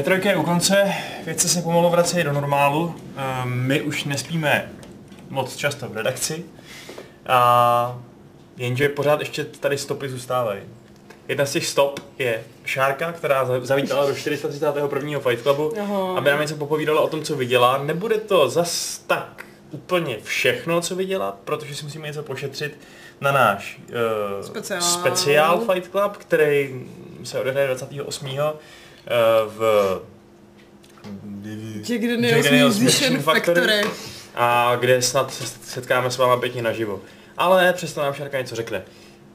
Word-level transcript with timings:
E3 0.00 0.26
je 0.28 0.36
u 0.36 0.42
konce, 0.42 0.92
věci 1.24 1.48
se 1.48 1.62
pomalu 1.62 1.90
vracejí 1.90 2.24
do 2.24 2.32
normálu. 2.32 2.94
Ehm, 3.16 3.50
My 3.66 3.82
už 3.82 4.04
nespíme 4.04 4.70
moc 5.30 5.56
často 5.56 5.88
v 5.88 5.96
redakci. 5.96 6.44
A 7.26 7.98
jenže 8.56 8.88
pořád 8.88 9.20
ještě 9.20 9.44
tady 9.44 9.78
stopy 9.78 10.08
zůstávají. 10.08 10.60
Jedna 11.28 11.46
z 11.46 11.52
těch 11.52 11.66
stop 11.66 12.00
je 12.18 12.44
Šárka, 12.64 13.12
která 13.12 13.44
za- 13.44 13.60
zavítala 13.60 14.06
do 14.06 14.14
431. 14.14 15.20
Fight 15.20 15.42
Clubu, 15.42 15.72
Aha. 15.80 16.18
aby 16.18 16.30
nám 16.30 16.40
něco 16.40 16.56
popovídala 16.56 17.00
o 17.00 17.08
tom, 17.08 17.22
co 17.22 17.36
viděla. 17.36 17.78
Nebude 17.82 18.18
to 18.18 18.48
zas 18.48 18.98
tak 19.06 19.44
úplně 19.70 20.16
všechno, 20.22 20.80
co 20.80 20.96
viděla, 20.96 21.36
protože 21.44 21.74
si 21.74 21.84
musíme 21.84 22.06
něco 22.06 22.22
pošetřit 22.22 22.78
na 23.20 23.32
náš 23.32 23.80
uh, 23.88 24.46
Speciál. 24.46 24.80
speciál 24.82 25.60
Fight 25.72 25.90
Club, 25.90 26.16
který 26.16 26.80
se 27.24 27.40
odehraje 27.40 27.66
28. 27.66 28.28
V 29.46 30.00
Jack 31.82 32.02
Daniels 32.44 32.78
Musician 32.78 33.22
Factory. 33.22 33.60
Factory. 33.60 33.90
a 34.34 34.76
kde 34.76 35.02
snad 35.02 35.34
se 35.34 35.46
setkáme 35.46 36.10
s 36.10 36.18
váma 36.18 36.36
pěkně 36.36 36.62
naživo. 36.62 37.00
Ale 37.36 37.72
přesto 37.72 38.02
nám 38.02 38.14
Šárka 38.14 38.38
něco 38.38 38.56
řekne. 38.56 38.82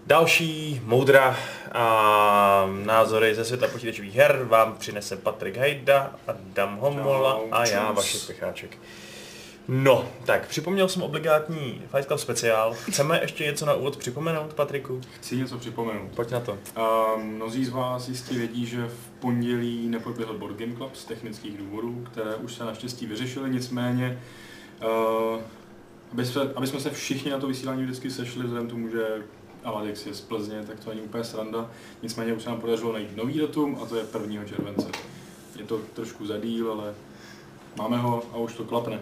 Další 0.07 0.81
moudra 0.83 1.37
a 1.71 2.69
názory 2.85 3.35
ze 3.35 3.45
světa 3.45 3.67
počítačových 3.67 4.15
her 4.15 4.45
vám 4.49 4.77
přinese 4.77 5.15
Patrik 5.17 5.57
Hejda, 5.57 6.15
Adam 6.27 6.77
Homola 6.77 7.39
a 7.51 7.65
já, 7.65 7.87
čus. 7.87 7.95
Vašek 7.95 8.27
Pecháček. 8.27 8.77
No, 9.71 10.05
tak 10.25 10.47
připomněl 10.47 10.87
jsem 10.87 11.01
obligátní 11.01 11.81
Fight 11.91 12.07
Club 12.07 12.19
speciál. 12.19 12.73
Chceme 12.73 13.19
ještě 13.21 13.45
něco 13.45 13.65
na 13.65 13.73
úvod 13.73 13.97
připomenout, 13.97 14.53
Patriku? 14.53 15.01
Chci 15.15 15.37
něco 15.37 15.57
připomenout. 15.57 16.11
Pojď 16.15 16.31
na 16.31 16.39
to. 16.39 16.51
Uh, 16.77 17.23
mnozí 17.23 17.65
z 17.65 17.69
vás 17.69 18.09
jistě 18.09 18.35
vědí, 18.35 18.65
že 18.65 18.87
v 18.87 19.09
pondělí 19.19 19.87
neproběhl 19.87 20.33
Board 20.33 20.55
Game 20.55 20.75
Club 20.75 20.95
z 20.95 21.05
technických 21.05 21.57
důvodů, 21.57 22.07
které 22.11 22.35
už 22.35 22.53
se 22.53 22.63
naštěstí 22.63 23.05
vyřešily, 23.05 23.49
nicméně 23.49 24.19
uh, 24.81 25.41
aby, 26.11 26.25
jsme, 26.25 26.41
aby 26.55 26.67
jsme 26.67 26.79
se 26.79 26.89
všichni 26.89 27.31
na 27.31 27.39
to 27.39 27.47
vysílání 27.47 27.83
vždycky 27.83 28.11
sešli, 28.11 28.43
vzhledem 28.43 28.67
tomu, 28.67 28.89
že 28.89 29.05
Aladex 29.63 30.05
je 30.05 30.13
z 30.13 30.21
Plzně, 30.21 30.63
tak 30.67 30.79
to 30.79 30.89
není 30.89 31.01
úplně 31.01 31.23
sranda. 31.23 31.71
Nicméně 32.01 32.33
už 32.33 32.43
se 32.43 32.49
nám 32.49 32.61
podařilo 32.61 32.93
najít 32.93 33.17
nový 33.17 33.39
datum 33.39 33.79
a 33.83 33.85
to 33.85 33.95
je 33.95 34.05
1. 34.21 34.45
července. 34.45 34.87
Je 35.59 35.65
to 35.65 35.77
trošku 35.93 36.25
za 36.25 36.37
díl, 36.37 36.71
ale 36.71 36.93
máme 37.77 37.97
ho 37.97 38.23
a 38.33 38.37
už 38.37 38.53
to 38.53 38.63
klapne. 38.63 38.99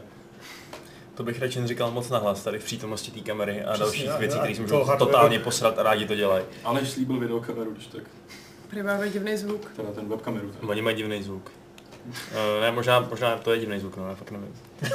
To 1.17 1.23
bych 1.23 1.41
radši 1.41 1.61
neříkal 1.61 1.91
moc 1.91 2.09
nahlas 2.09 2.43
tady 2.43 2.59
v 2.59 2.63
přítomnosti 2.63 3.11
té 3.11 3.19
kamery 3.19 3.63
a 3.63 3.73
Přesně, 3.73 3.85
dalších 3.85 4.05
jo, 4.05 4.13
věcí, 4.19 4.37
které 4.37 4.55
se 4.55 4.63
To 4.63 4.79
můžou 4.79 4.91
totálně 4.97 5.39
posrat 5.39 5.79
a 5.79 5.83
rádi 5.83 6.05
to 6.07 6.15
dělají. 6.15 6.45
Aleš 6.63 6.89
slíbil 6.89 7.19
videokameru, 7.19 7.71
když 7.71 7.87
tak, 7.87 8.03
Prý 8.69 8.83
máme 8.83 9.09
divný 9.09 9.37
zvuk. 9.37 9.71
teda 9.75 9.91
ten 9.91 10.09
webkameru. 10.09 10.49
Tak. 10.49 10.69
Oni 10.69 10.81
mají 10.81 10.95
divný 10.95 11.23
zvuk. 11.23 11.51
Uh, 12.07 12.61
ne, 12.61 12.71
možná, 12.71 12.99
možná 12.99 13.37
to 13.37 13.51
je 13.53 13.59
divný 13.59 13.79
zvuk, 13.79 13.97
no, 13.97 14.07
já 14.09 14.15
fakt 14.15 14.31
nevím. 14.31 14.55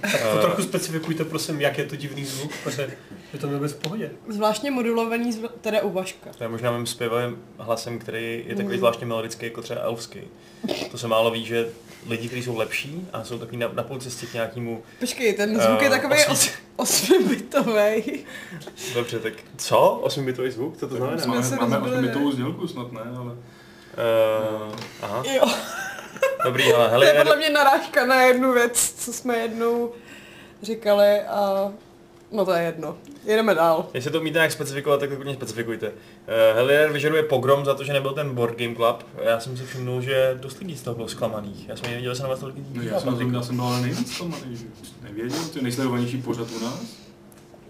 Tak 0.00 0.22
to 0.22 0.38
Eh, 0.38 0.40
trochu 0.40 0.62
specifikujte, 0.62 1.24
prosím, 1.24 1.60
jak 1.60 1.78
je 1.78 1.84
to 1.84 1.96
divný 1.96 2.24
zvuk, 2.24 2.52
protože 2.64 2.96
je 3.32 3.38
to 3.38 3.48
vůbec 3.48 3.72
v 3.72 3.76
pohodě. 3.76 4.10
Zvláštně 4.28 4.70
modulovaný, 4.70 5.32
zv... 5.32 5.44
teda 5.60 5.82
u 5.82 5.90
Vaška. 5.92 6.30
To 6.38 6.44
je 6.44 6.48
možná 6.48 6.70
mým 6.76 6.86
zpěvavým 6.86 7.38
hlasem, 7.58 7.98
který 7.98 8.44
je 8.46 8.54
takový 8.56 8.74
Mm. 8.74 8.78
zvláštně 8.78 9.06
melodický, 9.06 9.46
jako 9.46 9.62
třeba 9.62 9.80
elfský. 9.80 10.20
To 10.90 10.98
se 10.98 11.08
málo 11.08 11.30
ví, 11.30 11.44
že 11.44 11.68
lidi, 12.08 12.26
kteří 12.26 12.42
jsou 12.42 12.56
lepší 12.56 13.08
a 13.12 13.24
jsou 13.24 13.38
takový 13.38 13.56
na, 13.56 13.68
na 13.72 13.82
půl 13.82 13.98
cestě 13.98 14.26
k 14.26 14.34
nějakému... 14.34 14.82
Počkej, 15.00 15.34
ten 15.34 15.60
zvuk 15.60 15.80
je 15.82 15.86
Eh, 15.86 15.90
takový 15.90 16.18
osmibitový. 16.76 18.24
Dobře, 18.94 19.18
tak 19.18 19.32
co? 19.56 20.00
8-bitový 20.04 20.50
zvuk? 20.50 20.76
Co 20.76 20.88
to 20.88 20.96
znamená? 20.96 21.26
máme, 21.26 21.50
máme 21.50 21.76
rozbili, 21.76 21.96
8 21.96 22.02
ne? 22.02 22.08
bitovou 22.08 22.32
znělku 22.32 22.68
snad 22.68 22.92
ne, 22.92 23.00
ale 23.18 23.34
Uh, 23.94 24.74
aha, 25.02 25.22
Jo, 25.34 25.44
dobrý, 26.44 26.72
ale 26.72 26.88
to 26.88 27.04
je 27.04 27.12
hele, 27.12 27.24
podle 27.24 27.36
mě 27.36 27.50
narážka 27.50 28.06
na 28.06 28.22
jednu 28.22 28.52
věc, 28.52 28.94
co 28.98 29.12
jsme 29.12 29.36
jednou 29.36 29.92
říkali 30.62 31.20
a 31.20 31.72
no 32.34 32.44
to 32.44 32.52
je 32.52 32.62
jedno. 32.62 32.96
Jedeme 33.24 33.54
dál. 33.54 33.86
Jestli 33.94 34.10
to 34.10 34.20
umíte 34.20 34.36
nějak 34.38 34.52
specifikovat, 34.52 35.00
tak 35.00 35.10
to 35.10 35.16
klidně 35.16 35.34
specifikujte. 35.34 35.88
Uh, 35.88 35.94
Hellier 36.54 36.92
vyžaduje 36.92 37.22
pogrom 37.22 37.64
za 37.64 37.74
to, 37.74 37.84
že 37.84 37.92
nebyl 37.92 38.12
ten 38.12 38.34
Board 38.34 38.58
Game 38.58 38.74
Club. 38.74 39.06
Já 39.22 39.40
jsem 39.40 39.56
si 39.56 39.64
všimnul, 39.64 40.00
že 40.00 40.38
dost 40.40 40.58
lidí 40.58 40.76
z 40.76 40.82
toho 40.82 40.96
bylo 40.96 41.08
zklamaných. 41.08 41.68
Já 41.68 41.76
jsem 41.76 41.86
nevěděl, 41.86 42.12
že 42.12 42.16
se 42.16 42.22
na 42.22 42.28
vás 42.28 42.40
tolik 42.40 42.56
lidí 42.56 42.70
no, 42.74 42.82
já, 42.82 43.00
jsem, 43.00 43.34
já 43.34 43.42
jsem 43.42 43.56
byl 43.56 43.64
ale 43.64 43.80
nejvíc 43.80 44.14
zklamaný, 44.14 44.56
že 44.56 44.64
nevěděl, 45.02 45.38
to 45.52 45.58
je 45.58 45.62
nejsledovanější 45.62 46.22
pořad 46.22 46.48
u 46.60 46.64
nás. 46.64 47.04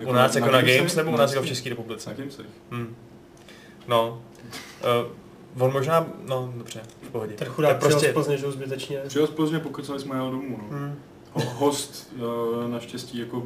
U 0.07 0.13
nás 0.13 0.35
jako 0.35 0.47
na 0.47 0.61
Gamesech? 0.61 0.79
Games 0.79 0.97
nebo 0.97 1.11
u 1.11 1.17
nás 1.17 1.33
jako 1.33 1.43
v 1.43 1.47
České 1.47 1.69
republice? 1.69 2.11
Na 2.11 2.17
Gamesech. 2.17 2.47
Hmm. 2.71 2.97
No. 3.89 4.23
Uh, 5.57 5.63
on 5.65 5.73
možná, 5.73 6.07
no 6.29 6.53
dobře, 6.57 6.81
v 7.03 7.09
pohodě. 7.11 7.35
Ten 7.35 7.49
chudák 7.49 7.71
tak 7.71 7.81
prostě... 7.81 7.95
prostě, 7.95 8.11
z 8.11 8.15
Plzně, 8.15 8.37
že 8.37 8.47
už 8.47 8.55
zbytečně. 8.55 8.99
Přijel 9.07 9.27
Plzně, 9.27 9.59
pokecali 9.59 10.01
jsme 10.01 10.17
jel 10.17 10.31
domů. 10.31 10.59
No. 10.71 10.79
hmm. 10.79 10.95
Ho- 11.33 11.51
Host 11.51 12.13
eh, 12.17 12.69
naštěstí 12.69 13.19
jako 13.19 13.43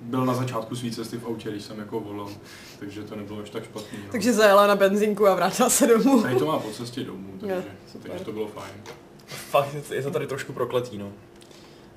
byl 0.00 0.26
na 0.26 0.34
začátku 0.34 0.76
své 0.76 0.90
cesty 0.90 1.16
v 1.16 1.26
autě, 1.26 1.50
když 1.50 1.62
jsem 1.64 1.78
jako 1.78 2.00
volal, 2.00 2.28
takže 2.78 3.02
to 3.02 3.16
nebylo 3.16 3.42
až 3.42 3.50
tak 3.50 3.64
špatný. 3.64 3.98
No. 4.04 4.12
Takže 4.12 4.32
zajela 4.32 4.66
na 4.66 4.76
benzínku 4.76 5.26
a 5.28 5.34
vrátila 5.34 5.70
se 5.70 5.86
domů. 5.86 6.22
Tady 6.22 6.36
to 6.36 6.46
má 6.46 6.58
po 6.58 6.70
cestě 6.70 7.00
domů, 7.04 7.28
takže, 7.40 7.54
Jo, 7.54 7.62
super. 7.92 8.10
takže 8.10 8.24
to 8.24 8.32
bylo 8.32 8.48
fajn. 8.48 8.72
Fakt, 9.26 9.68
je 9.90 10.02
to- 10.02 10.10
tady 10.10 10.26
trošku 10.26 10.52
prokletý, 10.52 10.98
no. 10.98 11.12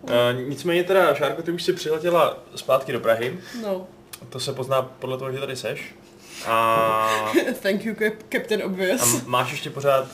Uh, 0.01 0.09
nicméně 0.49 0.83
teda, 0.83 1.13
Šárko, 1.15 1.41
ty 1.41 1.51
už 1.51 1.63
si 1.63 1.73
přiletěla 1.73 2.37
zpátky 2.55 2.91
do 2.91 2.99
Prahy. 2.99 3.39
No, 3.63 3.87
To 4.29 4.39
se 4.39 4.53
pozná 4.53 4.81
podle 4.81 5.17
toho, 5.17 5.31
že 5.31 5.39
tady 5.39 5.55
seš. 5.55 5.95
A, 6.47 7.31
thank 7.61 7.85
you 7.85 7.93
Cap- 7.93 8.17
Captain 8.29 8.61
a 8.61 8.65
Obvious. 8.65 9.25
máš 9.25 9.51
ještě 9.51 9.69
pořád 9.69 10.07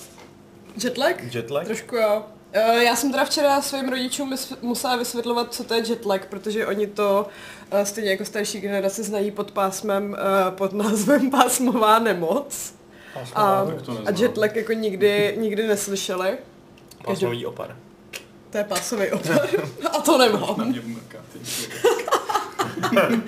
Jetlag? 0.83 1.33
jetlag? 1.35 1.65
Trošku 1.65 1.95
jo. 1.95 2.23
Eh, 2.51 2.83
Já 2.83 2.95
jsem 2.95 3.11
teda 3.11 3.25
včera 3.25 3.61
svým 3.61 3.89
rodičům 3.89 4.35
musela 4.61 4.95
vysvětlovat, 4.95 5.53
co 5.53 5.63
to 5.63 5.73
je 5.73 5.83
jetlag, 5.89 6.25
protože 6.25 6.67
oni 6.67 6.87
to 6.87 7.27
stejně 7.83 8.11
jako 8.11 8.25
starší 8.25 8.59
generace 8.61 9.03
znají 9.03 9.31
pod 9.31 9.51
pásmem, 9.51 10.17
eh, 10.19 10.51
pod 10.51 10.73
názvem 10.73 11.31
pásmová 11.31 11.99
nemoc. 11.99 12.73
A, 13.35 13.65
tak 13.65 13.81
to 13.81 13.91
a 13.91 13.95
neznám. 13.95 14.15
jetlag 14.21 14.55
jako 14.55 14.73
nikdy, 14.73 15.35
nikdy 15.39 15.67
neslyšeli. 15.67 16.37
Pásmový 17.05 17.45
opar. 17.45 17.75
To 18.49 18.57
je 18.57 18.63
pásový 18.63 19.11
opar. 19.11 19.47
A 19.91 20.01
to 20.01 20.17
Na 20.17 20.25
nemám. 20.25 20.69
mě 20.69 20.81
mrká 20.81 21.17
teď. 21.33 21.69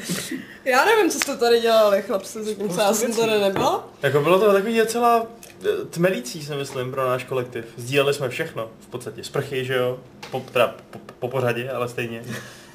Já 0.65 0.85
nevím, 0.85 1.11
co 1.11 1.19
jste 1.19 1.37
tady 1.37 1.59
dělali, 1.59 2.01
chlapci, 2.01 2.43
zatímco 2.43 2.81
já 2.81 2.93
jsem 2.93 3.13
tady 3.15 3.39
nebyla. 3.39 3.87
Jako 4.01 4.21
bylo 4.21 4.39
to 4.39 4.53
takový 4.53 4.77
docela 4.77 5.25
eh, 5.65 5.85
tmelící, 5.89 6.43
si 6.45 6.55
myslím, 6.55 6.91
pro 6.91 7.07
náš 7.09 7.23
kolektiv. 7.23 7.65
Sdíleli 7.77 8.13
jsme 8.13 8.29
všechno, 8.29 8.69
v 8.79 8.87
podstatě. 8.87 9.23
Sprchy, 9.23 9.65
že 9.65 9.75
jo? 9.75 9.99
Po, 10.31 10.43
teda, 10.51 10.75
po, 10.91 10.99
po 11.19 11.27
pořadě, 11.27 11.69
ale 11.71 11.89
stejně. 11.89 12.23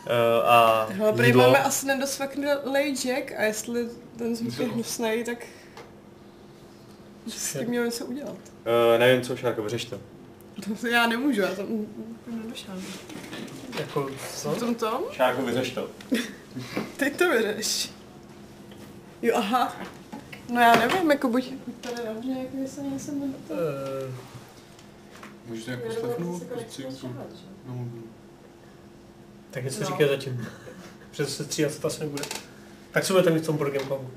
Uh, 0.07 0.49
a 0.51 0.87
Hele, 0.91 1.13
prý 1.13 1.27
jídlo. 1.27 1.43
máme 1.43 1.59
asi 1.59 1.87
nedosvaknulej 1.87 2.95
Jack 2.97 3.33
a 3.33 3.43
jestli 3.43 3.89
ten 4.19 4.37
zvuk 4.37 4.59
je 4.59 4.67
hnusnej, 4.67 5.25
tak 5.25 5.47
s 7.29 7.53
tím 7.59 7.69
měl 7.69 7.85
něco 7.85 8.07
udělat. 8.07 8.31
Uh, 8.35 8.99
nevím 8.99 9.23
co, 9.23 9.37
Šárko, 9.37 9.63
vyřeš 9.63 9.85
to. 9.85 10.01
To 10.81 10.87
já 10.87 11.07
nemůžu, 11.07 11.41
já 11.41 11.55
tam 11.55 11.67
nedošám. 12.27 12.83
Jako, 13.79 14.11
co? 14.35 14.51
V 14.51 14.59
tom 14.59 14.75
tom? 14.75 15.01
Šárko, 15.13 15.43
vyřeš 15.43 15.71
to. 15.71 15.89
Teď 16.97 17.17
to 17.17 17.31
vyřeš. 17.31 17.91
Jo, 19.23 19.35
aha. 19.37 19.77
No 20.53 20.61
já 20.61 20.77
nevím, 20.77 21.11
jako 21.11 21.29
buď, 21.29 21.53
buď 21.67 21.75
tady 21.81 21.97
dobře, 22.15 22.31
jako 22.31 22.57
jestli 22.57 22.83
něco 22.83 23.13
ne... 23.13 23.27
Eh, 23.51 24.13
Můžeš 25.47 25.65
to 25.65 25.71
nějak 25.71 25.85
poslechnout? 25.85 26.43
Prostě 26.43 26.83
jako 26.83 27.07
na 27.67 27.73
mobilu. 27.75 28.05
Tak 29.57 29.65
něco 29.65 29.81
No. 29.81 29.87
říká 29.87 30.07
zatím. 30.09 30.47
Přes 31.11 31.37
se 31.37 31.45
stříhat 31.45 31.73
se 31.73 31.81
to 31.81 31.87
asi 31.87 32.01
nebude. 32.01 32.25
Tak 32.91 33.05
co 33.05 33.13
budete 33.13 33.31
mít 33.31 33.43
v 33.43 33.47
tom 33.47 33.57
Board 33.57 33.73
Game 33.73 33.87
Clubu? 33.87 34.11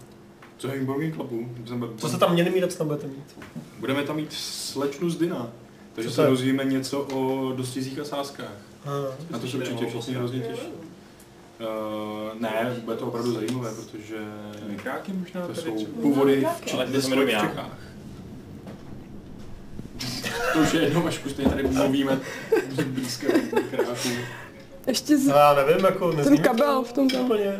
Co 0.57 0.68
je 0.68 0.83
Board 0.83 1.00
Game 1.01 1.12
Clubu? 1.13 1.50
Co 1.97 2.09
jste 2.09 2.18
tam 2.18 2.33
měli 2.33 2.50
mít 2.50 2.63
a 2.63 2.68
co 2.68 2.77
tam 2.77 2.88
budete 2.88 3.07
mít? 3.07 3.38
Budeme 3.80 4.03
tam 4.03 4.15
mít 4.15 4.33
slečnu 4.33 5.09
z 5.09 5.18
Dyna. 5.18 5.51
Takže 5.95 6.12
se 6.12 6.25
dozvíme 6.25 6.63
něco 6.63 7.01
o 7.01 7.51
dostizích 7.56 8.00
a 8.00 8.06
sázkách. 8.06 8.51
Aha. 8.86 9.07
Na 9.30 9.39
to 9.39 9.47
se 9.47 9.57
určitě 9.57 9.86
všichni 9.86 10.13
hrozně 10.13 10.39
těší. 10.39 10.68
Uh, 11.59 12.42
ne, 12.42 12.75
bude 12.83 12.97
to 12.97 13.07
opravdu 13.07 13.33
zajímavé, 13.33 13.71
protože 13.75 14.18
Mikráky 14.68 15.13
možná 15.13 15.47
to 15.47 15.56
jsou 15.56 15.85
původy 15.85 16.47
v. 16.62 16.65
Čechách. 16.65 17.77
To 20.53 20.59
už 20.59 20.74
je 20.74 20.81
jedno, 20.81 21.06
až 21.06 21.21
stejně 21.31 21.51
tady 21.51 21.63
mluvíme 21.63 22.19
z 22.69 22.83
blízkého 22.83 23.38
mikráku. 23.38 24.09
Ještě 24.89 25.18
z... 25.18 25.27
No 25.27 25.36
já 25.36 25.53
nevím, 25.53 25.86
jako 25.86 26.07
mi 26.30 26.38
kabel 26.38 26.83
v 26.83 26.94
tom 26.94 27.09
tam. 27.09 27.21
úplně. 27.21 27.59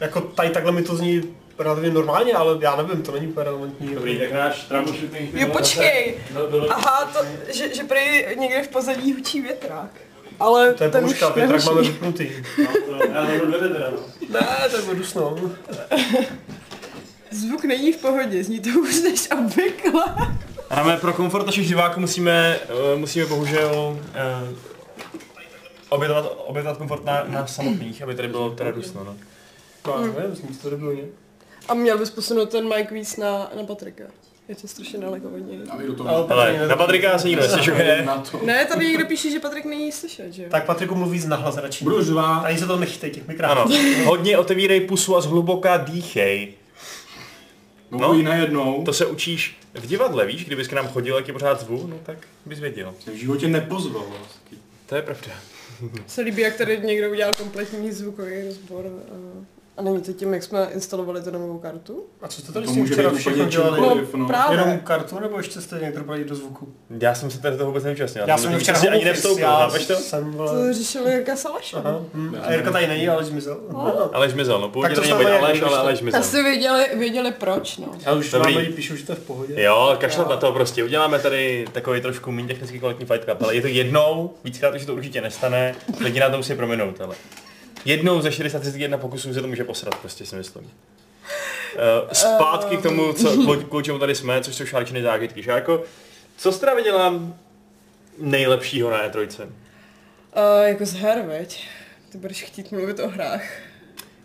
Jako 0.00 0.20
tady 0.20 0.50
takhle 0.50 0.72
mi 0.72 0.82
to 0.82 0.96
zní 0.96 1.22
relativně 1.58 1.90
normálně, 1.90 2.32
ale 2.34 2.58
já 2.60 2.76
nevím, 2.76 3.02
to 3.02 3.12
není 3.12 3.26
úplně 3.26 3.44
relevantní. 3.44 3.94
Dobrý, 3.94 4.18
tak 4.18 4.32
náš 4.32 4.64
troubleshooting... 4.64 5.34
Jo, 5.34 5.46
počkej. 5.52 6.14
Byl, 6.50 6.66
Aha, 6.70 7.10
to, 7.12 7.18
že, 7.52 7.74
že 7.74 7.84
prý 7.84 8.00
někde 8.38 8.62
v 8.62 8.68
pozadí 8.68 9.12
hučí 9.12 9.40
větrák. 9.40 9.90
Ale 10.40 10.74
To 10.74 10.84
je 10.84 10.90
ten 10.90 11.04
už 11.04 11.10
pouška, 11.10 11.28
větrak 11.28 11.50
nehučí. 11.64 11.68
máme 11.74 11.82
vypnutý. 11.82 12.28
ale 13.18 13.38
to 13.38 13.46
dvere 13.46 13.68
teda, 13.68 13.90
no. 13.90 13.98
Ne, 14.28 14.46
tak 14.72 14.84
budu 14.84 15.04
snou. 15.04 15.50
Zvuk 17.30 17.64
není 17.64 17.92
v 17.92 17.96
pohodě, 17.96 18.44
zní 18.44 18.60
to 18.60 18.68
už 18.80 19.02
než 19.02 19.28
obvykle. 19.30 20.04
Ale 20.70 20.96
pro 20.96 21.12
komfort 21.12 21.46
našich 21.46 21.68
diváků 21.68 22.00
musíme, 22.00 22.58
uh, 22.92 22.98
musíme 23.00 23.26
bohužel 23.26 23.72
uh, 23.72 24.58
obětovat, 25.88 26.32
obětovat 26.46 26.78
komfort 26.78 27.04
na, 27.04 27.24
na 27.28 27.46
samotných, 27.46 28.02
aby 28.02 28.14
tady 28.14 28.28
bylo 28.28 28.50
teda 28.50 28.70
dusno. 28.70 29.04
No. 29.04 29.16
Nevím, 30.18 30.36
zní 30.36 30.56
to 30.62 30.70
debilně. 30.70 31.02
A 31.68 31.74
měl 31.74 31.98
bys 31.98 32.10
posunout 32.10 32.50
ten 32.50 32.68
mic 32.76 32.90
víc 32.90 33.16
na, 33.16 33.50
na 33.56 33.64
Patrika. 33.64 34.04
Je 34.48 34.54
to 34.54 34.68
strašně 34.68 34.98
daleko 34.98 35.28
od 35.28 35.38
něj. 35.38 35.60
A 35.70 35.76
my 35.76 35.86
do 35.86 35.94
toho... 35.94 36.32
Ale 36.32 36.66
na 36.68 36.76
Patrika 36.76 37.18
se 37.18 37.28
nikdo 37.28 37.42
to. 38.30 38.40
Ne, 38.44 38.64
tady 38.64 38.86
někdo 38.86 39.06
píše, 39.06 39.30
že 39.30 39.40
Patrik 39.40 39.64
není 39.64 39.92
slyšet, 39.92 40.32
že 40.32 40.42
jo? 40.42 40.48
Tak 40.50 40.66
Patriku 40.66 40.94
mluví 40.94 41.18
z 41.18 41.26
nahlas 41.26 41.56
radši. 41.56 41.84
Budu 41.84 42.02
řvát. 42.04 42.44
Ani 42.44 42.58
se 42.58 42.66
to 42.66 42.76
nechytej 42.76 43.10
těch 43.10 43.22
Ano, 43.22 43.28
mikráfonů. 43.28 44.04
hodně 44.04 44.38
otevírej 44.38 44.80
pusu 44.80 45.16
a 45.16 45.20
zhluboka 45.20 45.76
dýchej. 45.76 46.54
No, 47.90 47.98
No. 47.98 48.14
no. 48.14 48.22
najednou. 48.22 48.84
To 48.84 48.92
se 48.92 49.06
učíš 49.06 49.56
v 49.74 49.86
divadle, 49.86 50.26
víš, 50.26 50.44
kdybys 50.44 50.68
k 50.68 50.72
nám 50.72 50.88
chodil, 50.88 51.16
jak 51.16 51.26
je 51.28 51.32
pořád 51.32 51.60
zvu, 51.60 51.86
no 51.86 51.96
tak 52.02 52.18
bys 52.46 52.58
věděl. 52.60 52.94
Jsem 53.04 53.14
v 53.14 53.16
životě 53.16 53.48
nepozval. 53.48 54.04
vlastně. 54.18 54.58
To 54.86 54.96
je 54.96 55.02
pravda. 55.02 55.32
Se 56.06 56.20
líbí, 56.20 56.42
jak 56.42 56.56
tady 56.56 56.80
někdo 56.84 57.10
udělal 57.10 57.34
kompletní 57.34 57.92
zvukový 57.92 58.42
rozbor. 58.46 58.84
A, 58.86 59.14
a 59.78 59.82
není 59.82 60.00
to 60.02 60.12
tím, 60.12 60.34
jak 60.34 60.42
jsme 60.42 60.68
instalovali 60.74 61.22
tu 61.22 61.30
novou 61.30 61.58
kartu? 61.58 62.04
A 62.22 62.28
co 62.28 62.40
jste 62.40 62.52
tady 62.52 62.66
To 62.66 62.72
s 62.72 62.74
tím 62.74 62.86
včera 62.86 63.10
všechno 63.10 63.44
dělali? 63.44 63.76
čemkoliv, 63.76 64.14
no. 64.14 64.26
právě. 64.26 64.58
Jenom 64.58 64.78
kartu, 64.78 65.20
nebo 65.20 65.36
ještě 65.36 65.60
jste 65.60 65.76
někdo 65.78 65.94
propadli 65.94 66.24
do 66.24 66.34
zvuku? 66.34 66.68
Já 67.00 67.14
jsem 67.14 67.30
se 67.30 67.40
tady 67.40 67.56
toho 67.56 67.66
vůbec 67.70 67.84
neúčastnil. 67.84 68.24
Já 68.28 68.38
jsem 68.38 68.48
měl 68.48 68.60
včera 68.60 68.78
ani 68.92 69.04
nevstoupil, 69.04 69.42
já 69.44 69.56
chápeš 69.58 69.86
to? 69.86 69.94
jsem, 69.96 70.32
To 70.32 70.38
vole... 70.38 70.72
řešil 70.74 71.08
Jirka 71.08 71.36
Salaš. 71.36 71.74
Aha, 71.74 72.00
hm. 72.14 72.36
A 72.42 72.52
Jirka 72.52 72.70
tady 72.70 72.86
není, 72.86 73.08
ale 73.08 73.24
zmizel. 73.24 73.58
Aleš 74.12 74.32
zmizel, 74.32 74.60
no 74.60 74.68
původně 74.68 74.96
Tak 74.96 75.04
to 75.04 75.10
to 75.10 75.16
měl 75.16 75.30
být 75.30 75.38
Aleš, 75.44 75.62
ale 75.62 75.70
to- 75.70 75.78
Aleš 75.78 75.98
zmizel. 75.98 76.20
Asi 76.20 76.42
věděli, 76.42 76.86
věděli 76.94 77.32
proč, 77.32 77.76
no. 77.78 77.86
Já 78.06 78.12
už 78.12 78.30
Dobrý. 78.30 78.54
vám 78.54 78.62
lidi 78.62 78.72
píšu, 78.72 78.96
že 78.96 79.06
to 79.06 79.12
je 79.12 79.16
v 79.16 79.22
pohodě. 79.22 79.62
Jo, 79.62 79.96
kašlat 80.00 80.28
na 80.30 80.36
to 80.36 80.52
prostě. 80.52 80.84
Uděláme 80.84 81.18
tady 81.18 81.64
takový 81.72 82.00
trošku 82.00 82.32
méně 82.32 82.48
technicky 82.48 82.78
kvalitní 82.78 83.06
Fight 83.06 83.24
Club, 83.24 83.42
ale 83.42 83.54
je 83.54 83.60
to 83.60 83.66
jednou, 83.66 84.34
víckrát 84.44 84.74
už 84.74 84.84
to 84.84 84.94
určitě 84.94 85.20
nestane, 85.20 85.74
lidi 86.00 86.20
na 86.20 86.30
to 86.30 86.36
musí 86.36 86.54
prominout, 86.54 87.00
ale 87.00 87.14
jednou 87.84 88.20
ze 88.20 88.32
431 88.32 88.98
pokusů 88.98 89.34
se 89.34 89.40
to 89.40 89.46
může 89.48 89.64
posrat, 89.64 89.94
prostě 89.94 90.26
si 90.26 90.36
myslím. 90.36 90.64
Uh, 90.64 92.12
zpátky 92.12 92.76
k 92.76 92.82
tomu, 92.82 93.12
co, 93.12 93.30
kvůli- 93.42 93.64
kvůli 93.64 93.84
čemu 93.84 93.98
tady 93.98 94.14
jsme, 94.14 94.40
což 94.40 94.54
jsou 94.54 94.66
šálčiny 94.66 95.02
zážitky. 95.02 95.42
Šárko, 95.42 95.84
co 96.36 96.52
jsi 96.52 96.60
teda 96.60 96.74
viděla 96.74 97.14
nejlepšího 98.18 98.90
na 98.90 99.08
E3? 99.08 99.44
Uh, 99.44 99.50
jako 100.62 100.86
z 100.86 100.94
her, 100.94 101.22
veď? 101.26 101.68
Ty 102.12 102.18
budeš 102.18 102.42
chtít 102.42 102.72
mluvit 102.72 103.00
o 103.00 103.08
hrách. 103.08 103.42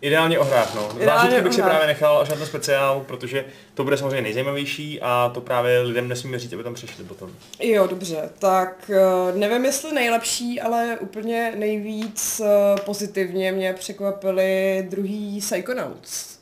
Ideálně 0.04 0.38
o 0.38 0.44
hrách, 0.44 0.74
no. 0.74 0.88
Ideálně 0.96 1.22
Zážitky 1.22 1.42
bych 1.42 1.54
si 1.54 1.62
právě 1.62 1.86
nechal 1.86 2.18
až 2.18 2.28
na 2.28 2.36
ten 2.36 2.46
speciál, 2.46 3.04
protože 3.06 3.44
to 3.74 3.84
bude 3.84 3.96
samozřejmě 3.96 4.22
nejzajímavější 4.22 5.00
a 5.00 5.30
to 5.34 5.40
právě 5.40 5.80
lidem 5.80 6.08
nesmíme 6.08 6.38
říct, 6.38 6.52
aby 6.52 6.62
tam 6.62 6.74
přišli 6.74 7.04
potom. 7.04 7.30
Jo, 7.60 7.86
dobře, 7.86 8.30
tak 8.38 8.90
uh, 9.30 9.38
nevím 9.38 9.64
jestli 9.64 9.92
nejlepší, 9.92 10.60
ale 10.60 10.98
úplně 11.00 11.52
nejvíc 11.56 12.40
uh, 12.40 12.46
pozitivně 12.84 13.52
mě 13.52 13.72
překvapily 13.72 14.86
druhý 14.90 15.40
Psychonauts. 15.40 16.38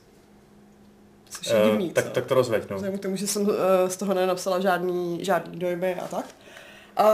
Což 1.31 1.47
je 1.47 1.57
Eh, 1.57 1.65
divný, 1.65 1.91
tak, 1.91 2.05
co? 2.05 2.11
tak 2.11 2.27
to 2.27 2.35
rozveď, 2.35 2.71
no. 2.71 2.77
Vzhledem 2.77 2.99
k 2.99 3.03
tomu, 3.03 3.17
že 3.17 3.27
jsem 3.27 3.43
uh, 3.43 3.55
z 3.89 3.97
toho 3.97 4.15
nenapsala 4.15 4.61
žádný, 4.61 5.25
žádný 5.25 5.59
dojmy 5.59 5.95
a 5.95 6.09
tak. 6.09 6.25
A 6.97 7.07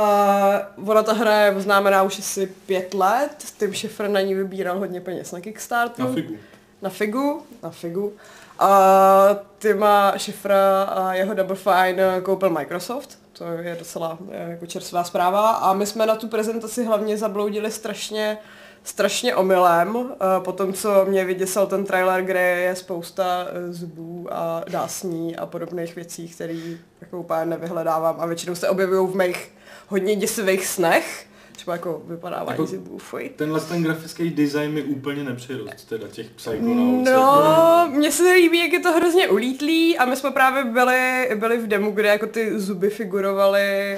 ona 0.87 1.03
ta 1.03 1.13
hra 1.13 1.41
je 1.41 1.57
oznámená 1.57 2.03
už 2.03 2.19
asi 2.19 2.47
pět 2.47 2.95
let, 2.95 3.45
Tim 3.59 3.75
Schafer 3.75 4.09
na 4.11 4.21
ní 4.21 4.35
vybíral 4.35 4.79
hodně 4.79 5.01
peněz 5.01 5.33
na 5.33 5.41
Kickstarteru. 5.41 6.09
Na 6.09 6.15
figu. 6.15 6.37
Na 6.83 6.91
figu, 6.91 7.43
na 7.63 7.71
figu. 7.71 8.13
A 8.59 9.37
Tima 9.59 10.15
Schifra 10.17 10.83
a 10.83 11.15
jeho 11.15 11.35
Double 11.35 11.57
Fine 11.57 12.21
koupil 12.23 12.51
Microsoft, 12.51 13.19
to 13.33 13.45
je 13.45 13.77
docela 13.79 14.19
eh, 14.31 14.51
jako 14.51 14.67
čerstvá 14.67 15.05
zpráva. 15.05 15.51
A 15.51 15.73
my 15.73 15.87
jsme 15.87 16.07
na 16.07 16.17
tu 16.17 16.29
prezentaci 16.29 16.85
hlavně 16.85 17.19
zabloudili 17.19 17.71
strašně 17.71 18.39
strašně 18.85 19.35
omylem, 19.35 19.97
eh, 20.13 20.41
po 20.45 20.53
tom, 20.53 20.73
co 20.73 21.05
mě 21.05 21.25
vyděsal 21.25 21.67
ten 21.67 21.85
trailer, 21.85 22.23
kde 22.23 22.41
je 22.41 22.77
spousta 22.77 23.47
eh, 23.49 23.73
zubů 23.73 24.27
a 24.31 24.65
dásní 24.69 25.37
a 25.37 25.47
podobných 25.47 25.95
věcí, 25.95 26.29
které 26.29 26.55
jako 27.01 27.19
úplně 27.21 27.45
nevyhledávám 27.45 28.17
a 28.21 28.27
většinou 28.27 28.55
se 28.55 28.69
objevují 28.69 29.09
v 29.09 29.17
mých 29.17 29.53
hodně 29.89 30.17
děsivých 30.17 30.67
snech, 30.67 31.27
třeba 31.53 31.73
jako 31.73 32.03
vypadávání 32.05 32.51
Jako- 32.51 32.67
zubů, 32.67 32.99
fuj. 32.99 33.29
Tenhle 33.37 33.61
ten 33.61 33.83
grafický 33.83 34.31
design 34.31 34.73
mi 34.73 34.83
úplně 34.83 35.25
nepřirost, 35.25 35.89
teda 35.89 36.09
těch 36.09 36.31
Psychonauts. 36.31 37.11
No, 37.11 37.89
mně 37.91 38.13
se 38.13 38.23
líbí, 38.33 38.59
jak 38.59 38.73
je 38.73 38.81
to 38.81 38.93
hrozně 38.93 39.29
ulítlý 39.29 39.99
a 39.99 40.05
my 40.05 40.17
jsme 40.17 40.31
právě 40.31 40.65
byli, 40.65 41.31
byli 41.35 41.59
v 41.59 41.67
demo, 41.67 41.91
kde 41.91 42.09
jako 42.09 42.27
ty 42.27 42.61
zuby 42.61 42.91
figurovaly 42.91 43.97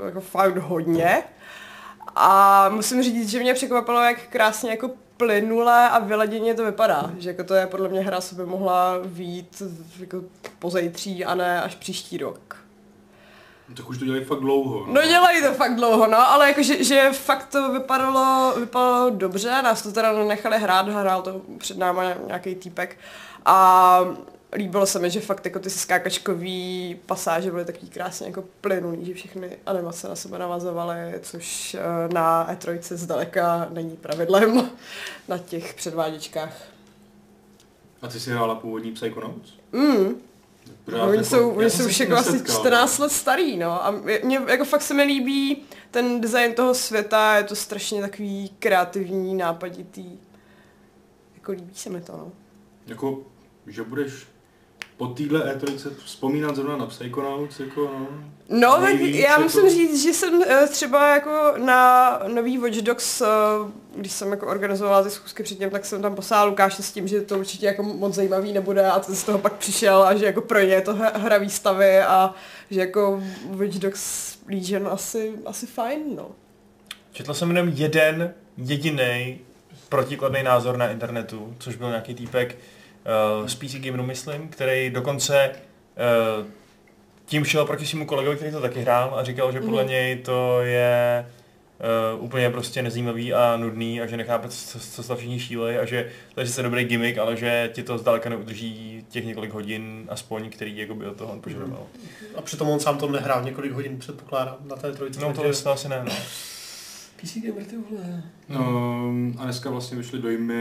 uh, 0.00 0.06
jako 0.06 0.20
fakt 0.20 0.56
hodně. 0.56 1.22
A 2.16 2.68
musím 2.68 3.02
říct, 3.02 3.28
že 3.28 3.40
mě 3.40 3.54
překvapilo, 3.54 4.02
jak 4.02 4.28
krásně 4.28 4.70
jako 4.70 4.90
plynule 5.16 5.88
a 5.88 5.98
vyladěně 5.98 6.54
to 6.54 6.64
vypadá. 6.64 7.10
Že 7.18 7.28
jako 7.30 7.44
to 7.44 7.54
je 7.54 7.66
podle 7.66 7.88
mě 7.88 8.00
hra, 8.00 8.20
co 8.20 8.34
by 8.34 8.46
mohla 8.46 8.94
vít 9.04 9.62
jako 10.00 10.22
pozejtří 10.58 11.24
a 11.24 11.34
ne 11.34 11.62
až 11.62 11.74
příští 11.74 12.18
rok. 12.18 12.56
Tak 13.74 13.88
už 13.88 13.98
to 13.98 14.04
dělají 14.04 14.24
fakt 14.24 14.40
dlouho. 14.40 14.86
No 14.86 15.02
dělají 15.02 15.42
to 15.42 15.54
fakt 15.54 15.76
dlouho, 15.76 16.06
no, 16.06 16.18
ale 16.18 16.48
jakože 16.48 16.84
že 16.84 17.10
fakt 17.12 17.46
to 17.46 17.72
vypadalo, 17.72 18.54
vypadalo 18.60 19.10
dobře, 19.10 19.62
nás 19.62 19.82
to 19.82 19.92
teda 19.92 20.24
nechali 20.24 20.58
hrát, 20.58 20.88
hrál 20.88 21.22
to 21.22 21.40
před 21.58 21.78
náma 21.78 22.02
nějaký 22.26 22.54
týpek 22.54 22.98
a 23.44 24.00
líbilo 24.52 24.86
se 24.86 24.98
mi, 24.98 25.10
že 25.10 25.20
fakt 25.20 25.44
jako 25.44 25.58
ty 25.58 25.70
skákačkový 25.70 26.96
pasáže 27.06 27.50
byly 27.50 27.64
takový 27.64 27.88
krásně 27.88 28.26
jako 28.26 28.44
plynulý, 28.60 29.04
že 29.04 29.14
všechny 29.14 29.56
animace 29.66 30.08
na 30.08 30.16
sebe 30.16 30.38
navazovaly, 30.38 31.14
což 31.22 31.74
eh, 31.74 32.14
na 32.14 32.54
E3 32.54 32.96
zdaleka 32.96 33.68
není 33.70 33.96
pravidlem 33.96 34.70
na 35.28 35.38
těch 35.38 35.74
předváděčkách. 35.74 36.62
A 38.02 38.08
ty 38.08 38.20
jsi 38.20 38.30
hrála 38.30 38.54
původní 38.54 38.92
Psychonauts? 38.92 39.52
Mm, 39.72 40.14
Pořád 40.84 41.02
oni 41.02 41.16
jako- 41.16 41.28
jsou, 41.28 41.50
oni 41.50 41.70
jsou 41.70 41.88
tím 41.88 42.12
asi 42.14 42.32
nesetkal. 42.32 42.56
14 42.56 42.98
let 42.98 43.12
starý, 43.12 43.56
no. 43.56 43.84
A 43.86 43.90
mě 44.24 44.40
jako 44.46 44.64
fakt 44.64 44.82
se 44.82 44.94
mi 44.94 45.02
líbí 45.02 45.62
ten 45.90 46.20
design 46.20 46.54
toho 46.54 46.74
světa, 46.74 47.36
je 47.36 47.44
to 47.44 47.56
strašně 47.56 48.00
takový 48.00 48.50
kreativní, 48.58 49.34
nápaditý. 49.34 50.18
Jako 51.34 51.52
líbí 51.52 51.74
se 51.74 51.90
mi 51.90 52.00
to, 52.00 52.12
no. 52.12 52.32
Jako, 52.86 53.22
že 53.66 53.82
budeš 53.82 54.12
po 55.00 55.06
téhle 55.06 55.54
E3 55.54 55.90
vzpomínat 56.04 56.56
zrovna 56.56 56.76
na 56.76 56.86
Psychonauts, 56.86 57.60
jako 57.60 57.80
no. 57.80 58.06
No, 58.48 58.70
tak 58.70 58.82
Nejvíc 58.82 59.16
já 59.16 59.30
jako- 59.30 59.42
musím 59.42 59.70
říct, 59.70 60.02
že 60.02 60.14
jsem 60.14 60.42
eh, 60.42 60.66
třeba 60.66 61.14
jako 61.14 61.52
na 61.64 62.10
nový 62.28 62.58
Watch 62.58 62.76
Dogs, 62.76 63.20
eh, 63.20 63.26
když 63.96 64.12
jsem 64.12 64.30
jako 64.30 64.46
organizovala 64.46 65.02
ty 65.02 65.10
schůzky 65.10 65.42
předtím, 65.42 65.70
tak 65.70 65.84
jsem 65.84 66.02
tam 66.02 66.14
poslala 66.14 66.44
Lukáše 66.44 66.82
s 66.82 66.92
tím, 66.92 67.08
že 67.08 67.20
to 67.20 67.38
určitě 67.38 67.66
jako 67.66 67.82
moc 67.82 68.14
zajímavý 68.14 68.52
nebude 68.52 68.86
a 68.90 69.00
ten 69.00 69.14
z 69.14 69.24
toho 69.24 69.38
pak 69.38 69.52
přišel 69.52 70.02
a 70.02 70.14
že 70.14 70.26
jako 70.26 70.40
pro 70.40 70.58
ně 70.60 70.66
je 70.66 70.80
to 70.80 70.94
hra 70.94 71.12
hra 71.14 71.38
výstavy 71.38 71.98
a 72.00 72.34
že 72.70 72.80
jako 72.80 73.22
Watch 73.50 73.78
Dogs 73.78 74.36
Legion 74.48 74.88
asi, 74.88 75.32
asi 75.46 75.66
fajn, 75.66 76.00
no. 76.16 76.30
Četl 77.12 77.34
jsem 77.34 77.48
jenom 77.48 77.68
jeden 77.68 78.34
jediný 78.56 79.38
protikladný 79.88 80.42
názor 80.42 80.76
na 80.76 80.90
internetu, 80.90 81.54
což 81.58 81.76
byl 81.76 81.88
nějaký 81.88 82.14
týpek 82.14 82.56
uh, 83.40 83.46
z 83.46 83.54
PC 83.54 83.74
Gameru, 83.74 84.06
myslím, 84.06 84.48
který 84.48 84.90
dokonce 84.90 85.50
uh, 86.40 86.46
tím 87.26 87.44
šel 87.44 87.66
proti 87.66 87.86
svému 87.86 88.06
kolegovi, 88.06 88.36
který 88.36 88.52
to 88.52 88.60
taky 88.60 88.80
hrál 88.80 89.14
a 89.18 89.24
říkal, 89.24 89.52
že 89.52 89.60
podle 89.60 89.82
Mhm. 89.82 89.90
něj 89.90 90.16
to 90.16 90.60
je 90.62 91.26
uh, 92.16 92.24
úplně 92.24 92.50
prostě 92.50 92.82
nezajímavý 92.82 93.34
a 93.34 93.56
nudný 93.56 94.00
a 94.00 94.06
že 94.06 94.16
nechápe, 94.16 94.48
co, 94.48 94.78
co 94.80 95.02
se 95.02 95.16
všichni 95.16 95.40
šílejí 95.40 95.76
a 95.78 95.84
že 95.84 96.10
to 96.34 96.40
je 96.40 96.46
sice 96.46 96.62
dobrý 96.62 96.84
gimmick, 96.84 97.18
ale 97.18 97.36
že 97.36 97.70
ti 97.72 97.82
to 97.82 97.98
zdaleka 97.98 98.28
neudrží 98.28 99.04
těch 99.08 99.24
několik 99.26 99.52
hodin 99.52 100.06
aspoň, 100.08 100.50
který 100.50 100.76
jako 100.76 100.94
by 100.94 101.06
od 101.06 101.16
toho 101.16 101.32
on 101.32 101.40
požadoval. 101.40 101.86
A 102.36 102.42
přitom 102.42 102.68
on 102.68 102.80
sám 102.80 102.98
to 102.98 103.08
nehrál 103.08 103.42
několik 103.44 103.72
hodin, 103.72 103.98
předpokládám, 103.98 104.56
na 104.68 104.76
té 104.76 104.92
trojici. 104.92 105.20
No 105.20 105.32
to, 105.32 105.42
to 105.62 105.70
asi 105.72 105.88
ne, 105.88 106.02
no. 106.04 106.12
PC 107.22 107.36
Gamer, 107.46 107.64
ty 107.64 107.76
vole. 107.76 108.22
Um, 108.60 109.34
a 109.38 109.44
dneska 109.44 109.70
vlastně 109.70 109.96
vyšly 109.96 110.18
dojmy 110.18 110.54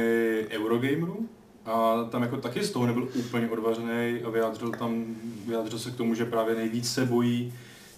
Eurogameru 0.49 1.29
a 1.65 2.03
tam 2.11 2.21
jako 2.21 2.37
taky 2.37 2.63
z 2.63 2.71
toho 2.71 2.85
nebyl 2.87 3.07
úplně 3.15 3.49
odvařený 3.49 4.19
a 4.25 4.29
vyjádřil 4.29 4.71
tam, 4.71 5.05
vyjádřil 5.47 5.79
se 5.79 5.91
k 5.91 5.95
tomu, 5.95 6.15
že 6.15 6.25
právě 6.25 6.55
nejvíc 6.55 6.91
se 6.93 7.05
bojí 7.05 7.53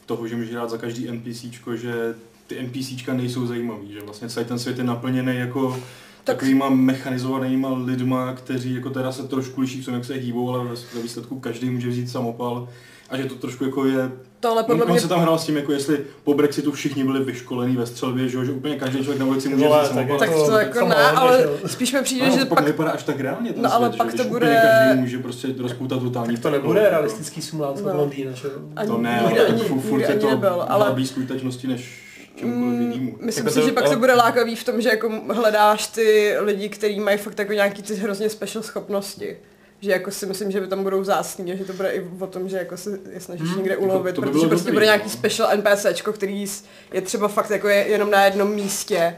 toho, 0.06 0.28
že 0.28 0.36
může 0.36 0.52
hrát 0.52 0.70
za 0.70 0.78
každý 0.78 1.08
NPCčko, 1.12 1.76
že 1.76 2.16
ty 2.48 2.60
NPCčka 2.64 3.14
nejsou 3.14 3.48
zajímavý, 3.48 3.94
že 3.94 4.02
vlastně 4.02 4.30
celý 4.30 4.46
ten 4.46 4.60
svět 4.60 4.78
je 4.78 4.84
naplněný 4.84 5.36
jako 5.38 5.72
Tak- 5.72 6.36
takovýma 6.36 6.70
mechanizovanýma 6.70 7.70
lidma, 7.74 8.34
kteří 8.34 8.76
jako 8.76 8.90
teda 8.90 9.12
se 9.12 9.28
trošku 9.28 9.62
liší 9.62 9.82
v 9.82 9.86
tom, 9.86 9.94
jak 9.94 10.06
se 10.06 10.14
hýbou, 10.14 10.50
ale 10.50 10.64
ve- 10.66 10.76
ve 10.96 11.02
výsledku 11.02 11.40
každý 11.40 11.70
může 11.70 11.90
vzít 11.90 12.10
samopal 12.10 12.70
A 13.12 13.18
že 13.18 13.26
to 13.26 13.36
trošku 13.36 13.64
jako 13.66 13.86
je... 13.86 14.12
To 14.40 14.52
ale 14.52 14.64
podle 14.64 14.76
on, 14.84 14.90
on 14.90 14.92
mě... 14.92 15.02
se 15.02 15.08
tam 15.08 15.20
hrál 15.20 15.40
s 15.40 15.46
tím, 15.46 15.58
jako 15.58 15.72
jestli 15.72 15.98
po 16.24 16.34
Brexitu 16.34 16.72
všichni 16.72 17.04
byli 17.04 17.24
vyškolení 17.24 17.76
ve 17.78 17.86
střelbě, 17.86 18.28
že, 18.30 18.38
jo, 18.38 18.44
že 18.46 18.52
úplně 18.52 18.76
každý 18.76 18.98
člověk 19.00 19.20
na 19.20 19.26
ulici 19.26 19.50
může 19.50 19.66
Vole, 19.68 19.90
tak. 19.90 20.08
Tak 20.20 20.30
to 20.30 20.46
To- 20.46 20.58
jako 20.58 20.88
ne, 20.88 20.96
ale 20.96 21.50
spíš 21.66 21.94
mi 21.94 22.02
přijde, 22.02 22.26
Ano, 22.26 22.34
že 22.38 22.46
to 22.46 22.56
pak 22.56 22.60
nevypadá 22.64 22.92
až 22.92 23.04
tak 23.04 23.20
reálně 23.20 23.54
ten 23.54 23.62
No, 23.64 23.74
ale 23.74 23.88
svět, 23.88 23.98
pak 23.98 24.12
že, 24.12 24.18
to 24.18 24.24
bude- 24.24 24.46
úplně 24.46 24.62
každý 24.62 25.02
může 25.02 25.20
prostě 25.20 25.48
rozpoutat 25.58 26.02
totální 26.02 26.34
Tak 26.34 26.44
to 26.44 26.50
nebude 26.50 26.90
realistický 26.90 27.42
simulátor 27.42 27.84
No. 27.84 27.94
no. 27.94 28.00
Londýna, 28.00 28.32
že 28.32 28.50
To 28.88 28.98
ne, 28.98 29.20
ale 29.20 29.46
ani, 29.48 29.62
furt, 29.62 30.00
je 30.00 30.08
to 30.16 30.30
nebyl, 30.30 30.66
ale 30.68 30.86
ale... 30.86 31.06
skutečnosti 31.06 31.68
než 31.68 32.08
Mm, 32.44 32.82
jinému. 32.82 33.18
Myslím 33.22 33.46
Jako 33.46 33.54
si, 33.54 33.60
to- 33.62 33.66
že 33.68 33.72
pak 33.74 33.84
ale- 33.86 33.94
to 33.94 34.00
bude 34.00 34.14
lákavý 34.14 34.56
v 34.56 34.64
tom, 34.64 34.82
že 34.82 34.90
jako 34.90 35.12
hledáš 35.34 35.88
ty 35.88 36.34
lidi, 36.40 36.70
kteří 36.70 37.00
mají 37.00 37.18
fakt 37.18 37.40
jako 37.40 37.54
nějaký 37.54 37.82
ty 37.82 37.96
hrozně 37.96 38.30
special 38.30 38.64
schopnosti. 38.64 39.38
Že 39.82 39.92
jako 39.92 40.12
si 40.12 40.26
myslím, 40.26 40.52
že 40.52 40.62
by 40.62 40.68
tam 40.68 40.84
budou 40.84 41.04
zásní 41.04 41.52
a 41.52 41.56
že 41.56 41.66
to 41.66 41.74
bude 41.74 41.92
i 41.92 42.08
o 42.20 42.28
tom, 42.28 42.50
že 42.50 42.58
jako 42.58 42.78
se 42.78 43.00
je 43.14 43.20
snažíš 43.20 43.48
Hmm, 43.48 43.58
někde 43.58 43.72
jako 43.72 43.84
ulovit, 43.84 44.16
to 44.16 44.22
by 44.22 44.28
protože 44.28 44.48
prostě 44.48 44.64
dobrý, 44.66 44.74
bude 44.76 44.86
nějaký 44.86 45.04
no. 45.06 45.10
special 45.10 45.50
NPCčko, 45.58 46.14
který 46.14 46.46
je 46.94 47.02
třeba 47.02 47.28
fakt 47.28 47.50
jako 47.50 47.68
je 47.68 47.76
jenom 47.88 48.12
na 48.12 48.26
jednom 48.26 48.52
místě 48.56 49.16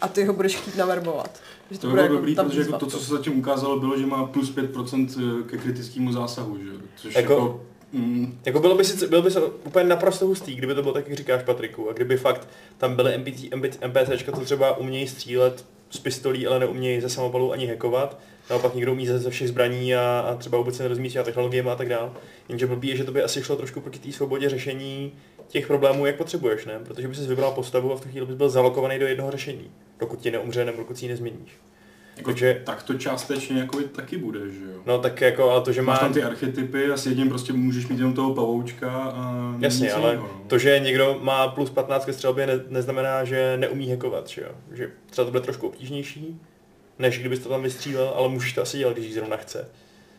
a 0.00 0.08
ty 0.08 0.24
ho 0.24 0.32
budeš 0.32 0.56
chtít 0.56 0.76
naverbovat. 0.76 1.40
Že 1.70 1.78
To 1.78 1.86
by 1.86 1.90
bude 1.90 2.02
bylo 2.02 2.14
dobrý, 2.16 2.34
tam 2.34 2.48
protože 2.48 2.60
jako 2.60 2.72
to, 2.78 2.86
co 2.86 2.98
se 2.98 3.10
zatím 3.12 3.38
ukázalo, 3.38 3.80
bylo, 3.80 3.98
že 3.98 4.06
má 4.06 4.24
plus 4.26 4.54
5% 4.54 5.42
ke 5.46 5.56
kritickému 5.58 6.12
zásahu, 6.12 6.58
že? 6.58 6.64
jo? 6.68 6.74
Což 6.96 7.14
Jako- 7.14 7.32
jako, 7.32 7.42
jako 7.44 7.60
mm, 7.92 8.38
Jako 8.44 8.60
bylo 8.60 8.74
by, 8.76 8.84
si, 8.84 9.06
bylo 9.06 9.22
by 9.22 9.30
se 9.30 9.40
úplně 9.42 9.84
naprosto 9.84 10.26
hustý, 10.26 10.54
kdyby 10.54 10.74
to 10.74 10.82
bylo 10.82 10.94
tak, 10.94 11.08
jak 11.08 11.18
říkáš 11.18 11.42
Patriku, 11.42 11.90
a 11.90 11.92
kdyby 11.92 12.16
fakt 12.16 12.48
tam 12.78 12.96
byly 12.96 13.14
NPC, 13.14 13.78
NPCčka, 13.86 14.32
co 14.32 14.40
třeba 14.40 14.76
umějí 14.76 15.08
střílet 15.08 15.64
z 15.90 15.98
pistolí, 15.98 16.46
ale 16.46 16.58
neumějí 16.58 17.00
ze 17.00 17.08
samopalu 17.08 17.52
ani 17.52 17.66
hackovat, 17.66 18.18
naopak 18.50 18.74
někdo 18.74 18.92
umí 18.92 19.06
ze, 19.06 19.18
ze 19.18 19.30
všech 19.30 19.48
zbraní 19.48 19.94
a, 19.94 20.26
a 20.30 20.34
třeba 20.34 20.58
vůbec 20.58 20.76
se 20.76 20.82
nerozumí 20.82 21.10
s 21.10 21.24
technologiemi 21.24 21.70
a 21.70 21.74
tak 21.76 21.88
dále. 21.88 22.10
Jenže 22.48 22.66
blbý 22.66 22.88
je, 22.88 22.96
že 22.96 23.04
to 23.04 23.12
by 23.12 23.22
asi 23.22 23.42
šlo 23.42 23.56
trošku 23.56 23.80
proti 23.80 23.98
té 23.98 24.12
svobodě 24.12 24.48
řešení 24.48 25.12
těch 25.48 25.66
problémů, 25.66 26.06
jak 26.06 26.16
potřebuješ, 26.16 26.64
ne? 26.64 26.72
Protože 26.84 27.08
by 27.08 27.14
si 27.14 27.26
vybral 27.26 27.52
postavu 27.52 27.92
a 27.92 27.96
v 27.96 28.00
tu 28.00 28.08
chvíli 28.08 28.26
bys 28.26 28.36
byl 28.36 28.48
zalokovaný 28.48 28.98
do 28.98 29.06
jednoho 29.06 29.30
řešení, 29.30 29.70
dokud 30.00 30.18
ti 30.20 30.30
neumře 30.30 30.64
nebo 30.64 30.78
dokud 30.78 30.98
si 30.98 31.04
ji 31.04 31.08
nezměníš. 31.08 31.50
jako, 32.16 32.30
Takže- 32.30 32.62
tak 32.64 32.82
to 32.82 32.94
částečně 32.94 33.58
jako 33.60 33.80
taky 33.80 34.16
bude, 34.16 34.38
že 34.50 34.64
jo? 34.64 34.80
No 34.86 34.98
tak 34.98 35.20
jako, 35.20 35.50
ale 35.50 35.60
to, 35.60 35.72
že 35.72 35.82
Máš 35.82 35.96
má... 35.96 36.00
tam 36.00 36.12
ty 36.12 36.22
archetypy 36.22 36.90
a 36.90 36.96
s 36.96 37.06
jedním 37.06 37.28
prostě 37.28 37.52
můžeš 37.52 37.88
mít 37.88 37.98
jenom 37.98 38.14
toho 38.14 38.34
pavoučka 38.34 38.90
a 38.92 39.54
Jasně, 39.60 39.92
ale 39.92 40.10
jiného, 40.10 40.28
no. 40.34 40.44
to, 40.46 40.58
že 40.58 40.78
někdo 40.84 41.18
má 41.22 41.48
plus 41.48 41.70
15 41.70 42.04
ke 42.04 42.12
střelbě, 42.12 42.46
ne, 42.46 42.52
neznamená, 42.68 43.24
že 43.24 43.56
neumí 43.56 43.90
hackovat, 43.90 44.28
že 44.28 44.42
jo? 44.42 44.48
Že 44.72 44.90
třeba 45.10 45.24
to 45.24 45.30
bude 45.30 45.42
trošku 45.42 45.66
obtížnější, 45.66 46.40
než 46.98 47.18
kdybys 47.18 47.38
to 47.40 47.48
tam 47.48 47.62
vystřílel, 47.62 48.12
ale 48.16 48.28
můžeš 48.28 48.52
to 48.52 48.62
asi 48.62 48.78
dělat, 48.78 48.96
když 48.96 49.14
zrovna 49.14 49.36
chce. 49.36 49.68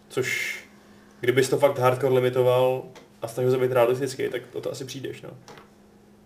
Což, 0.10 0.60
kdybys 1.20 1.50
to 1.50 1.58
fakt 1.58 1.80
hardcore 1.80 2.14
limitoval 2.14 2.84
a 3.22 3.28
snažil 3.28 3.52
se 3.52 3.58
být 3.58 3.72
realistický, 3.72 4.30
tak 4.30 4.42
o 4.54 4.62
to 4.62 4.72
asi 4.72 4.86
přijdeš, 4.86 5.22
no. 5.22 5.30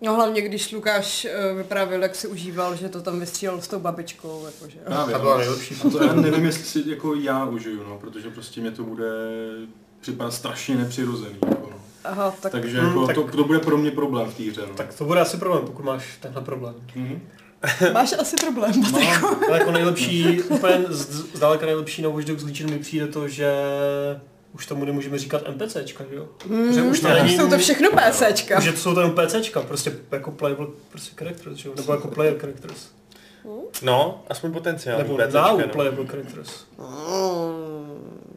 No 0.04 0.14
hlavně, 0.14 0.42
když 0.42 0.72
Lukáš 0.72 1.26
uh, 1.52 1.58
vyprávěl, 1.58 2.02
jak 2.02 2.14
si 2.14 2.26
užíval, 2.28 2.76
že 2.76 2.88
to 2.88 3.02
tam 3.02 3.20
vystřílel 3.20 3.60
s 3.60 3.68
tou 3.68 3.78
babičkou, 3.78 4.46
jakože. 4.46 4.78
Právě, 4.86 5.12
Ta 5.12 5.18
byla 5.18 5.32
ale- 5.34 5.44
nejlepší. 5.44 5.74
A 5.86 5.90
to 5.90 6.04
já 6.04 6.12
nevím, 6.12 6.44
jestli 6.44 6.64
si 6.64 6.90
jako 6.90 7.14
já 7.14 7.44
užiju, 7.46 7.84
no, 7.88 7.98
protože 7.98 8.30
prostě 8.30 8.60
mě 8.60 8.70
to 8.70 8.82
bude 8.82 9.04
připadat 10.00 10.34
strašně 10.34 10.74
nepřirozený. 10.76 11.36
Jako, 11.48 11.68
no. 11.70 11.76
Aha, 12.04 12.34
tak... 12.40 12.52
Takže 12.52 12.80
Hmm, 12.80 12.88
jako, 12.88 13.06
tak- 13.06 13.16
to, 13.16 13.36
to, 13.36 13.44
bude 13.44 13.58
pro 13.58 13.78
mě 13.78 13.90
problém 13.90 14.30
v 14.30 14.34
té 14.36 14.42
hře. 14.42 14.60
No. 14.68 14.74
Tak 14.74 14.94
to 14.94 15.04
bude 15.04 15.20
asi 15.20 15.36
problém, 15.36 15.64
pokud 15.66 15.84
máš 15.84 16.16
tenhle 16.20 16.42
problém. 16.42 16.74
Mhm. 16.94 17.20
Máš 17.92 18.12
asi 18.18 18.36
problém, 18.36 18.72
Mám, 18.92 19.24
Ale 19.48 19.58
jako 19.58 19.72
nejlepší, 19.72 20.42
úplně 20.48 20.84
z- 20.88 21.36
zdaleka 21.36 21.66
nejlepší 21.66 22.02
na 22.02 22.08
Watch 22.08 22.24
Dogs 22.26 22.42
Legion 22.44 22.70
mi 22.70 22.78
přijde 22.78 23.06
to, 23.06 23.28
že 23.28 23.52
už 24.54 24.66
tomu 24.66 24.84
nemůžeme 24.84 25.18
říkat 25.18 25.42
NPCčka, 25.48 26.04
že 26.10 26.16
jo? 26.16 26.28
Mm, 26.46 26.72
Že 26.74 26.82
už 26.82 27.00
to 27.00 27.08
není- 27.08 27.36
jsou 27.36 27.50
to 27.50 27.58
všechno 27.58 27.90
PCčka. 27.90 28.60
Že 28.60 28.72
to 28.72 28.78
jsou 28.78 28.94
to 28.94 29.00
jenom 29.00 29.16
PCčka, 29.16 29.60
prostě 29.60 29.92
jako 30.12 30.30
playable 30.30 30.66
prostě 30.90 31.14
characters, 31.18 31.56
že 31.56 31.68
jo? 31.68 31.74
Nebo 31.76 31.92
jako 31.92 32.08
player 32.08 32.38
characters. 32.38 32.86
No, 33.82 34.24
aspoň 34.30 34.52
potenciál. 34.52 34.98
Nebo 34.98 35.16
PCčka, 35.16 35.42
now 35.48 35.60
no. 35.60 35.68
playable 35.68 36.06
characters. 36.06 36.50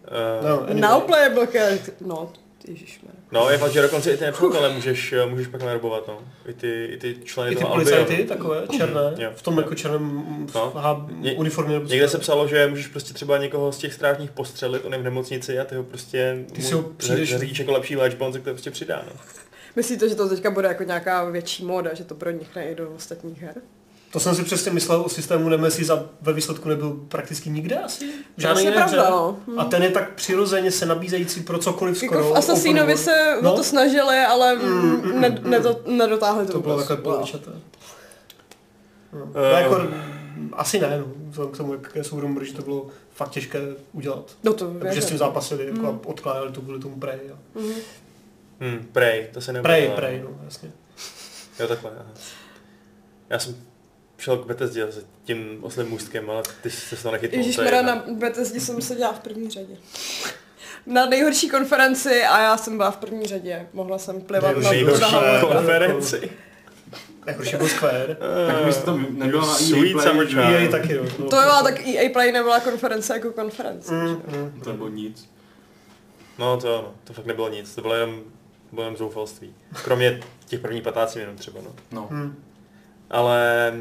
Eh, 0.08 0.48
No, 0.50 0.60
anyway. 0.63 0.82
Now 0.82 1.01
playable 1.01 1.48
character. 1.48 1.94
No, 2.01 2.29
ježišmarja. 2.67 3.19
no, 3.31 3.50
je 3.50 3.57
fakt, 3.57 3.72
že 3.72 3.81
dokonce 3.81 4.12
i 4.13 4.17
ty 4.17 4.24
nepřátelé 4.25 4.74
můžeš, 4.74 5.13
eh, 5.13 5.25
můžeš 5.25 5.48
pak 5.48 5.62
naverbovat, 5.62 6.07
no. 6.07 6.19
I 6.48 6.53
ty, 6.53 6.86
i 6.86 6.98
ty 6.98 7.15
členy 7.24 7.51
I 7.51 7.55
ty 7.55 7.62
toho 7.62 7.74
policajty, 7.74 8.24
takové, 8.24 8.63
černé, 8.77 9.01
Jo. 9.17 9.31
v 9.36 9.41
tom 9.41 9.57
jako 9.57 9.75
černém 9.75 10.24
No. 10.55 10.72
aha, 10.77 11.07
Ně- 11.12 11.34
uniformě. 11.34 11.74
nebo 11.74 11.88
Někde 11.88 12.10
se 12.10 12.17
psalo, 12.17 12.48
že 12.48 12.67
můžeš 12.67 12.88
prostě 12.88 13.13
třeba 13.13 13.38
někoho 13.38 13.72
z 13.72 13.77
těch 13.77 13.93
strážních 13.93 14.31
postřelit, 14.31 14.86
on 14.86 14.93
je 14.93 15.00
v 15.00 15.03
nemocnici 15.03 15.60
a 15.60 15.63
ty 15.65 15.75
ho 15.75 15.84
prostě 15.84 16.45
Ty 16.53 16.62
si 16.62 16.74
ho 16.74 16.81
přijdeš- 16.98 17.31
zařídíš 17.31 17.60
jako 17.60 17.72
lepší 17.72 17.95
léčbu, 17.95 18.25
on 18.25 18.34
se 18.34 18.39
tomu 18.39 18.53
prostě 18.53 18.72
přidá, 18.72 19.03
no. 19.07 19.12
Myslíte, 19.75 20.10
že 20.10 20.15
to 20.15 20.29
teďka 20.29 20.51
bude 20.51 20.67
jako 20.67 20.84
nějaká 20.84 21.29
větší 21.29 21.65
móda, 21.65 21.93
že 21.93 22.03
to 22.03 22.15
pronikne 22.15 22.65
i 22.72 22.75
do 22.75 22.91
ostatních 22.95 23.41
her? 23.41 23.55
To 24.15 24.19
jsem 24.19 24.36
si 24.36 24.43
přesně 24.43 24.72
myslel 24.72 25.01
o 25.01 25.10
systému 25.10 25.50
Nemesis 25.50 25.89
a 25.89 26.03
ve 26.22 26.34
výsledku 26.34 26.69
nebyl 26.69 26.91
prakticky 27.07 27.50
nikde 27.50 27.77
asi. 27.79 28.13
Vlastně 28.38 28.63
jiné 28.69 28.75
pravda, 28.75 29.10
no. 29.10 29.38
A 29.57 29.65
ten 29.65 29.84
je 29.84 29.89
tak 29.89 30.13
přirozeně 30.13 30.72
se 30.72 30.86
nabízející 30.86 31.41
pro 31.43 31.57
cokoliv 31.60 31.98
skoro. 31.98 32.19
Jako 32.19 32.34
v 32.34 32.38
Assassinovi 32.38 32.98
se 32.98 33.38
no. 33.41 33.53
O 33.53 33.55
to 33.57 33.63
snažili, 33.63 34.17
ale 34.19 34.55
Mm, 34.55 34.62
mm, 34.63 35.01
mm, 35.01 35.22
ne, 35.22 35.29
mm. 35.29 35.50
nedo, 35.50 35.81
nedotáhli 35.88 36.45
to 36.45 36.51
To 36.51 36.60
bylo 36.60 36.77
takové 36.77 37.01
polovičaté. 37.01 37.51
No. 39.13 39.27
Eh. 39.36 39.36
No, 39.36 39.43
jako, 39.43 39.81
asi 40.53 40.79
ne, 40.79 40.98
no. 41.00 41.05
Vzhledem 41.29 41.53
k 41.53 41.57
tomu, 41.57 41.74
jaké 41.74 42.03
jsou 42.03 42.19
rumory, 42.19 42.45
že 42.45 42.53
to 42.53 42.62
bylo 42.62 42.88
fakt 43.13 43.29
těžké 43.29 43.60
udělat. 43.93 44.31
No 44.43 44.53
to 44.53 44.74
Takže 44.81 45.01
s 45.01 45.05
tím 45.05 45.17
zápasili, 45.17 45.65
jako 45.65 45.79
Mm. 45.79 45.86
a 45.86 46.00
odkládali 46.05 46.51
to 46.51 46.62
kvůli 46.62 46.79
tomu 46.79 47.00
Prey. 47.00 47.19
A... 47.34 47.60
Mhm. 47.60 47.74
Hmm, 48.60 48.88
Prey, 48.91 49.27
to 49.34 49.41
se 49.41 49.53
nebude. 49.53 49.74
Prey, 49.74 49.89
Prey, 49.95 50.22
no, 50.24 50.29
jasně. 50.45 50.72
Jo, 51.60 51.67
takhle, 51.67 51.91
aha. 52.00 52.10
Já 53.29 53.39
jsem 53.39 53.55
šel 54.17 54.38
k 54.38 54.45
Bethesdě 54.45 54.91
s 54.91 55.05
tím 55.24 55.57
oslým 55.62 55.88
můstkem, 55.88 56.29
ale 56.29 56.43
ty 56.63 56.69
jsi 56.69 56.95
se 56.95 57.03
to 57.03 57.12
nechytnul. 57.12 57.39
Ježíš 57.39 57.55
to 57.55 57.62
je 57.62 57.84
na. 57.84 58.03
Bethesdě 58.17 58.60
jsem 58.60 58.81
seděla 58.81 59.13
v 59.13 59.19
první 59.19 59.50
řadě. 59.50 59.77
Na 60.86 61.05
nejhorší 61.05 61.50
konferenci 61.50 62.24
a 62.24 62.41
já 62.41 62.57
jsem 62.57 62.77
byla 62.77 62.91
v 62.91 62.98
první 62.98 63.25
řadě. 63.25 63.67
Mohla 63.74 63.98
jsem 63.98 64.22
plivat 64.22 64.57
na 64.57 64.69
Nejhorší 64.72 65.01
na 65.01 65.10
Nejhorší 65.12 65.39
hlavu. 65.39 65.48
konferenci. 65.48 66.29
Nejhorší 67.25 67.57
byl 67.57 67.67
Square. 67.67 68.17
Tak 68.48 68.65
byste 68.65 68.86
tam 68.86 69.07
nebyla 69.10 69.45
na 69.45 69.51
EA 69.51 69.55
Sweet 69.55 69.91
Play, 69.91 70.07
summer. 70.07 70.27
EA 70.39 70.72
taky, 70.72 70.98
no. 70.98 71.03
no. 71.19 71.29
To 71.29 71.41
jo, 71.41 71.51
tak 71.63 71.88
EA 71.88 72.10
Play 72.13 72.31
nebyla 72.31 72.60
konference 72.60 73.13
jako 73.13 73.31
konference. 73.31 73.93
Mm, 73.93 74.07
mm. 74.10 74.62
To 74.63 74.69
nebylo 74.72 74.89
nic. 74.89 75.29
No 76.39 76.57
to 76.57 76.79
ano, 76.79 76.93
to 77.03 77.13
fakt 77.13 77.25
nebylo 77.25 77.50
nic, 77.50 77.75
to 77.75 77.81
bylo 77.81 77.93
jenom, 77.95 78.22
bylo 78.72 78.84
jenom 78.84 78.98
zoufalství. 78.98 79.55
Kromě 79.84 80.19
těch 80.45 80.60
prvních 80.60 80.84
15 80.84 81.15
minut 81.15 81.39
třeba, 81.39 81.60
no. 81.63 81.72
No. 81.91 82.07
Mm. 82.12 82.43
Ale 83.10 83.74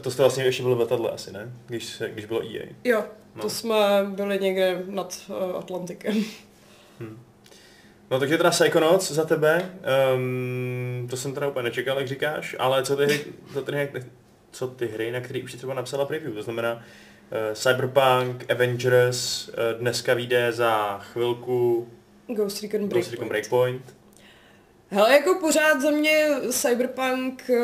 to 0.00 0.10
jste 0.10 0.22
vlastně 0.22 0.44
ještě 0.44 0.62
byli 0.62 0.74
v 0.74 0.78
letadle 0.80 1.10
asi, 1.10 1.32
ne? 1.32 1.52
Když, 1.66 1.84
se, 1.86 2.08
když 2.10 2.24
bylo 2.24 2.42
EA. 2.42 2.66
Jo, 2.84 3.04
No. 3.34 3.42
to 3.42 3.50
jsme 3.50 3.76
byli 4.08 4.38
někde 4.38 4.82
nad 4.86 5.20
uh, 5.28 5.56
Atlantikem. 5.56 6.24
No 8.10 8.18
takže 8.20 8.36
teda 8.36 8.50
Psychonauts 8.50 9.10
za 9.12 9.24
tebe, 9.24 9.70
um, 10.14 11.06
to 11.10 11.16
jsem 11.16 11.34
teda 11.34 11.48
úplně 11.48 11.62
nečekal, 11.62 11.98
jak 11.98 12.08
říkáš, 12.08 12.56
ale 12.58 12.82
co 12.82 12.96
ty 12.96 13.04
hry, 13.04 13.24
co 13.52 13.62
ty 13.62 13.72
hry, 13.72 13.90
co 14.50 14.68
ty 14.68 14.86
hry 14.88 15.10
na 15.12 15.20
které 15.20 15.42
už 15.42 15.50
si 15.52 15.56
třeba 15.56 15.74
napsala 15.74 16.04
preview, 16.04 16.34
to 16.34 16.42
znamená 16.42 16.72
uh, 16.74 16.80
Cyberpunk, 17.54 18.50
Avengers, 18.50 19.48
uh, 19.48 19.54
dneska 19.80 20.14
vyjde 20.14 20.52
za 20.52 20.98
chvilku 20.98 21.88
Ghost 22.28 22.62
Recon 22.62 22.80
Ghost 22.80 22.90
Breakpoint. 22.90 23.10
Recon 23.10 23.28
Breakpoint. 23.28 23.96
Hele, 24.90 25.12
jako 25.12 25.34
pořád 25.40 25.80
za 25.80 25.90
mě 25.90 26.26
Cyberpunk 26.50 27.50
eh, 27.50 27.56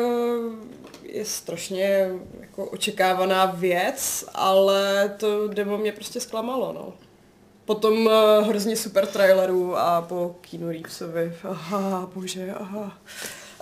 je 1.13 1.25
strašně 1.25 2.09
jako 2.39 2.65
očekávaná 2.65 3.45
věc, 3.45 4.25
ale 4.33 5.13
to 5.17 5.47
demo 5.47 5.77
mě 5.77 5.91
prostě 5.91 6.19
zklamalo, 6.19 6.73
no. 6.73 6.93
Po 7.65 7.75
tom 7.75 8.05
uh, 8.05 8.47
hrozně 8.47 8.75
super 8.75 9.05
traileru 9.07 9.77
a 9.77 10.01
po 10.01 10.35
Keanu 10.41 10.69
Reevesovi, 10.69 11.33
aha, 11.43 12.09
bože, 12.13 12.53
aha, 12.53 12.97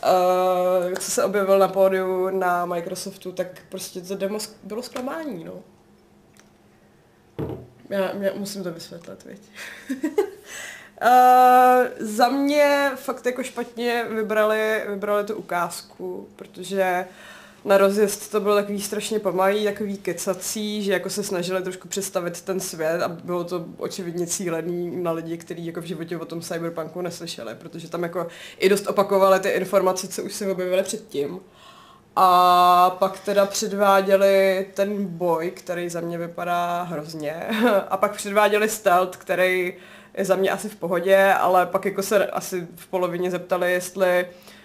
uh, 0.06 0.94
co 1.00 1.12
se 1.12 1.24
objevil 1.24 1.60
na 1.60 1.68
pódiu 1.68 2.30
na 2.30 2.66
Microsoftu, 2.66 3.32
tak 3.32 3.48
prostě 3.70 4.02
to 4.02 4.16
demo 4.16 4.40
bylo 4.64 4.84
zklamání, 4.84 5.44
no. 5.44 5.54
Já, 7.90 8.16
já 8.16 8.32
musím 8.36 8.64
to 8.64 8.72
vysvětlit, 8.72 9.24
viď. 9.26 9.42
Uh, 11.02 11.88
za 12.00 12.30
mě 12.30 12.92
fakt 12.96 13.26
jako 13.26 13.44
špatně 13.44 14.06
vybrali, 14.10 14.84
vybrali 14.88 15.24
tu 15.24 15.36
ukázku, 15.36 16.30
protože 16.36 17.06
na 17.66 17.78
rozjezd 17.78 18.32
to 18.32 18.40
bylo 18.40 18.56
takový 18.56 18.82
strašně 18.82 19.20
pomalý, 19.20 19.64
takový 19.64 19.98
kecací, 19.98 20.84
že 20.84 20.94
jako 20.94 21.10
se 21.10 21.24
snažili 21.24 21.64
trošku 21.64 21.88
představit 21.88 22.42
ten 22.42 22.60
svět 22.60 23.02
a 23.02 23.08
bylo 23.08 23.44
to 23.44 23.66
očividně 23.78 24.28
cílený 24.28 25.04
na 25.04 25.12
lidi, 25.12 25.38
kteří 25.38 25.66
jako 25.66 25.82
v 25.82 25.86
životě 25.86 26.18
o 26.18 26.26
tom 26.26 26.42
cyberpunku 26.42 27.02
neslyšeli, 27.02 27.56
protože 27.56 27.90
tam 27.90 28.04
jako 28.04 28.28
i 28.58 28.70
dost 28.70 28.88
opakovali 28.88 29.40
ty 29.40 29.50
informace, 29.50 30.08
co 30.08 30.24
už 30.24 30.34
se 30.34 30.52
objevily 30.52 30.84
předtím. 30.84 31.40
A 32.16 32.90
pak 33.00 33.20
teda 33.20 33.46
předváděli 33.46 34.66
ten 34.74 35.06
boj, 35.06 35.52
který 35.52 35.90
za 35.90 36.02
mě 36.02 36.18
vypadá 36.18 36.84
hrozně. 36.84 37.34
A 37.90 37.98
pak 37.98 38.16
předváděli 38.16 38.70
stealth, 38.70 39.18
který 39.18 39.74
je 40.18 40.26
za 40.26 40.36
mě 40.36 40.52
asi 40.52 40.70
v 40.70 40.76
pohodě, 40.76 41.34
ale 41.34 41.66
pak 41.66 41.86
jako 41.86 42.04
se 42.04 42.26
asi 42.26 42.68
v 42.76 42.88
polovině 42.88 43.32
zeptali, 43.32 43.72
jestli 43.72 44.26
Uh, 44.26 44.61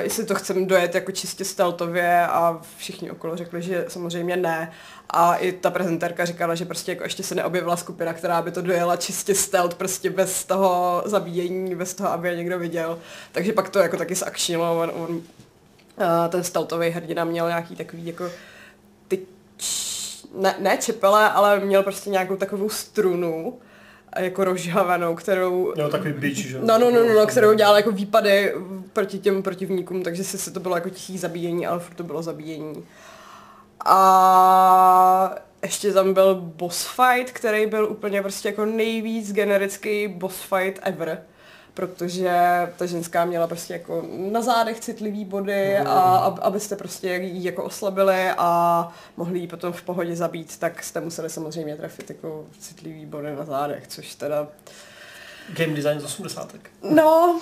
jestli 0.00 0.24
to 0.24 0.34
chceme 0.34 0.66
dojet 0.66 0.94
jako 0.94 1.12
čistě 1.12 1.44
stealthově 1.44 2.26
a 2.26 2.60
všichni 2.76 3.10
okolo 3.10 3.36
řekli, 3.36 3.62
že 3.62 3.84
samozřejmě 3.88 4.36
ne. 4.36 4.72
A 5.10 5.34
i 5.34 5.52
ta 5.52 5.70
prezentérka 5.70 6.24
říkala, 6.24 6.54
že 6.54 6.64
prostě 6.64 6.92
jako 6.92 7.04
ještě 7.04 7.22
se 7.22 7.34
neobjevila 7.34 7.76
skupina, 7.76 8.12
která 8.12 8.42
by 8.42 8.50
to 8.50 8.62
dojela 8.62 8.96
čistě 8.96 9.34
stealth, 9.34 9.74
prostě 9.74 10.10
bez 10.10 10.44
toho 10.44 11.02
zabíjení, 11.06 11.74
bez 11.74 11.94
toho, 11.94 12.08
aby 12.08 12.28
je 12.28 12.36
někdo 12.36 12.58
viděl. 12.58 12.98
Takže 13.32 13.52
pak 13.52 13.68
to 13.68 13.78
jako 13.78 13.96
taky 13.96 14.14
zakšnilo. 14.14 14.80
On, 14.80 14.90
on, 14.94 15.10
uh, 15.10 15.22
ten 16.28 16.44
stealthový 16.44 16.90
hrdina 16.90 17.24
měl 17.24 17.48
nějaký 17.48 17.76
takový 17.76 18.06
jako 18.06 18.30
ty 19.08 19.18
č- 19.56 20.26
ne, 20.34 20.54
ne 20.58 20.76
čepele, 20.76 21.30
ale 21.30 21.60
měl 21.60 21.82
prostě 21.82 22.10
nějakou 22.10 22.36
takovou 22.36 22.68
strunu, 22.68 23.58
jako 24.18 24.44
rozžhavanou, 24.44 25.14
kterou... 25.14 25.74
Jo, 25.76 25.88
takový 25.88 26.12
bič, 26.12 26.36
že? 26.36 26.58
No, 26.58 26.78
no, 26.78 26.90
no, 26.90 27.04
no, 27.04 27.14
no, 27.14 27.26
kterou 27.26 27.54
dělal 27.54 27.76
jako 27.76 27.92
výpady 27.92 28.54
proti 28.92 29.18
těm 29.18 29.42
protivníkům, 29.42 30.02
takže 30.02 30.24
si 30.24 30.38
se 30.38 30.50
to 30.50 30.60
bylo 30.60 30.74
jako 30.74 30.90
tichý 30.90 31.18
zabíjení, 31.18 31.66
ale 31.66 31.80
furt 31.80 31.94
to 31.94 32.04
bylo 32.04 32.22
zabíjení. 32.22 32.84
A 33.84 35.34
ještě 35.62 35.92
tam 35.92 36.14
byl 36.14 36.34
boss 36.34 36.86
fight, 36.86 37.32
který 37.32 37.66
byl 37.66 37.84
úplně 37.90 38.22
prostě 38.22 38.48
jako 38.48 38.64
nejvíc 38.64 39.32
generický 39.32 40.08
boss 40.08 40.42
fight 40.42 40.80
ever 40.82 41.22
protože 41.74 42.32
ta 42.76 42.86
ženská 42.86 43.24
měla 43.24 43.46
prostě 43.46 43.72
jako 43.72 44.04
na 44.32 44.42
zádech 44.42 44.80
citlivý 44.80 45.24
body 45.24 45.78
a 45.78 46.00
ab, 46.00 46.38
abyste 46.42 46.76
prostě 46.76 47.08
ji 47.08 47.44
jako 47.44 47.64
oslabili 47.64 48.30
a 48.38 48.92
mohli 49.16 49.38
ji 49.38 49.46
potom 49.46 49.72
v 49.72 49.82
pohodě 49.82 50.16
zabít, 50.16 50.58
tak 50.58 50.84
jste 50.84 51.00
museli 51.00 51.30
samozřejmě 51.30 51.76
trefit 51.76 52.10
jako 52.10 52.46
citlivý 52.58 53.06
body 53.06 53.36
na 53.36 53.44
zádech, 53.44 53.86
což 53.88 54.14
teda... 54.14 54.46
Game 55.48 55.74
design 55.74 56.00
z 56.00 56.04
80. 56.04 56.54
No, 56.82 57.40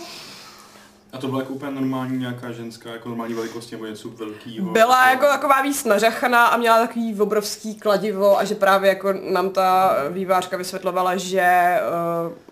A 1.12 1.18
to 1.18 1.26
byla 1.28 1.40
jako 1.40 1.52
úplně 1.52 1.73
normální 1.73 2.18
nějaká 2.18 2.52
ženská, 2.52 2.90
jako 2.90 3.08
normální 3.08 3.35
velikosti 3.35 3.75
nebo 3.75 3.87
něco 3.87 4.08
velkýho? 4.08 4.73
Byla 4.73 5.11
jako 5.11 5.26
taková 5.26 5.62
víc 5.62 5.85
nařachaná 5.85 6.47
a 6.47 6.56
měla 6.56 6.87
takový 6.87 7.20
obrovský 7.20 7.75
kladivo 7.75 8.38
a 8.38 8.44
že 8.44 8.54
právě 8.54 8.88
jako 8.88 9.12
nám 9.12 9.50
ta 9.50 9.97
vývářka 10.11 10.56
vysvětlovala, 10.56 11.16
že 11.16 11.78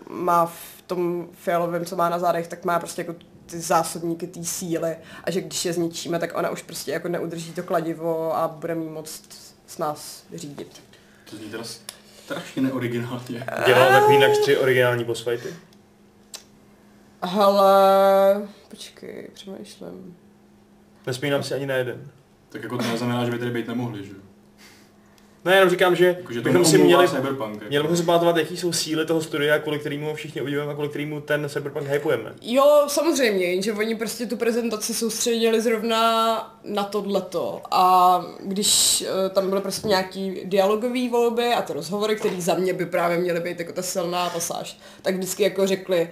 uh, 0.07 0.15
má 0.17 0.45
v 0.45 0.76
tom 0.87 1.27
fialovém, 1.31 1.85
co 1.85 1.95
má 1.95 2.09
na 2.09 2.19
zádech, 2.19 2.47
tak 2.47 2.65
má 2.65 2.79
prostě 2.79 3.01
jako 3.01 3.15
ty 3.45 3.59
zásobníky 3.59 4.27
té 4.27 4.43
síly 4.43 4.95
a 5.23 5.31
že 5.31 5.41
když 5.41 5.65
je 5.65 5.73
zničíme, 5.73 6.19
tak 6.19 6.37
ona 6.37 6.49
už 6.49 6.61
prostě 6.61 6.91
jako 6.91 7.07
neudrží 7.07 7.53
to 7.53 7.63
kladivo 7.63 8.37
a 8.37 8.47
bude 8.47 8.75
mít 8.75 8.89
moc 8.89 9.21
s 9.67 9.77
nás 9.77 10.23
řídit. 10.35 10.81
To 11.29 11.35
zní 11.35 11.49
teda 11.49 11.63
strašně 12.25 12.61
neoriginálně. 12.61 13.45
Dělal 13.65 13.89
takový 13.89 14.19
na 14.19 14.33
čtyři 14.33 14.57
originální 14.57 15.03
boss 15.03 15.23
fighty. 15.23 15.49
Hele, 17.23 18.47
počkej, 18.69 19.29
přemýšlím. 19.33 20.17
Nespomínám 21.07 21.43
si 21.43 21.53
ani 21.53 21.65
na 21.65 21.75
jeden. 21.75 22.11
Tak 22.49 22.63
jako 22.63 22.77
to 22.77 22.83
neznamená, 22.83 23.25
že 23.25 23.31
by 23.31 23.39
tady 23.39 23.51
být 23.51 23.67
nemohli, 23.67 24.05
že? 24.07 24.13
Ne, 25.47 25.55
jenom 25.55 25.69
říkám, 25.69 25.95
že 25.95 26.05
Jakože 26.05 26.41
to 26.41 26.49
bychom 26.49 26.65
si 26.65 26.77
měli, 26.77 27.07
Cyberpunk. 27.07 27.53
Jako. 27.53 27.65
měli 27.69 27.83
bychom 27.83 27.97
si 27.97 28.03
pamatovat, 28.03 28.37
jaký 28.37 28.57
jsou 28.57 28.73
síly 28.73 29.05
toho 29.05 29.21
studia, 29.21 29.59
kvůli 29.59 29.79
kterému 29.79 30.05
ho 30.05 30.15
všichni 30.15 30.41
obdivujeme 30.41 30.71
a 30.71 30.73
kvůli 30.73 30.89
kterému 30.89 31.21
ten 31.21 31.49
Cyberpunk 31.49 31.87
hypujeme. 31.87 32.33
Jo, 32.41 32.83
samozřejmě, 32.87 33.45
jenže 33.45 33.73
oni 33.73 33.95
prostě 33.95 34.25
tu 34.25 34.37
prezentaci 34.37 34.93
soustředili 34.93 35.61
zrovna 35.61 36.57
na 36.63 36.83
tohleto. 36.83 37.61
A 37.71 38.25
když 38.43 39.01
uh, 39.01 39.33
tam 39.33 39.49
byly 39.49 39.61
prostě 39.61 39.87
nějaký 39.87 40.41
dialogové 40.43 41.09
volby 41.09 41.53
a 41.53 41.61
ty 41.61 41.73
rozhovory, 41.73 42.15
které 42.15 42.41
za 42.41 42.53
mě 42.53 42.73
by 42.73 42.85
právě 42.85 43.17
měly 43.17 43.39
být 43.39 43.59
jako 43.59 43.73
ta 43.73 43.81
silná 43.81 44.29
pasáž, 44.29 44.79
tak 45.01 45.15
vždycky 45.15 45.43
jako 45.43 45.67
řekli, 45.67 46.09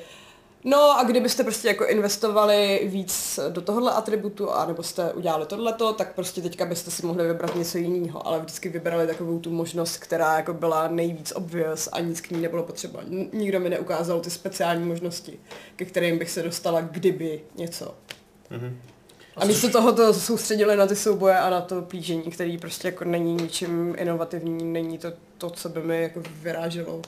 No 0.67 0.99
a 0.99 1.03
kdybyste 1.03 1.43
prostě 1.43 1.67
jako 1.67 1.85
investovali 1.85 2.81
víc 2.85 3.39
do 3.49 3.61
tohohle 3.61 3.91
atributu 3.91 4.51
a 4.51 4.65
nebo 4.65 4.83
jste 4.83 5.13
udělali 5.13 5.45
tohleto, 5.45 5.93
tak 5.93 6.15
prostě 6.15 6.41
teďka 6.41 6.65
byste 6.65 6.91
si 6.91 7.05
mohli 7.05 7.27
vybrat 7.27 7.55
něco 7.55 7.77
jiného, 7.77 8.27
ale 8.27 8.39
vždycky 8.39 8.69
vybrali 8.69 9.07
takovou 9.07 9.39
tu 9.39 9.51
možnost, 9.51 9.97
která 9.97 10.37
jako 10.37 10.53
byla 10.53 10.87
nejvíc 10.87 11.33
obvious 11.35 11.89
a 11.91 11.99
nic 11.99 12.21
k 12.21 12.31
ní 12.31 12.41
nebylo 12.41 12.63
potřeba. 12.63 12.99
Nikdo 13.33 13.59
mi 13.59 13.69
neukázal 13.69 14.19
ty 14.19 14.29
speciální 14.29 14.85
možnosti, 14.85 15.39
ke 15.75 15.85
kterým 15.85 16.17
bych 16.17 16.29
se 16.29 16.43
dostala 16.43 16.81
kdyby 16.81 17.41
něco. 17.55 17.95
Mhm. 18.49 18.79
A 19.37 19.45
místo 19.45 19.69
toho 19.69 19.93
to 19.93 20.13
soustředili 20.13 20.75
na 20.75 20.87
ty 20.87 20.95
souboje 20.95 21.39
a 21.39 21.49
na 21.49 21.61
to 21.61 21.81
plížení, 21.81 22.23
který 22.23 22.57
prostě 22.57 22.87
jako 22.87 23.03
není 23.03 23.35
ničím 23.35 23.95
inovativní, 23.97 24.65
není 24.65 24.97
to 24.97 25.13
to, 25.37 25.49
co 25.49 25.69
by 25.69 25.81
mi 25.81 26.01
jako 26.01 26.21
vyráželo. 26.41 27.01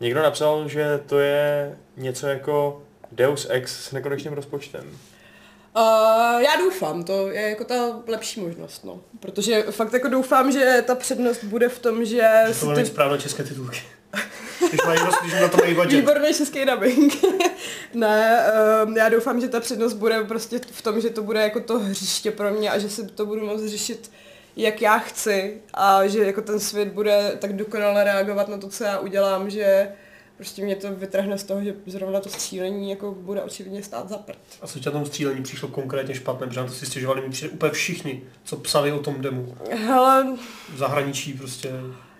Někdo 0.00 0.22
napsal, 0.22 0.68
že 0.68 1.00
to 1.06 1.18
je 1.18 1.76
něco 1.96 2.26
jako 2.26 2.82
Deus 3.12 3.46
Ex 3.50 3.84
s 3.84 3.92
nekonečným 3.92 4.32
rozpočtem. 4.32 4.98
Uh, 5.76 6.42
já 6.42 6.56
doufám, 6.58 7.04
to 7.04 7.28
je 7.28 7.50
jako 7.50 7.64
ta 7.64 8.02
lepší 8.06 8.40
možnost, 8.40 8.84
no. 8.84 9.00
Protože 9.20 9.62
fakt 9.62 9.92
jako 9.92 10.08
doufám, 10.08 10.52
že 10.52 10.84
ta 10.86 10.94
přednost 10.94 11.44
bude 11.44 11.68
v 11.68 11.78
tom, 11.78 12.04
že... 12.04 12.30
Že 12.48 12.60
to 12.60 12.74
ty- 12.74 12.80
ty... 12.80 12.86
správné 12.86 13.18
české 13.18 13.42
titulky. 13.42 13.82
Když, 14.68 14.80
mají, 14.86 14.98
roz- 14.98 15.20
když 15.22 15.40
na 15.40 15.48
to 15.48 15.56
mají 15.56 15.74
budget. 15.74 16.00
Výborný 16.00 16.34
český 16.34 16.64
dubbing. 16.64 17.14
ne, 17.94 18.46
um, 18.86 18.96
já 18.96 19.08
doufám, 19.08 19.40
že 19.40 19.48
ta 19.48 19.60
přednost 19.60 19.92
bude 19.94 20.24
prostě 20.24 20.60
v 20.72 20.82
tom, 20.82 21.00
že 21.00 21.10
to 21.10 21.22
bude 21.22 21.40
jako 21.40 21.60
to 21.60 21.78
hřiště 21.78 22.30
pro 22.30 22.50
mě 22.50 22.70
a 22.70 22.78
že 22.78 22.90
si 22.90 23.06
to 23.06 23.26
budu 23.26 23.46
moct 23.46 23.66
řešit 23.66 24.10
jak 24.56 24.82
já 24.82 24.98
chci 24.98 25.60
a 25.74 26.06
že 26.06 26.24
jako 26.24 26.42
ten 26.42 26.60
svět 26.60 26.88
bude 26.88 27.32
tak 27.38 27.52
dokonale 27.56 28.04
reagovat 28.04 28.48
na 28.48 28.58
to, 28.58 28.68
co 28.68 28.84
já 28.84 28.98
udělám, 28.98 29.50
že 29.50 29.88
prostě 30.36 30.62
mě 30.62 30.76
to 30.76 30.92
vytrhne 30.94 31.38
z 31.38 31.44
toho, 31.44 31.62
že 31.64 31.74
zrovna 31.86 32.20
to 32.20 32.28
střílení 32.28 32.90
jako 32.90 33.12
bude 33.12 33.42
očividně 33.42 33.82
stát 33.82 34.08
za 34.08 34.16
prd. 34.18 34.38
A 34.62 34.66
co 34.66 34.78
ti 34.78 34.86
na 34.86 34.92
tom 34.92 35.06
střílení 35.06 35.42
přišlo 35.42 35.68
konkrétně 35.68 36.14
špatné, 36.14 36.46
protože 36.46 36.60
na 36.60 36.66
to 36.66 36.72
si 36.72 36.86
stěžovali 36.86 37.20
mi 37.20 37.30
přijde 37.30 37.50
úplně 37.52 37.72
všichni, 37.72 38.22
co 38.44 38.56
psali 38.56 38.92
o 38.92 38.98
tom 38.98 39.20
demu. 39.20 39.54
Hele, 39.86 40.26
V 40.74 40.78
zahraničí 40.78 41.32
prostě. 41.32 41.70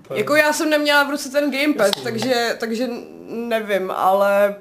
úplně- 0.01 0.21
Jako 0.21 0.35
já 0.37 0.53
jsem 0.53 0.71
neměla 0.71 1.05
v 1.05 1.11
ruce 1.11 1.31
ten 1.31 1.51
gamepad, 1.51 1.87
Jasně. 1.87 2.03
takže, 2.03 2.57
takže 2.61 2.89
nevím, 3.29 3.91
ale 3.91 4.57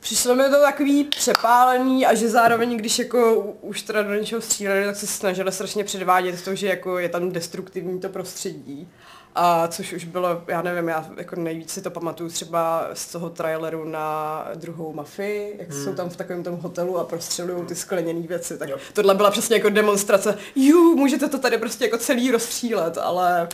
přišlo 0.00 0.34
mi 0.34 0.44
to 0.44 0.60
takový 0.62 1.04
přepálený 1.04 2.06
a 2.06 2.14
že 2.14 2.28
zároveň, 2.28 2.76
když 2.76 2.98
jako 2.98 3.34
už 3.60 3.82
teda 3.82 4.02
do 4.02 4.14
něčeho 4.14 4.40
stříleli, 4.40 4.84
tak 4.84 4.96
se 4.96 5.06
snažili 5.06 5.52
strašně 5.52 5.84
předvádět 5.84 6.42
to, 6.44 6.54
že 6.54 6.66
jako 6.66 6.98
je 6.98 7.08
tam 7.08 7.32
destruktivní 7.32 8.00
to 8.00 8.08
prostředí. 8.08 8.88
A 9.34 9.68
což 9.68 9.92
už 9.92 10.04
bylo, 10.04 10.42
já 10.48 10.62
nevím, 10.62 10.88
já 10.88 11.06
jako 11.16 11.36
nejvíc 11.36 11.70
si 11.70 11.82
to 11.82 11.90
pamatuju 11.90 12.30
třeba 12.30 12.88
z 12.94 13.06
toho 13.12 13.30
traileru 13.30 13.84
na 13.84 14.44
druhou 14.54 14.92
mafii, 14.92 15.56
jak 15.58 15.70
Hmm. 15.70 15.84
jsou 15.84 15.94
tam 15.94 16.08
v 16.10 16.16
takovém 16.16 16.42
tom 16.42 16.56
hotelu 16.56 16.98
a 16.98 17.04
prostřelují 17.04 17.66
ty 17.66 17.74
skleněné 17.74 18.20
věci. 18.26 18.58
Tak 18.58 18.68
Jo. 18.68 18.76
tohle 18.92 19.14
byla 19.14 19.30
přesně 19.30 19.56
jako 19.56 19.68
demonstrace. 19.68 20.38
Jú, 20.56 20.96
můžete 20.96 21.28
to 21.28 21.38
tady 21.38 21.58
prostě 21.58 21.84
jako 21.84 21.98
celý 21.98 22.30
rozstřílet, 22.30 22.98
ale 22.98 23.48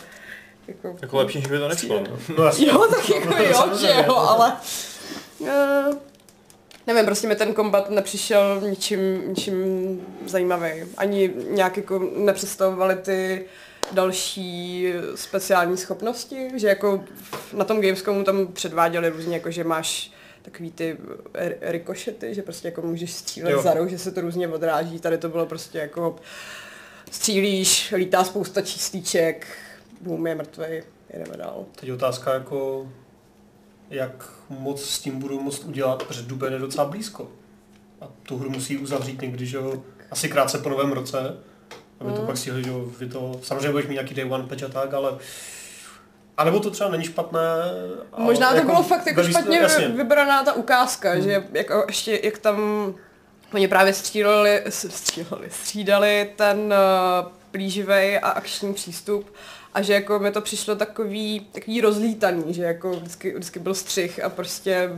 jako, 0.68 0.96
Jako 1.02 1.16
lepší, 1.16 1.40
že 1.42 1.48
by 1.48 1.58
to 1.58 1.68
nešlo. 1.68 2.00
no. 2.00 2.18
No. 2.38 2.50
Jo, 2.58 2.86
tak 2.90 3.08
jako 3.10 3.42
jo, 3.42 3.78
že 3.80 4.04
jo, 4.06 4.16
ale... 4.16 4.56
Uh, 5.38 5.48
nevím, 6.86 7.04
prostě 7.04 7.28
mi 7.28 7.36
ten 7.36 7.54
kombat 7.54 7.90
nepřišel 7.90 8.60
ničím, 8.60 9.28
ničím 9.28 9.56
zajímavý. 10.26 10.70
Ani 10.96 11.32
nějak 11.50 11.76
jako 11.76 12.10
nepředstavovali 12.16 12.96
ty 12.96 13.44
další 13.92 14.92
speciální 15.14 15.76
schopnosti, 15.76 16.50
že 16.54 16.68
jako 16.68 17.04
na 17.52 17.64
tom 17.64 17.80
Gamescomu 17.80 18.24
tam 18.24 18.46
předváděli 18.46 19.08
různě, 19.08 19.36
jako 19.36 19.50
že 19.50 19.64
máš 19.64 20.12
takový 20.42 20.70
ty 20.70 20.96
rikošety, 21.60 22.34
že 22.34 22.42
prostě 22.42 22.68
jako 22.68 22.82
můžeš 22.82 23.12
střílet 23.12 23.50
Jo. 23.50 23.62
za 23.62 23.74
roh, 23.74 23.88
že 23.88 23.98
se 23.98 24.12
to 24.12 24.20
různě 24.20 24.48
odráží. 24.48 25.00
Tady 25.00 25.18
to 25.18 25.28
bylo 25.28 25.46
prostě 25.46 25.78
jako 25.78 26.16
střílíš, 27.10 27.92
lítá 27.96 28.24
spousta 28.24 28.60
číslíček, 28.60 29.46
boom 30.00 30.26
je 30.26 30.34
mrtvej, 30.34 30.82
jedeme 31.10 31.36
dál. 31.36 31.64
Teď 31.80 31.92
otázka 31.92 32.34
jako, 32.34 32.88
jak 33.90 34.28
moc 34.48 34.84
s 34.84 34.98
tím 34.98 35.18
budu 35.18 35.40
moct 35.40 35.64
udělat, 35.64 36.02
protože 36.02 36.22
duben 36.22 36.52
je 36.52 36.58
docela 36.58 36.84
blízko. 36.84 37.28
A 38.00 38.04
tu 38.22 38.38
hru 38.38 38.50
musí 38.50 38.78
uzavřít 38.78 39.22
někdy, 39.22 39.46
že 39.46 39.56
jo, 39.56 39.82
asi 40.10 40.28
krátce 40.28 40.58
po 40.58 40.68
novém 40.68 40.92
roce, 40.92 41.18
aby 42.00 42.12
to 42.12 42.20
Mm. 42.20 42.26
pak 42.26 42.36
stihli, 42.36 42.64
že 42.64 42.70
jo, 42.70 42.84
vy 42.98 43.08
to, 43.08 43.40
samozřejmě 43.42 43.70
budeš 43.70 43.86
mít 43.86 43.94
nějaký 43.94 44.14
day 44.14 44.30
one 44.30 44.44
patch 44.44 44.62
a 44.62 44.68
tak, 44.68 44.94
ale 44.94 45.18
a 46.36 46.44
nebo 46.44 46.60
to 46.60 46.70
třeba 46.70 46.90
není 46.90 47.04
špatné. 47.04 47.40
Možná 48.18 48.54
to 48.54 48.64
bylo 48.64 48.82
fakt 48.82 49.06
jako 49.06 49.22
špatně 49.22 49.58
jasně. 49.58 49.88
vybraná 49.88 50.44
ta 50.44 50.52
ukázka, 50.52 51.12
hmm. 51.12 51.22
že 51.22 51.44
jako 51.52 51.84
ještě 51.88 52.20
jak 52.22 52.38
tam 52.38 52.58
oni 53.54 53.68
právě 53.68 53.92
stříleli, 53.92 54.62
stříleli, 54.68 55.48
střídali 55.50 56.32
ten 56.36 56.58
uh, 56.58 57.32
plíživej 57.50 58.18
a 58.22 58.28
akční 58.28 58.74
přístup 58.74 59.34
a 59.76 59.82
že 59.82 59.92
jako 59.92 60.18
mi 60.18 60.32
to 60.32 60.40
přišlo 60.40 60.76
takový, 60.76 61.40
takový 61.52 61.80
rozlítaný, 61.80 62.54
že 62.54 62.62
jako 62.62 62.90
vždycky, 62.90 63.30
vždycky 63.30 63.58
byl 63.58 63.74
střih 63.74 64.24
a 64.24 64.28
prostě 64.28 64.90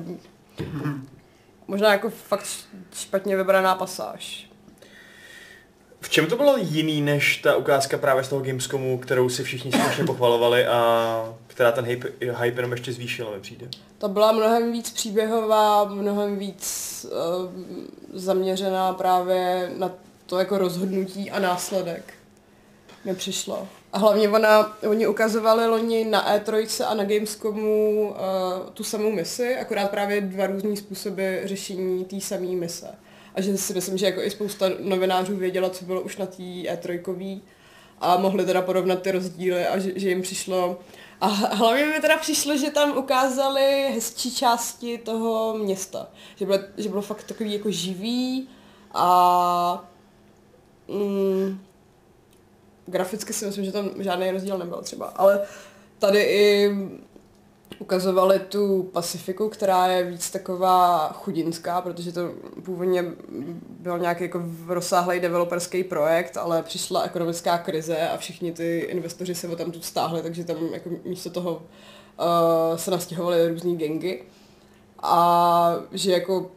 možná 1.68 1.92
jako 1.92 2.10
fakt 2.10 2.46
špatně 2.94 3.36
vybraná 3.36 3.74
pasáž. 3.74 4.50
v 6.00 6.08
čem 6.08 6.26
to 6.26 6.36
bylo 6.36 6.56
jiný 6.56 7.00
než 7.00 7.36
ta 7.36 7.56
ukázka 7.56 7.98
právě 7.98 8.24
z 8.24 8.28
toho 8.28 8.42
Gamescomu, 8.42 8.98
kterou 8.98 9.28
si 9.28 9.44
všichni 9.44 9.72
strašně 9.72 10.04
pochvalovali 10.06 10.66
a 10.66 11.34
která 11.46 11.72
ten 11.72 11.84
hype, 11.84 12.08
hype 12.20 12.58
jenom 12.58 12.72
ještě 12.72 12.92
zvýšila, 12.92 13.30
mi 13.30 13.40
přijde? 13.40 13.68
Ta 13.98 14.08
byla 14.08 14.32
mnohem 14.32 14.72
víc 14.72 14.90
příběhová, 14.90 15.84
mnohem 15.84 16.38
víc 16.38 17.06
uh, 17.10 17.50
zaměřená 18.20 18.92
právě 18.92 19.70
na 19.76 19.90
to 20.26 20.38
jako 20.38 20.58
rozhodnutí 20.58 21.30
a 21.30 21.40
následek. 21.40 22.14
Mi 23.04 23.14
přišlo. 23.14 23.68
A 23.92 23.98
hlavně 23.98 24.28
ona, 24.28 24.78
oni 24.88 25.06
ukazovali 25.06 25.66
loni 25.66 26.04
na 26.04 26.36
E3 26.36 26.84
a 26.86 26.94
na 26.94 27.04
Gamescomu 27.04 28.08
uh, 28.08 28.70
tu 28.74 28.84
samou 28.84 29.12
misi, 29.12 29.56
akorát 29.56 29.90
právě 29.90 30.20
dva 30.20 30.46
různý 30.46 30.76
způsoby 30.76 31.36
řešení 31.44 32.04
té 32.04 32.20
samé 32.20 32.46
mise. 32.46 32.88
A 33.34 33.40
že 33.40 33.56
si 33.56 33.74
myslím, 33.74 33.98
že 33.98 34.06
jako 34.06 34.22
i 34.22 34.30
spousta 34.30 34.66
novinářů 34.78 35.36
věděla, 35.36 35.70
co 35.70 35.84
bylo 35.84 36.00
už 36.00 36.16
na 36.16 36.26
té 36.26 36.42
E3 36.42 37.40
a 38.00 38.16
mohli 38.16 38.44
teda 38.44 38.62
porovnat 38.62 39.02
ty 39.02 39.12
rozdíly 39.12 39.66
a 39.66 39.78
že, 39.78 39.92
že 39.96 40.08
jim 40.08 40.22
přišlo 40.22 40.78
a 41.20 41.26
hlavně 41.26 41.84
mi 41.84 42.00
teda 42.00 42.16
přišlo, 42.16 42.56
že 42.56 42.70
tam 42.70 42.96
ukázali 42.96 43.90
hezčí 43.94 44.34
části 44.34 44.98
toho 44.98 45.58
města. 45.58 46.08
Že 46.36 46.46
bylo, 46.46 46.58
že 46.76 46.88
bylo 46.88 47.02
fakt 47.02 47.22
takový 47.22 47.52
jako 47.52 47.70
živý 47.70 48.48
a 48.94 49.84
mm, 50.88 51.60
graficky 52.90 53.32
si 53.32 53.46
myslím, 53.46 53.64
že 53.64 53.72
tam 53.72 53.90
žádný 53.98 54.30
rozdíl 54.30 54.58
nebyl 54.58 54.82
třeba. 54.82 55.06
Ale 55.06 55.40
tady 55.98 56.20
i 56.20 56.74
ukazovali 57.78 58.38
tu 58.38 58.82
Pacifiku, 58.82 59.48
která 59.48 59.86
je 59.86 60.04
víc 60.04 60.30
taková 60.30 61.08
chudinská, 61.12 61.80
protože 61.80 62.12
to 62.12 62.30
původně 62.64 63.04
byl 63.80 63.98
nějaký 63.98 64.22
jako 64.22 64.42
rozsáhlý 64.66 65.20
developerský 65.20 65.84
projekt, 65.84 66.36
ale 66.36 66.62
přišla 66.62 67.02
ekonomická 67.02 67.58
krize 67.58 68.08
a 68.08 68.16
všichni 68.16 68.52
ty 68.52 68.78
investoři 68.78 69.34
se 69.34 69.56
tam 69.56 69.70
tu 69.70 69.80
stáhli, 69.80 70.22
takže 70.22 70.44
tam 70.44 70.56
jako 70.72 70.90
místo 71.04 71.30
toho 71.30 71.52
uh, 71.52 72.76
se 72.76 72.90
nastěhovaly 72.90 73.48
různý 73.48 73.76
gengy. 73.76 74.22
A 75.02 75.74
že 75.92 76.12
jako 76.12 76.50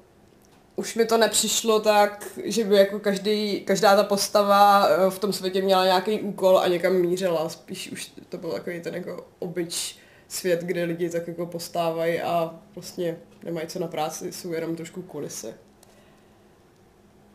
už 0.75 0.95
mi 0.95 1.05
to 1.05 1.17
nepřišlo 1.17 1.79
tak, 1.79 2.27
že 2.43 2.63
by 2.63 2.75
jako 2.75 2.99
každý, 2.99 3.61
každá 3.61 3.95
ta 3.95 4.03
postava 4.03 4.87
eh, 4.87 5.09
v 5.09 5.19
tom 5.19 5.33
světě 5.33 5.61
měla 5.61 5.85
nějaký 5.85 6.21
úkol 6.21 6.59
a 6.59 6.67
někam 6.67 6.93
mířila. 6.93 7.49
Spíš 7.49 7.91
už 7.91 8.11
to 8.29 8.37
byl 8.37 8.51
takový 8.51 8.81
ten 8.81 8.95
jako 8.95 9.27
obyč 9.39 9.97
svět, 10.27 10.61
kde 10.61 10.83
lidi 10.83 11.09
tak 11.09 11.27
jako 11.27 11.45
postávají 11.45 12.21
a 12.21 12.55
vlastně 12.75 13.17
nemají 13.43 13.67
co 13.67 13.79
na 13.79 13.87
práci, 13.87 14.31
jsou 14.31 14.51
jenom 14.51 14.75
trošku 14.75 15.01
kulisy. 15.01 15.53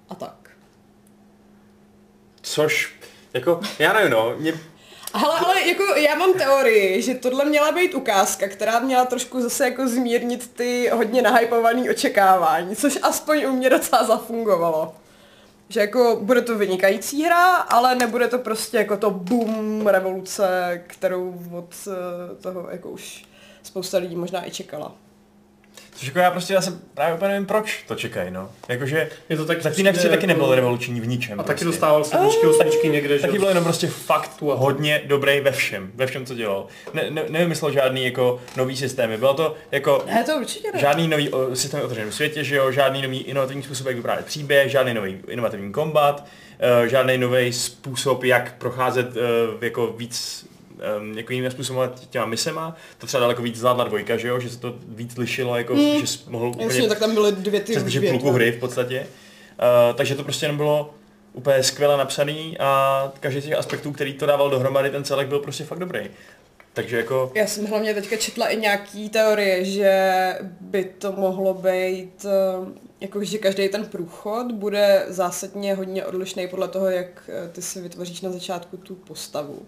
A 0.08 0.14
tak. 0.14 0.50
Což, 2.42 2.94
jako, 3.34 3.60
já 3.78 3.92
nevím, 3.92 4.10
no, 4.10 4.34
mě... 4.38 4.52
Ale, 5.12 5.38
ale 5.38 5.68
jako 5.68 5.82
já 5.82 6.14
mám 6.14 6.32
teorii, 6.32 7.02
že 7.02 7.14
tohle 7.14 7.44
měla 7.44 7.72
být 7.72 7.94
ukázka, 7.94 8.48
která 8.48 8.78
měla 8.78 9.04
trošku 9.04 9.40
zase 9.40 9.64
jako 9.64 9.88
zmírnit 9.88 10.50
ty 10.54 10.90
hodně 10.94 11.22
nahypované 11.22 11.90
očekávání, 11.90 12.76
což 12.76 12.98
aspoň 13.02 13.44
u 13.44 13.52
mě 13.52 13.70
docela 13.70 14.04
zafungovalo. 14.04 14.94
Že 15.68 15.80
jako 15.80 16.18
bude 16.22 16.42
to 16.42 16.58
vynikající 16.58 17.24
hra, 17.24 17.54
ale 17.54 17.94
nebude 17.94 18.28
to 18.28 18.38
prostě 18.38 18.76
jako 18.76 18.96
to 18.96 19.10
boom 19.10 19.86
revoluce, 19.86 20.82
kterou 20.86 21.34
od 21.52 21.74
eh, 21.88 22.42
toho 22.42 22.68
jako 22.70 22.90
už 22.90 23.24
spousta 23.62 23.98
lidí 23.98 24.16
možná 24.16 24.46
i 24.46 24.50
čekala. 24.50 24.94
Což 25.94 26.06
jako 26.08 26.18
já 26.18 26.30
prostě 26.30 26.54
já 26.54 26.60
se 26.60 26.78
právě 26.94 27.14
úplně 27.14 27.28
nevím, 27.28 27.46
proč 27.46 27.84
to 27.88 27.94
čekají, 27.94 28.30
no. 28.30 28.50
Jakože, 28.68 29.08
Je 29.28 29.36
to 29.36 29.44
tak 29.44 29.62
Zaklínač 29.62 29.94
prostě 29.94 30.08
taky 30.08 30.26
jako- 30.26 30.26
nebyl 30.26 30.54
revoluční 30.54 31.00
v 31.00 31.06
ničem. 31.06 31.40
A 31.40 31.42
taky 31.42 31.46
prostě. 31.46 31.64
dostával 31.64 32.04
sedmičky, 32.04 32.46
osmičky 32.46 32.88
někde, 32.88 33.16
že 33.18 33.26
Taky 33.26 33.38
byl 33.38 33.48
jenom 33.48 33.64
prostě 33.64 33.86
fakt 33.86 34.30
hodně 34.40 35.02
dobrý 35.06 35.40
ve 35.40 35.52
všem, 35.52 35.90
ve 35.94 36.06
všem, 36.06 36.26
co 36.26 36.34
dělal. 36.34 36.66
Ne, 36.94 37.10
ne, 37.10 37.22
nevymyslel 37.28 37.72
žádný 37.72 38.04
jako 38.04 38.40
nový 38.56 38.76
systémy, 38.76 39.16
bylo 39.18 39.34
to 39.34 39.54
jako 39.72 40.04
Ne, 40.06 40.24
to 40.24 40.32
určitě 40.36 40.68
ne. 40.74 40.80
žádný 40.80 41.08
nový 41.08 41.28
o, 41.30 41.56
systém 41.56 41.80
otevřený 41.84 42.10
v 42.10 42.14
světě, 42.14 42.44
že 42.44 42.56
jo, 42.56 42.72
žádný 42.72 43.02
nový 43.02 43.18
inovativní 43.22 43.62
způsob, 43.62 43.86
jak 43.86 43.96
vyprávět 43.96 44.26
příběh, 44.26 44.70
žádný 44.70 44.94
nový 44.94 45.18
inovativní 45.28 45.72
kombat, 45.72 46.24
uh, 46.80 46.86
žádný 46.86 47.18
nový 47.18 47.52
způsob, 47.52 48.24
jak 48.24 48.54
procházet 48.58 49.06
uh, 49.16 49.64
jako 49.64 49.86
víc 49.86 50.46
um, 51.00 51.18
jako 51.18 51.32
jiným 51.32 51.50
způsobem 51.50 51.90
těma 52.10 52.26
misema. 52.26 52.76
To 52.98 53.06
třeba 53.06 53.20
daleko 53.20 53.42
víc 53.42 53.56
zvládla 53.56 53.84
dvojka, 53.84 54.16
že 54.16 54.28
jo, 54.28 54.40
že 54.40 54.50
se 54.50 54.58
to 54.58 54.74
víc 54.88 55.16
lišilo, 55.16 55.56
jako, 55.56 55.74
Mm. 55.74 56.06
že 56.06 56.18
mohl 56.28 56.46
úplně 56.48 56.64
Jasně, 56.66 56.88
tak 56.88 56.98
tam 56.98 57.14
byly 57.14 57.32
dvě 57.32 57.60
ty 57.60 57.72
přes 57.72 57.82
blíže 57.82 58.00
větve. 58.00 58.18
půlku 58.18 58.34
hry 58.34 58.52
v 58.52 58.60
podstatě. 58.60 59.00
Uh, 59.00 59.96
takže 59.96 60.14
to 60.14 60.22
prostě 60.24 60.44
jenom 60.44 60.56
bylo 60.56 60.94
úplně 61.32 61.62
skvěle 61.62 61.96
napsaný 61.96 62.56
a 62.58 63.12
každý 63.20 63.40
z 63.40 63.44
těch 63.44 63.54
aspektů, 63.58 63.92
který 63.92 64.12
to 64.14 64.26
dával 64.26 64.50
dohromady, 64.50 64.90
ten 64.90 65.04
celek 65.04 65.28
byl 65.28 65.38
prostě 65.38 65.64
fakt 65.64 65.78
dobrý. 65.78 66.00
Takže 66.72 66.96
jako, 66.96 67.32
Já 67.34 67.46
jsem 67.46 67.66
hlavně 67.66 67.94
teďka 67.94 68.16
četla 68.16 68.48
i 68.48 68.56
nějaký 68.56 69.08
teorie, 69.08 69.64
že 69.64 70.02
by 70.60 70.84
to 70.84 71.12
mohlo 71.12 71.54
být, 71.54 72.26
eh, 72.28 72.70
jako 73.00 73.24
že 73.24 73.38
každý 73.38 73.68
ten 73.68 73.84
průchod 73.86 74.52
bude 74.52 75.04
zásadně 75.08 75.74
hodně 75.74 76.04
odlišný 76.06 76.48
podle 76.48 76.68
toho, 76.68 76.86
jak 76.90 77.08
eh, 77.28 77.48
ty 77.48 77.62
si 77.62 77.80
vytvoříš 77.80 78.20
na 78.20 78.30
začátku 78.32 78.76
tu 78.76 78.94
postavu. 78.94 79.62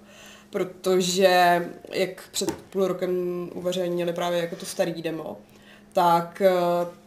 Protože 0.50 1.62
jak 1.92 2.28
před 2.30 2.52
půl 2.52 2.86
rokem 2.86 3.10
uveřejnili 3.54 4.12
právě 4.12 4.38
jako 4.38 4.56
to 4.56 4.66
starý 4.66 5.02
demo, 5.02 5.36
tak 5.92 6.42
eh, 6.42 6.50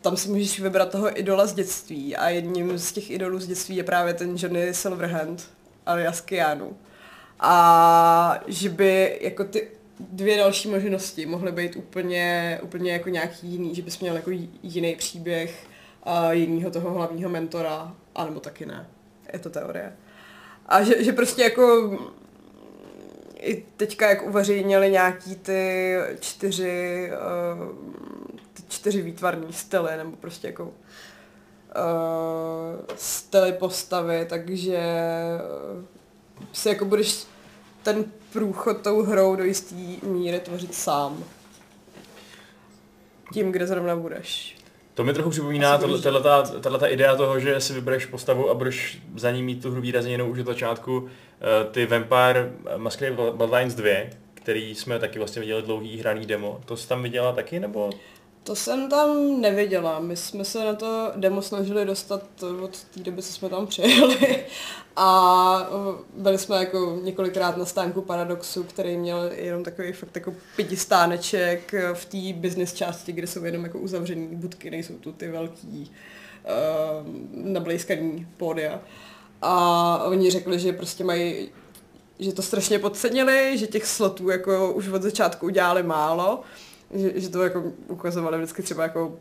tam 0.01 0.17
si 0.17 0.29
můžeš 0.29 0.59
vybrat 0.59 0.91
toho 0.91 1.19
idola 1.19 1.45
z 1.45 1.53
dětství 1.53 2.15
a 2.15 2.29
jedním 2.29 2.77
z 2.77 2.91
těch 2.91 3.11
idolů 3.11 3.39
z 3.39 3.47
dětství 3.47 3.75
je 3.75 3.83
právě 3.83 4.13
ten 4.13 4.35
Johnny 4.37 4.73
Silverhand 4.73 5.49
alias 5.85 6.21
Keanu. 6.21 6.77
A 7.39 8.39
že 8.47 8.69
by 8.69 9.19
jako 9.21 9.43
ty 9.43 9.67
dvě 9.99 10.37
další 10.37 10.69
možnosti 10.69 11.25
mohly 11.25 11.51
být 11.51 11.75
úplně, 11.75 12.59
úplně 12.63 12.91
jako 12.91 13.09
nějaký 13.09 13.47
jiný, 13.47 13.75
že 13.75 13.81
bys 13.81 13.99
měl 13.99 14.15
jako 14.15 14.31
jiný 14.63 14.95
příběh 14.95 15.67
a 16.03 16.33
jinýho 16.33 16.71
toho 16.71 16.91
hlavního 16.91 17.29
mentora, 17.29 17.95
anebo 18.15 18.39
taky 18.39 18.65
ne. 18.65 18.87
Je 19.33 19.39
to 19.39 19.49
teorie. 19.49 19.93
A 20.65 20.83
že, 20.83 21.03
že 21.03 21.13
prostě 21.13 21.43
jako 21.43 21.97
i 23.41 23.65
teďka, 23.77 24.09
jak 24.09 24.27
uveřejnili 24.27 24.91
nějaký 24.91 25.35
ty 25.35 25.95
čtyři, 26.19 27.11
uh, 27.11 27.75
ty 28.53 28.63
čtyři 28.69 29.01
výtvarní 29.01 29.53
styly, 29.53 29.97
nebo 29.97 30.15
prostě 30.15 30.47
jako 30.47 30.63
uh, 30.63 30.71
styly 32.95 33.53
postavy, 33.53 34.25
takže 34.29 34.79
uh, 35.77 35.83
si 36.53 36.69
jako 36.69 36.85
budeš 36.85 37.25
ten 37.83 38.05
průchod 38.33 38.81
tou 38.81 39.01
hrou 39.01 39.35
do 39.35 39.43
jisté 39.43 39.75
míry 40.03 40.39
tvořit 40.39 40.75
sám. 40.75 41.23
Tím, 43.33 43.51
kde 43.51 43.67
zrovna 43.67 43.95
budeš. 43.95 44.60
To 44.93 45.03
mi 45.03 45.13
trochu 45.13 45.29
připomíná 45.29 45.77
tato 46.61 46.87
idea 46.87 47.15
toho, 47.15 47.39
že 47.39 47.61
si 47.61 47.73
vybereš 47.73 48.05
postavu 48.05 48.49
a 48.49 48.53
budeš 48.53 49.01
za 49.15 49.31
ní 49.31 49.43
mít 49.43 49.61
tu 49.61 49.71
hru 49.71 49.81
výrazně 49.81 50.11
jinou 50.11 50.29
už 50.29 50.39
od 50.39 50.45
začátku. 50.45 51.07
Eh, 51.41 51.65
ty 51.71 51.85
Vampire 51.85 52.51
Masquerade 52.77 53.31
Bloodlines 53.31 53.75
2, 53.75 54.09
který 54.33 54.75
jsme 54.75 54.99
taky 54.99 55.19
vlastně 55.19 55.39
viděli 55.39 55.61
dlouhý 55.61 55.99
hraný 55.99 56.25
demo, 56.25 56.61
to 56.65 56.77
jsi 56.77 56.87
tam 56.87 57.03
viděla 57.03 57.31
taky, 57.31 57.59
nebo 57.59 57.89
To 58.43 58.55
jsem 58.55 58.89
tam 58.89 59.41
neviděla. 59.41 59.99
My 59.99 60.15
jsme 60.17 60.45
se 60.45 60.65
na 60.65 60.73
to 60.73 61.11
demo 61.15 61.41
snažili 61.41 61.85
dostat 61.85 62.23
od 62.63 62.83
té 62.83 62.99
doby, 62.99 63.21
co 63.21 63.33
jsme 63.33 63.49
tam 63.49 63.67
přijeli. 63.67 64.45
A 64.95 65.69
byli 66.13 66.37
jsme 66.37 66.57
jako 66.57 66.99
několikrát 67.03 67.57
na 67.57 67.65
stánku 67.65 68.01
Paradoxu, 68.01 68.63
který 68.63 68.97
měl 68.97 69.31
jenom 69.35 69.63
takový 69.63 69.91
fakt 69.91 70.15
jako 70.15 70.33
pětistáneček 70.55 71.73
v 71.93 72.05
té 72.05 72.33
business 72.33 72.73
části, 72.73 73.11
kde 73.11 73.27
jsou 73.27 73.43
jenom 73.43 73.63
jako 73.63 73.79
uzavřený 73.79 74.27
budky, 74.27 74.71
nejsou 74.71 74.93
tu 74.93 75.11
ty 75.11 75.27
velký 75.27 75.91
uh, 76.43 77.07
nablejskaný 77.51 78.27
pódia. 78.37 78.81
A 79.41 80.03
oni 80.03 80.31
řekli, 80.31 80.59
že 80.59 80.73
prostě 80.73 81.03
mají 81.03 81.49
že 82.19 82.33
to 82.33 82.41
strašně 82.41 82.79
podcenili, 82.79 83.57
že 83.57 83.67
těch 83.67 83.85
slotů 83.85 84.29
jako 84.29 84.73
už 84.73 84.87
od 84.87 85.01
začátku 85.01 85.45
udělali 85.45 85.83
málo, 85.83 86.43
že, 86.93 87.19
že 87.19 87.29
to 87.29 87.43
jako 87.43 87.63
ukazovali 87.87 88.37
vždycky 88.37 88.61
třeba 88.63 88.83
jako 88.83 89.13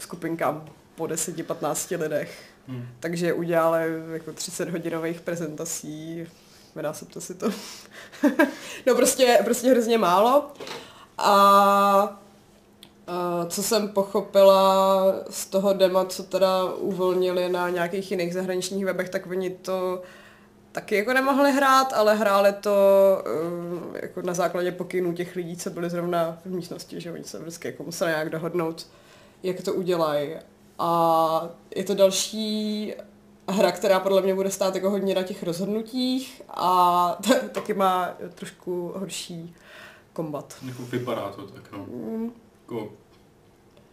skupinkám 0.00 0.64
po 0.94 1.04
10-15 1.04 2.00
lidech. 2.00 2.42
Hmm. 2.68 2.88
Takže 3.00 3.32
udělali 3.32 4.02
jako 4.12 4.32
30 4.32 4.70
hodinových 4.70 5.20
prezentací, 5.20 6.26
nedá 6.76 6.92
se 6.92 7.04
to 7.04 7.20
si 7.20 7.34
to. 7.34 7.50
no 8.86 8.94
prostě, 8.94 9.38
prostě 9.44 9.70
hrozně 9.70 9.98
málo. 9.98 10.52
A 11.18 12.20
a 13.08 13.46
co 13.48 13.62
jsem 13.62 13.88
pochopila 13.88 15.04
z 15.30 15.46
toho 15.46 15.72
dema, 15.72 16.04
co 16.04 16.22
teda 16.22 16.64
uvolnili 16.64 17.48
na 17.48 17.68
nějakých 17.68 18.10
jiných 18.10 18.34
zahraničních 18.34 18.84
webech, 18.84 19.08
tak 19.08 19.26
oni 19.26 19.50
to 19.50 20.02
taky 20.72 20.96
jako 20.96 21.12
nemohli 21.12 21.52
hrát, 21.52 21.92
ale 21.92 22.14
hráli 22.14 22.52
to 22.52 22.74
um, 23.46 23.96
jako 24.02 24.22
na 24.22 24.34
základě 24.34 24.72
pokynů 24.72 25.12
těch 25.12 25.36
lidí, 25.36 25.56
co 25.56 25.70
byli 25.70 25.90
zrovna 25.90 26.38
v 26.44 26.50
místnosti, 26.50 27.00
že 27.00 27.12
oni 27.12 27.24
se 27.24 27.38
vždycky 27.38 27.68
jako 27.68 27.82
museli 27.82 28.10
nějak 28.10 28.30
dohodnout, 28.30 28.86
jak 29.42 29.60
to 29.60 29.74
udělají. 29.74 30.30
A 30.78 31.48
je 31.76 31.84
to 31.84 31.94
další 31.94 32.94
hra, 33.48 33.72
která 33.72 34.00
podle 34.00 34.22
mě 34.22 34.34
bude 34.34 34.50
stát 34.50 34.74
jako 34.74 34.90
hodně 34.90 35.14
na 35.14 35.22
těch 35.22 35.42
rozhodnutích 35.42 36.42
a 36.48 37.18
t- 37.22 37.48
taky 37.52 37.74
má 37.74 38.14
trošku 38.34 38.92
horší 38.96 39.54
kombat. 40.12 40.56
Jako 40.66 40.82
vypadá 40.82 41.32
to 41.32 41.46
tak, 41.46 41.72
no. 41.72 41.78
Mm. 41.78 42.32
Jako, 42.62 42.92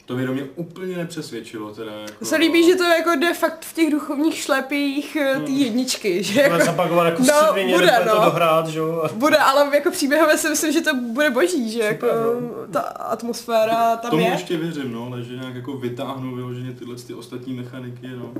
to 0.06 0.16
mě 0.16 0.26
do 0.28 0.34
mě 0.34 0.44
úplně 0.56 0.98
nepřesvědčilo, 0.98 1.74
teda 1.76 1.92
jako... 1.92 2.14
To 2.20 2.26
se 2.26 2.36
líbí, 2.36 2.66
že 2.66 2.76
to 2.76 2.84
jako 2.84 3.10
jde 3.16 3.34
fakt 3.34 3.66
v 3.66 3.74
těch 3.74 3.92
duchovních 3.92 4.36
šlepích 4.38 5.16
eh, 5.16 5.40
ty 5.46 5.52
jedničky, 5.52 6.24
že 6.24 6.34
Bude 6.34 6.44
jako, 6.44 6.66
zapakovat 6.66 7.06
jako 7.06 7.22
No, 7.22 7.28
no, 7.42 7.52
svině, 7.52 7.74
bude, 7.74 7.86
bude, 7.86 8.10
to 8.10 8.20
no. 8.20 8.26
dohrát, 8.26 8.68
že 8.68 8.80
jo. 8.80 9.10
bude, 9.14 9.38
ale 9.38 9.76
jako 9.76 9.92
příběhově 9.92 10.38
si 10.38 10.50
myslím, 10.50 10.72
že 10.74 10.82
to 10.82 10.96
bude 10.96 11.30
boží, 11.30 11.72
že 11.72 11.80
jako 11.80 12.08
no. 12.08 12.68
ta 12.72 12.80
atmosféra 12.80 13.96
tam 13.96 14.12
Tomu 14.12 14.24
je. 14.24 14.32
ještě 14.32 14.58
věřím, 14.58 14.92
no, 14.92 15.08
ale 15.12 15.24
že 15.24 15.36
nějak 15.36 15.56
jako 15.56 15.78
vytáhnou 15.78 16.36
vyloženě 16.36 16.74
tyhle 16.74 16.96
ty 16.96 17.14
ostatní 17.14 17.54
mechaniky, 17.54 18.08
no. 18.08 18.34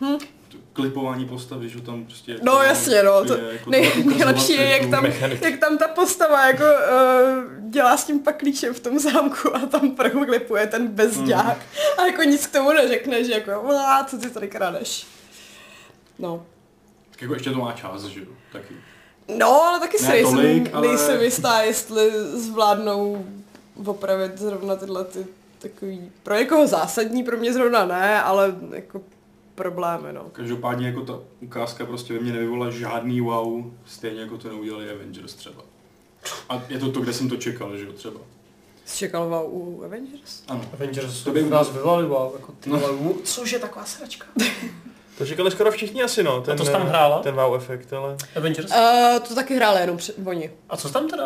Hm. 0.00 0.18
Klipování 0.72 1.24
postavy, 1.28 1.68
že 1.68 1.80
tam 1.80 2.04
prostě... 2.04 2.36
No 2.42 2.52
jako, 2.52 2.64
jasně, 2.64 3.02
no, 3.02 3.24
to 3.24 3.34
je 3.36 3.52
jako 3.52 3.70
nej, 3.70 4.04
nejlepší 4.04 4.52
je, 4.52 4.68
jak 4.68 4.90
tam, 4.90 5.02
mechaniku. 5.02 5.44
jak 5.44 5.58
tam 5.60 5.78
ta 5.78 5.88
postava 5.88 6.46
jako 6.46 6.62
uh, 6.64 7.70
dělá 7.70 7.96
s 7.96 8.04
tím 8.04 8.20
paklíčem 8.20 8.74
v 8.74 8.80
tom 8.80 8.98
zámku 8.98 9.56
a 9.56 9.58
tam 9.66 9.90
proklipuje 9.90 10.66
ten 10.66 10.86
bezďák 10.88 11.56
Mhm. 11.58 11.98
a 11.98 12.06
jako 12.06 12.22
nic 12.22 12.46
k 12.46 12.52
tomu 12.52 12.72
neřekne, 12.72 13.24
že 13.24 13.32
jako 13.32 13.50
"Vá, 13.68 14.04
co 14.04 14.18
ty 14.18 14.30
tady 14.30 14.48
kradeš. 14.48 15.06
No. 16.18 16.46
Tak 17.10 17.22
jako 17.22 17.34
ještě 17.34 17.50
to 17.50 17.58
má 17.58 17.72
čas, 17.72 18.04
že 18.04 18.20
jo, 18.20 18.26
taky. 18.52 18.74
No, 19.36 19.62
ale 19.62 19.80
taky 19.80 19.98
si 19.98 20.04
Ne 20.04 20.10
nejsem, 20.10 20.34
tolik, 20.34 20.70
ale- 20.74 20.88
nejsem 20.88 21.20
jistá, 21.22 21.62
jestli 21.62 22.10
zvládnou 22.34 23.26
opravit 23.86 24.38
zrovna 24.38 24.76
tyhle 24.76 25.04
ty 25.04 25.26
takový, 25.58 26.10
pro 26.22 26.34
někoho 26.36 26.66
zásadní, 26.66 27.22
pro 27.22 27.36
mě 27.36 27.52
zrovna 27.52 27.84
ne, 27.86 28.22
ale 28.22 28.54
jako 28.72 29.02
problémy, 29.54 30.12
no. 30.12 30.24
Každopádně 30.32 30.86
jako 30.86 31.00
ta 31.00 31.18
ukázka 31.40 31.86
prostě 31.86 32.12
ve 32.14 32.20
mně 32.20 32.32
nevyvolala 32.32 32.70
žádný 32.70 33.20
wow, 33.20 33.64
stejně 33.86 34.20
jako 34.20 34.38
to 34.38 34.48
neudělali 34.48 34.90
Avengers 34.90 35.34
třeba. 35.34 35.62
A 36.48 36.62
je 36.68 36.78
to 36.78 36.92
to, 36.92 37.00
kde 37.00 37.12
jsem 37.12 37.28
to 37.28 37.36
čekal, 37.36 37.76
že 37.76 37.86
jo, 37.86 37.92
třeba. 37.92 38.20
Jsi 38.84 38.98
čekal 38.98 39.28
wow 39.28 39.54
u 39.54 39.84
Avengers? 39.84 40.42
Ano. 40.48 40.64
Avengers 40.72 41.22
To 41.24 41.30
by- 41.32 41.40
to 41.40 41.44
by 41.44 41.50
nás 41.50 41.72
vyvolali, 41.72 42.06
wow, 42.06 42.32
jako 42.34 42.52
ty 42.60 42.70
No. 42.70 42.78
wow, 42.78 43.16
což 43.24 43.52
je 43.52 43.58
taková 43.58 43.84
sračka. 43.84 44.26
To 45.20 45.26
říkali 45.26 45.50
skoro 45.50 45.70
všichni 45.70 46.02
asi, 46.02 46.22
no. 46.22 46.40
Ten, 46.40 46.56
to 46.56 46.64
jsi 46.64 46.72
tam 46.72 46.86
hrála? 46.86 47.18
Ten 47.18 47.34
wow 47.34 47.54
efekt, 47.56 47.92
ale... 47.92 48.16
Avengers? 48.36 48.70
Uh, 48.70 49.18
to 49.28 49.34
taky 49.34 49.56
hráli 49.56 49.80
jenom 49.80 49.96
před, 49.96 50.14
oni. 50.26 50.50
A 50.70 50.76
co 50.76 50.88
jsi 50.88 50.94
tam 50.94 51.08
teda, 51.08 51.24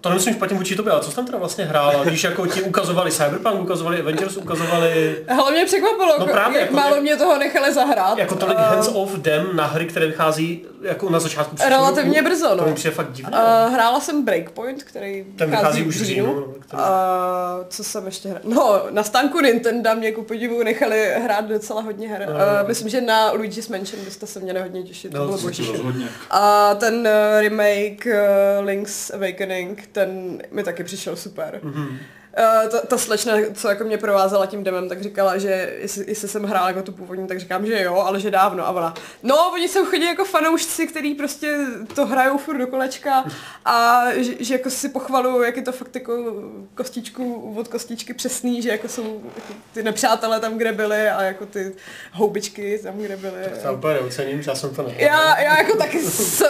to 0.00 0.08
nemyslím 0.08 0.34
špatně 0.34 0.56
vůči 0.56 0.76
tobě, 0.76 0.92
ale 0.92 1.00
co 1.02 1.10
jsi 1.10 1.16
tam 1.16 1.26
teda 1.26 1.38
vlastně 1.38 1.64
hrála, 1.64 2.04
když 2.04 2.24
jako 2.24 2.46
ti 2.46 2.62
ukazovali 2.62 3.10
Cyberpunk, 3.12 3.60
ukazovali 3.60 4.00
Avengers, 4.00 4.36
ukazovali 4.36 5.16
mě 5.52 5.64
překvapilo, 5.64 6.18
No 6.18 6.26
no 6.26 6.32
právě, 6.32 6.60
jak 6.60 6.70
jako- 6.70 6.80
málo 6.82 7.00
mě 7.00 7.16
toho 7.16 7.38
nechali 7.38 7.74
zahrát. 7.74 8.18
jako 8.18 8.34
tolik 8.34 8.58
Eh, 8.60 8.62
hands-off 8.62 9.18
dem 9.18 9.56
na 9.56 9.66
hry, 9.66 9.84
které 9.86 10.06
vychází 10.06 10.64
jako 10.82 11.10
na 11.10 11.18
začátku 11.20 11.54
příštího 11.56 11.78
Relativně 11.80 12.20
roku. 12.20 12.30
brzo, 12.30 12.48
To 12.48 12.56
no. 12.56 12.66
mi 12.66 12.74
přijde 12.74 12.94
fakt 12.94 13.12
divné. 13.12 13.38
Uh, 13.38 13.74
hrála 13.74 14.00
jsem 14.00 14.24
Breakpoint, 14.24 14.82
který 14.82 15.24
Ten 15.38 15.50
vychází 15.50 15.82
už 15.84 15.96
v 16.00 16.04
říjnu. 16.04 16.34
no, 16.34 16.42
který- 16.60 16.82
A 16.82 17.58
co 17.68 17.84
jsem 17.84 18.06
ještě 18.06 18.28
hrála? 18.28 18.44
No, 18.44 18.82
na 18.90 19.02
stánku 19.02 19.40
Nintendo 19.40 19.90
mě 19.94 20.12
ku 20.12 20.22
podivu 20.22 20.62
nechali 20.62 21.14
hrát 21.24 21.44
docela 21.44 21.80
hodně 21.82 22.08
her. 22.08 22.26
No. 22.28 22.34
Uh, 22.34 22.68
myslím, 22.68 22.88
že 22.88 23.00
na 23.00 23.32
Luigi's 23.34 23.68
Mansion 23.68 24.04
byste 24.04 24.26
se 24.26 24.40
měli 24.40 24.60
hodně 24.60 24.82
těšit, 24.82 25.12
to 25.12 25.18
No, 25.18 25.24
bylo 25.24 25.36
to 25.38 25.42
boží. 25.42 25.66
To 25.66 25.72
rozhodně. 25.72 26.08
A 26.30 26.74
ten 26.74 26.94
uh, 26.94 27.40
remake 27.40 28.06
uh, 28.06 28.64
Link's 28.64 29.10
Awakening, 29.10 29.86
ten 29.92 30.42
mi 30.50 30.62
taky 30.62 30.84
přišel 30.84 31.16
super. 31.16 31.60
Mhm. 31.62 31.98
Uh, 32.38 32.70
ta, 32.70 32.80
ta 32.80 32.98
slečna, 32.98 33.32
co 33.54 33.68
jako 33.68 33.84
mě 33.84 33.98
provázela 33.98 34.46
tím 34.46 34.64
demem, 34.64 34.88
tak 34.88 35.02
říkala, 35.02 35.38
že 35.38 35.72
jestli, 35.78 36.04
jestli 36.08 36.28
jsem 36.28 36.42
hrála 36.42 36.68
jako 36.68 36.82
tu 36.82 36.92
původní, 36.92 37.26
tak 37.26 37.40
říkám, 37.40 37.66
že 37.66 37.82
jo, 37.82 37.96
ale 37.96 38.20
že 38.20 38.30
dávno. 38.30 38.66
A 38.66 38.70
ona, 38.70 38.94
no, 39.22 39.50
oni 39.52 39.68
jsou 39.68 39.84
chodí 39.84 40.04
jako 40.04 40.24
fanoušci, 40.24 40.86
který 40.86 41.14
prostě 41.14 41.58
to 41.94 42.06
hrajou 42.06 42.38
furt 42.38 42.58
do 42.58 42.66
kolečka 42.66 43.24
a 43.64 44.04
že, 44.16 44.32
že 44.40 44.54
jako 44.54 44.70
si 44.70 44.88
pochvalují, 44.88 45.46
jak 45.46 45.56
je 45.56 45.62
to 45.62 45.72
fakt 45.72 45.94
jako 45.94 46.34
kostičku 46.74 47.54
od 47.56 47.68
kostičky 47.68 48.14
přesný, 48.14 48.62
že 48.62 48.70
jako 48.70 48.88
jsou 48.88 49.20
jako 49.34 49.52
ty 49.74 49.82
nepřátelé 49.82 50.40
tam, 50.40 50.58
kde 50.58 50.72
byli 50.72 51.08
a 51.08 51.22
jako 51.22 51.46
ty 51.46 51.74
houbičky 52.12 52.78
tam, 52.82 52.98
kde 52.98 53.16
byly. 53.16 53.42
To 53.60 53.66
já 53.66 53.72
úplně 53.72 53.94
neocením, 53.94 54.42
že 54.42 54.50
já 54.50 54.54
jsem 54.54 54.74
to 54.74 54.82
nehrál. 54.82 55.02
Já, 55.02 55.40
já 55.40 55.58
jako 55.58 55.76
taky 55.76 56.00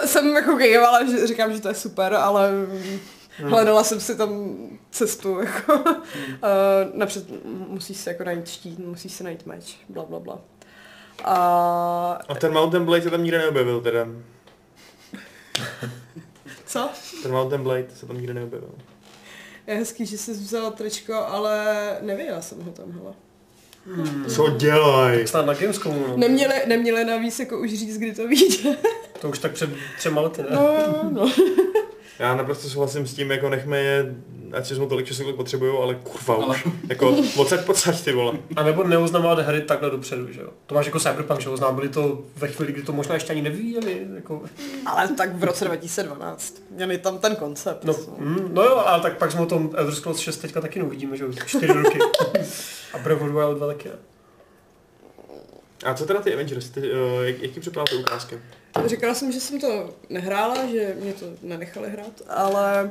jsem 0.04 0.36
jako 0.36 0.52
gejvala, 0.54 1.04
že 1.04 1.26
říkám, 1.26 1.52
že 1.52 1.60
to 1.60 1.68
je 1.68 1.74
super, 1.74 2.14
ale 2.14 2.50
Hmm. 3.38 3.50
hledala 3.50 3.84
jsem 3.84 4.00
si 4.00 4.16
tam 4.16 4.56
cestu, 4.90 5.40
jako. 5.40 5.74
Uh, 5.74 5.90
napřed 6.94 7.24
musíš 7.44 7.96
se 7.96 8.10
jako 8.10 8.24
najít 8.24 8.48
štít, 8.48 8.78
musíš 8.78 9.12
se 9.12 9.24
najít 9.24 9.46
meč, 9.46 9.76
bla, 9.88 10.04
bla, 10.04 10.20
bla. 10.20 10.38
A 11.24 12.18
A 12.28 12.34
ten 12.34 12.52
Mountain 12.52 12.84
Blade 12.84 13.02
se 13.02 13.10
tam 13.10 13.22
nikde 13.22 13.38
neobjevil 13.38 13.80
teda. 13.80 14.06
co? 16.66 16.88
Ten 17.22 17.32
Mountain 17.32 17.62
Blade 17.62 17.86
se 17.94 18.06
tam 18.06 18.16
nikde 18.16 18.34
neobjevil. 18.34 18.70
Je 19.66 19.74
hezký, 19.74 20.06
že 20.06 20.18
jsi 20.18 20.32
vzala 20.32 20.70
tričko, 20.70 21.14
ale 21.14 21.64
nevěděla 22.00 22.42
jsem 22.42 22.62
ho 22.62 22.72
tam, 22.72 22.92
hele. 22.92 23.14
Hmm. 23.86 24.24
Co 24.24 24.50
dělaj? 24.50 25.26
Snad 25.26 25.46
na 25.46 25.54
Gamescomu, 25.54 26.06
no. 26.08 26.16
Neměli, 26.16 26.54
neměli 26.66 27.04
navíc 27.04 27.38
jako 27.38 27.58
už 27.58 27.70
říct, 27.70 27.98
kdy 27.98 28.14
to 28.14 28.28
vyjde. 28.28 28.76
To 29.20 29.28
už 29.28 29.38
tak 29.38 29.52
před 29.52 29.70
třema 29.98 30.20
lety, 30.20 30.42
ne? 30.42 30.48
No, 30.50 31.10
no. 31.10 31.32
Já 32.18 32.36
naprosto 32.36 32.68
souhlasím 32.68 33.06
s 33.06 33.14
tím, 33.14 33.30
jako 33.30 33.48
nechme 33.48 33.78
je, 33.78 34.14
ať 34.52 34.66
si 34.66 34.74
jsme 34.74 34.86
tolik 34.86 35.06
času, 35.06 35.22
kolik 35.22 35.36
potřebují, 35.36 35.72
ale 35.82 35.94
kurva 35.94 36.34
Ale- 36.44 36.56
už. 36.56 36.68
Jako, 36.88 37.16
odsaď 37.36 37.64
pocať 37.64 38.04
ty 38.04 38.12
vole. 38.12 38.32
A 38.56 38.62
nebo 38.62 38.84
neoznamovat 38.84 39.38
hry 39.38 39.60
takhle 39.62 39.90
dopředu, 39.90 40.32
že 40.32 40.40
jo? 40.40 40.48
To 40.66 40.74
máš 40.74 40.86
jako 40.86 41.00
Cyberpunk, 41.00 41.40
že 41.40 41.48
oznámili 41.48 41.88
to 41.88 42.22
ve 42.36 42.48
chvíli, 42.48 42.72
kdy 42.72 42.82
to 42.82 42.92
možná 42.92 43.14
ještě 43.14 43.32
ani 43.32 43.42
nevyvíjeli, 43.42 44.06
jako... 44.14 44.42
Ale 44.86 45.08
tak 45.08 45.34
v 45.36 45.44
roce 45.44 45.64
2012. 45.64 46.62
Měli 46.70 46.98
tam 46.98 47.18
ten 47.18 47.36
koncept. 47.36 47.84
No, 47.84 47.94
mm, 48.18 48.48
no 48.52 48.62
jo, 48.62 48.76
ale 48.86 49.02
tak 49.02 49.18
pak 49.18 49.32
jsme 49.32 49.40
o 49.40 49.46
tom 49.46 49.70
Elder 49.74 49.94
Scrolls 49.94 50.18
6 50.18 50.36
teďka 50.36 50.60
taky 50.60 50.78
neuvidíme, 50.78 51.16
že 51.16 51.24
jo? 51.24 51.30
Čtyři 51.46 51.66
roky. 51.72 51.98
A 52.94 52.98
Breath 52.98 53.22
of 53.22 53.28
the 53.28 53.34
Wild 53.34 53.56
2 53.56 53.66
taky. 53.66 53.88
ne? 53.88 53.94
A 55.84 55.94
co 55.94 56.06
teda 56.06 56.20
ty 56.20 56.34
Avengers? 56.34 56.70
Ty, 56.70 56.80
uh, 56.80 57.22
jak, 57.22 57.42
jak 57.42 57.50
ti 57.50 57.60
připadá 57.60 57.84
ty 57.90 57.96
ukázky? 57.96 58.38
Říkala 58.86 59.14
jsem, 59.14 59.32
že 59.32 59.40
jsem 59.40 59.60
to 59.60 59.90
nehrála, 60.10 60.66
že 60.72 60.96
mě 61.00 61.12
to 61.12 61.26
nenechali 61.42 61.90
hrát, 61.90 62.22
ale 62.28 62.90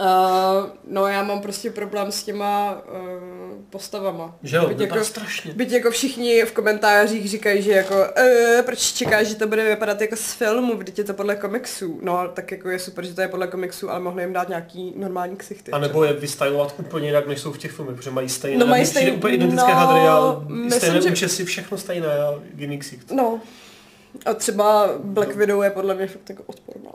uh, 0.00 0.70
no 0.88 1.06
já 1.06 1.22
mám 1.22 1.40
prostě 1.40 1.70
problém 1.70 2.12
s 2.12 2.22
těma 2.22 2.72
uh, 2.72 3.62
postavama. 3.70 4.36
Že 4.42 4.56
jo, 4.56 4.68
byť, 4.68 4.80
jako, 4.80 5.04
strašně. 5.04 5.52
byť 5.54 5.72
jako 5.72 5.90
všichni 5.90 6.42
v 6.44 6.52
komentářích 6.52 7.28
říkají, 7.28 7.62
že 7.62 7.72
jako 7.72 7.94
uh, 7.94 8.62
proč 8.64 8.78
čekáš, 8.92 9.26
že 9.26 9.34
to 9.34 9.46
bude 9.46 9.64
vypadat 9.68 10.00
jako 10.00 10.16
z 10.16 10.32
filmu, 10.32 10.76
vždyť 10.76 10.98
je 10.98 11.04
to 11.04 11.14
podle 11.14 11.36
komiksů. 11.36 12.00
No 12.02 12.28
tak 12.34 12.50
jako 12.52 12.68
je 12.70 12.78
super, 12.78 13.06
že 13.06 13.14
to 13.14 13.20
je 13.20 13.28
podle 13.28 13.46
komiksů, 13.46 13.90
ale 13.90 14.00
mohli 14.00 14.22
jim 14.22 14.32
dát 14.32 14.48
nějaký 14.48 14.92
normální 14.96 15.36
ksichty. 15.36 15.70
A 15.70 15.78
nebo 15.78 16.04
je 16.04 16.12
vystylovat 16.12 16.74
úplně 16.78 17.08
jinak, 17.08 17.26
než 17.26 17.40
jsou 17.40 17.52
v 17.52 17.58
těch 17.58 17.72
filmech, 17.72 17.96
protože 17.96 18.10
mají 18.10 18.28
stejné, 18.28 18.58
No, 18.58 18.66
mají 18.66 18.82
mně 18.82 18.90
přijde 18.90 19.10
stejn- 19.10 19.16
úplně 19.16 19.34
identické 19.34 19.72
no, 19.72 19.78
hadry 19.78 20.00
a 20.08 20.42
myslím, 20.48 20.70
stejné 20.80 21.02
že- 21.02 21.10
účesy, 21.10 21.44
všechno 21.44 21.78
stejné 21.78 22.06
a 22.06 22.34
jiný 22.56 22.78
ksicht. 22.78 23.10
No. 23.10 23.40
A 24.26 24.34
třeba 24.34 24.88
Black 24.98 25.34
Widow 25.34 25.62
je 25.62 25.70
podle 25.70 25.94
mě 25.94 26.06
fakt 26.06 26.28
jako 26.28 26.42
odporná. 26.46 26.90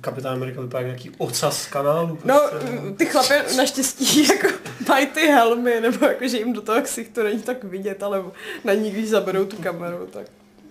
Kapitán 0.00 0.32
Amerika 0.32 0.60
vypadá 0.60 0.78
jak 0.78 0.86
nějaký 0.86 1.10
ocas 1.18 1.62
z 1.62 1.66
kanálu. 1.66 2.18
No, 2.24 2.40
prostě. 2.50 2.68
ty 2.96 3.06
chlapy 3.06 3.34
naštěstí 3.56 4.28
jako 4.28 4.48
mají 4.88 5.06
ty 5.06 5.20
helmy, 5.20 5.80
nebo 5.80 6.06
jako, 6.06 6.28
že 6.28 6.38
jim 6.38 6.52
do 6.52 6.62
toho 6.62 6.82
ksichtu 6.82 7.22
není 7.22 7.42
tak 7.42 7.64
vidět, 7.64 8.02
ale 8.02 8.24
na 8.64 8.74
ní, 8.74 8.90
když 8.90 9.08
zaberou 9.08 9.44
tu 9.44 9.56
kameru, 9.56 10.06
tak... 10.06 10.26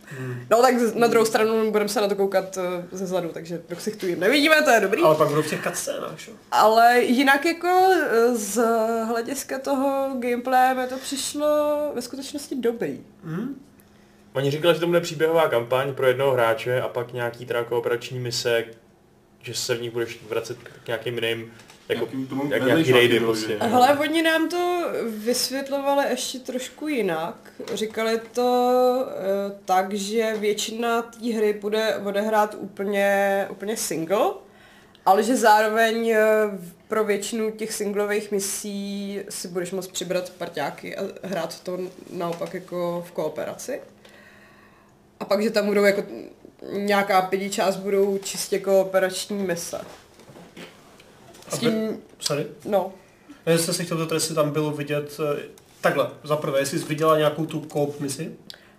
Hmm. 0.05 0.45
No 0.49 0.61
tak 0.61 0.75
na 0.95 1.07
druhou 1.07 1.25
stranu 1.25 1.71
budeme 1.71 1.89
se 1.89 2.01
na 2.01 2.07
to 2.07 2.15
koukat 2.15 2.57
eh, 2.57 2.85
ze 2.91 3.05
zadu, 3.05 3.29
takže 3.33 3.61
do 3.69 3.75
ksichtu 3.75 4.07
jim 4.07 4.19
nevidíme, 4.19 4.61
to 4.61 4.69
je 4.69 4.79
dobrý. 4.79 5.01
Ale 5.01 5.15
pak 5.15 5.27
budou 5.27 5.41
v 5.41 5.49
těch 5.49 5.63
cutscénách? 5.63 6.15
Ale 6.51 7.01
jinak 7.01 7.45
jako 7.45 7.67
eh, 7.67 8.35
z 8.35 8.63
hlediska 9.05 9.59
toho 9.59 10.09
gameplaye 10.19 10.75
mi 10.75 10.87
to 10.87 10.97
přišlo 10.97 11.47
ve 11.95 12.01
skutečnosti 12.01 12.55
dobrý. 12.55 12.99
Hm? 13.23 13.61
Oni 14.33 14.51
říkali, 14.51 14.73
že 14.73 14.79
to 14.79 14.87
bude 14.87 15.01
příběhová 15.01 15.47
kampaň 15.49 15.93
pro 15.93 16.07
jednoho 16.07 16.31
hráče 16.31 16.81
a 16.81 16.87
pak 16.87 17.13
nějaký 17.13 17.45
teda 17.45 17.63
kooperační 17.63 18.19
mise, 18.19 18.65
že 19.41 19.53
se 19.53 19.75
v 19.75 19.81
nich 19.81 19.91
budeš 19.91 20.19
vracet 20.29 20.57
k 20.83 20.87
nějakým 20.87 21.15
jiným, 21.15 21.53
jako, 21.89 22.07
tomu 22.29 22.53
jak 22.53 22.65
nějaký 22.65 22.91
raidy 22.91 23.19
prostě. 23.19 23.47
že? 23.47 23.57
Ale 23.59 23.97
oni 23.99 24.21
nám 24.21 24.49
to 24.49 24.91
vysvětlovali 25.09 26.05
ještě 26.09 26.39
trošku 26.39 26.87
jinak. 26.87 27.35
Říkali 27.73 28.21
to 28.31 28.41
uh, 29.05 29.59
tak, 29.65 29.93
že 29.93 30.33
většina 30.39 31.01
té 31.01 31.33
hry 31.33 31.53
bude 31.53 31.95
odehrát 31.95 32.55
úplně, 32.59 33.47
úplně 33.49 33.77
single, 33.77 34.31
ale 35.05 35.23
že 35.23 35.35
zároveň 35.35 36.09
eh, 36.09 36.23
pro 36.87 37.03
většinu 37.03 37.51
těch 37.51 37.73
singlových 37.73 38.31
misí 38.31 39.19
si 39.29 39.47
budeš 39.47 39.71
moct 39.71 39.87
přibrat 39.87 40.29
parťáky 40.29 40.97
a 40.97 41.01
hrát 41.23 41.59
to 41.63 41.79
naopak 42.11 42.53
jako 42.53 43.05
v 43.07 43.11
kooperaci. 43.11 43.81
A 45.23 45.25
pak, 45.25 45.43
že 45.43 45.49
tam 45.49 45.65
budou 45.65 45.83
jako 45.83 46.03
nějaká 46.71 47.21
pěti 47.21 47.49
část 47.49 47.75
budou 47.75 48.17
čistě 48.17 48.59
kooperační 48.59 49.37
mise. 49.43 49.79
S 51.49 51.57
tím, 51.59 51.97
Sorry. 52.19 52.45
no, 52.65 52.91
Já 53.45 53.57
jsem 53.57 53.73
se 53.73 53.83
chtěl 53.83 53.97
zeptat, 53.97 54.15
jestli 54.15 54.35
tam 54.35 54.51
bylo 54.51 54.71
vidět, 54.71 55.17
eh, 55.37 55.41
takhle, 55.81 56.09
za 56.23 56.35
prvé, 56.35 56.59
jestli 56.59 56.79
jsi 56.79 56.85
viděla 56.85 57.17
nějakou 57.17 57.45
tu 57.45 57.59
koop 57.61 57.99
misi? 57.99 58.35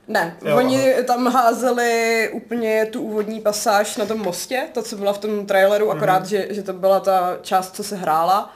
Ne, 0.08 0.36
Jo, 0.44 0.56
oni 0.56 0.94
tam 1.06 1.26
házeli 1.26 2.30
úplně 2.32 2.86
tu 2.86 3.02
úvodní 3.02 3.40
pasáž 3.40 3.96
na 3.96 4.06
tom 4.06 4.18
mostě, 4.18 4.68
to, 4.74 4.82
co 4.82 4.96
byla 4.96 5.12
v 5.12 5.18
tom 5.18 5.46
traileru, 5.46 5.90
akorát, 5.90 6.18
Mhm. 6.18 6.28
že, 6.28 6.46
že 6.50 6.62
to 6.62 6.72
byla 6.72 7.00
ta 7.00 7.38
část, 7.42 7.76
co 7.76 7.84
se 7.84 7.96
hrála. 7.96 8.54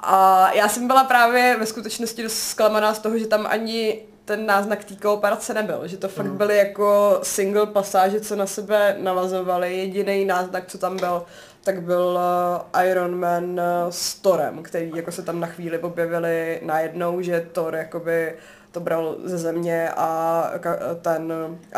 A 0.00 0.52
já 0.54 0.68
jsem 0.68 0.86
byla 0.86 1.04
právě 1.04 1.56
ve 1.60 1.66
skutečnosti 1.66 2.22
dost 2.22 2.38
zklamaná 2.48 2.94
z 2.94 2.98
toho, 2.98 3.18
že 3.18 3.26
tam 3.26 3.46
ani 3.50 3.98
ten 4.24 4.46
náznak 4.46 4.84
té 4.84 4.94
kooperace 4.94 5.54
nebyl, 5.54 5.88
že 5.88 5.96
to 5.96 6.08
fakt 6.08 6.26
Mhm. 6.26 6.36
byly 6.36 6.56
jako 6.56 7.18
single 7.22 7.66
pasáže, 7.66 8.20
co 8.20 8.36
na 8.36 8.46
sebe 8.46 8.96
navazovaly. 9.00 9.76
Jediný 9.76 10.24
náznak, 10.24 10.66
co 10.66 10.78
tam 10.78 10.96
byl, 10.96 11.22
tak 11.64 11.82
byl 11.82 12.18
uh, 12.74 12.82
Iron 12.84 13.14
Man 13.20 13.44
uh, 13.44 13.60
s 13.90 14.14
Thorem, 14.14 14.62
který 14.62 14.92
jako 14.94 15.12
se 15.12 15.22
tam 15.22 15.40
na 15.40 15.46
chvíli 15.46 15.78
objevili 15.78 16.60
najednou, 16.64 17.20
že 17.20 17.46
Thor 17.52 17.74
jakoby 17.74 18.34
to 18.72 18.80
bral 18.80 19.16
ze 19.24 19.38
země 19.38 19.90
a 19.96 20.50
ten 21.02 21.32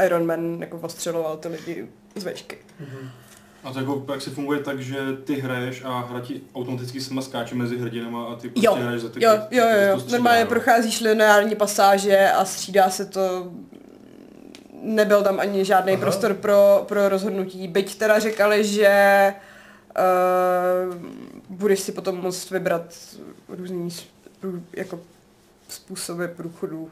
Iron 0.04 0.26
Man 0.26 0.58
jako 0.60 0.78
ostřeloval 0.82 1.36
ty 1.36 1.48
lidi 1.48 1.88
z 2.14 2.24
vešky. 2.24 2.58
A 3.66 3.72
to 3.72 3.78
jako 3.78 4.00
praxi 4.00 4.30
funguje 4.30 4.60
tak, 4.60 4.80
že 4.80 4.96
ty 5.24 5.34
hraješ 5.34 5.82
a 5.84 6.00
hra 6.00 6.20
ti 6.20 6.40
automaticky 6.54 7.00
sama 7.00 7.22
skáče 7.22 7.54
mezi 7.54 7.78
hrdinama 7.78 8.24
a 8.24 8.34
ty 8.36 8.48
prostě 8.48 8.66
Jo, 8.66 8.74
hraješ 8.74 9.02
za 9.02 9.08
ty 9.08 9.24
Jo, 9.24 9.30
jo, 9.50 9.64
jo, 9.68 9.80
jo. 9.88 9.94
to 9.94 10.00
střídá, 10.00 10.18
Normálně 10.18 10.44
no. 10.44 10.48
procházíš 10.48 11.00
lineární 11.00 11.54
pasáže 11.54 12.30
a 12.30 12.44
střídá 12.44 12.90
se 12.90 13.06
to 13.06 13.52
nebyl 14.82 15.22
tam 15.22 15.40
ani 15.40 15.64
žádný 15.64 15.92
Aha. 15.92 16.00
prostor 16.00 16.34
pro, 16.34 16.84
pro 16.88 17.08
rozhodnutí. 17.08 17.68
Byť 17.68 17.98
teda 17.98 18.18
říkali, 18.18 18.64
že 18.64 19.34
uh, 19.98 20.94
budeš 21.48 21.80
si 21.80 21.92
potom 21.92 22.16
moct 22.16 22.50
vybrat 22.50 22.94
různý 23.48 23.88
jako 24.72 25.00
způsoby 25.68 26.24
průchodu. 26.26 26.90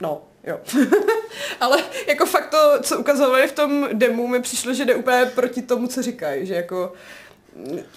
No, 0.00 0.22
jo. 0.44 0.58
Ale 1.60 1.78
jako 2.08 2.26
fakt 2.26 2.50
to, 2.50 2.78
co 2.82 2.98
ukazovali 2.98 3.48
v 3.48 3.52
tom 3.52 3.88
demo, 3.92 4.28
mi 4.28 4.42
přišlo, 4.42 4.74
že 4.74 4.84
jde 4.84 4.94
úplně 4.94 5.30
proti 5.34 5.62
tomu, 5.62 5.86
co 5.86 6.02
říkají, 6.02 6.46
že 6.46 6.54
jako 6.54 6.92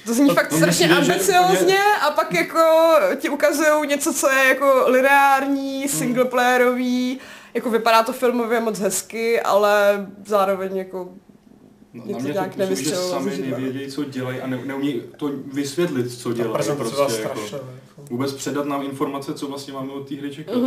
to 0.05 0.13
zní 0.13 0.27
To- 0.27 0.35
fakt 0.35 0.47
to 0.49 0.55
strašně 0.55 0.89
ambiciozně 0.89 1.79
a 2.01 2.11
pak 2.11 2.33
jako 2.33 2.93
ti 3.19 3.29
ukazují 3.29 3.87
něco, 3.87 4.13
co 4.13 4.29
je 4.29 4.47
jako 4.47 4.83
lineární, 4.87 5.87
singleplayerový, 5.87 7.19
jako 7.53 7.69
vypadá 7.69 8.03
to 8.03 8.13
filmově 8.13 8.59
moc 8.59 8.79
hezky, 8.79 9.41
ale 9.41 10.07
zároveň 10.25 10.77
jako 10.77 11.09
No, 11.93 12.03
na 12.05 12.17
to 12.17 12.23
mě 12.23 12.33
nějak 12.33 12.55
to 12.55 12.67
působí, 12.67 12.83
že 12.89 12.95
sami 12.95 13.37
nevědějí, 13.37 13.91
co 13.91 14.03
dělají 14.03 14.41
a 14.41 14.47
ne, 14.47 14.61
neumí 14.65 15.01
to 15.17 15.31
vysvětlit, 15.53 16.11
co 16.11 16.33
dělají. 16.33 16.65
Prostě, 16.77 17.21
jako, 17.21 17.39
jako. 17.39 17.65
vůbec 18.09 18.33
předat 18.33 18.65
nám 18.65 18.83
informace, 18.83 19.33
co 19.33 19.47
vlastně 19.47 19.73
máme 19.73 19.91
od 19.93 20.09
té 20.09 20.15
hry 20.15 20.35
čekat. 20.35 20.55
Mhm. 20.55 20.65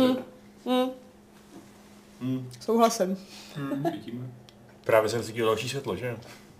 Mm-hmm. 0.65 0.85
hm, 0.85 0.89
Hmm, 2.23 2.49
souhlasem. 2.59 3.17
Hmm. 3.55 3.83
vidíme. 3.91 4.27
Právě 4.83 5.09
se 5.09 5.17
rozsvítilo 5.17 5.47
další 5.47 5.69
světlo, 5.69 5.95
že 5.95 6.07
jo? 6.07 6.15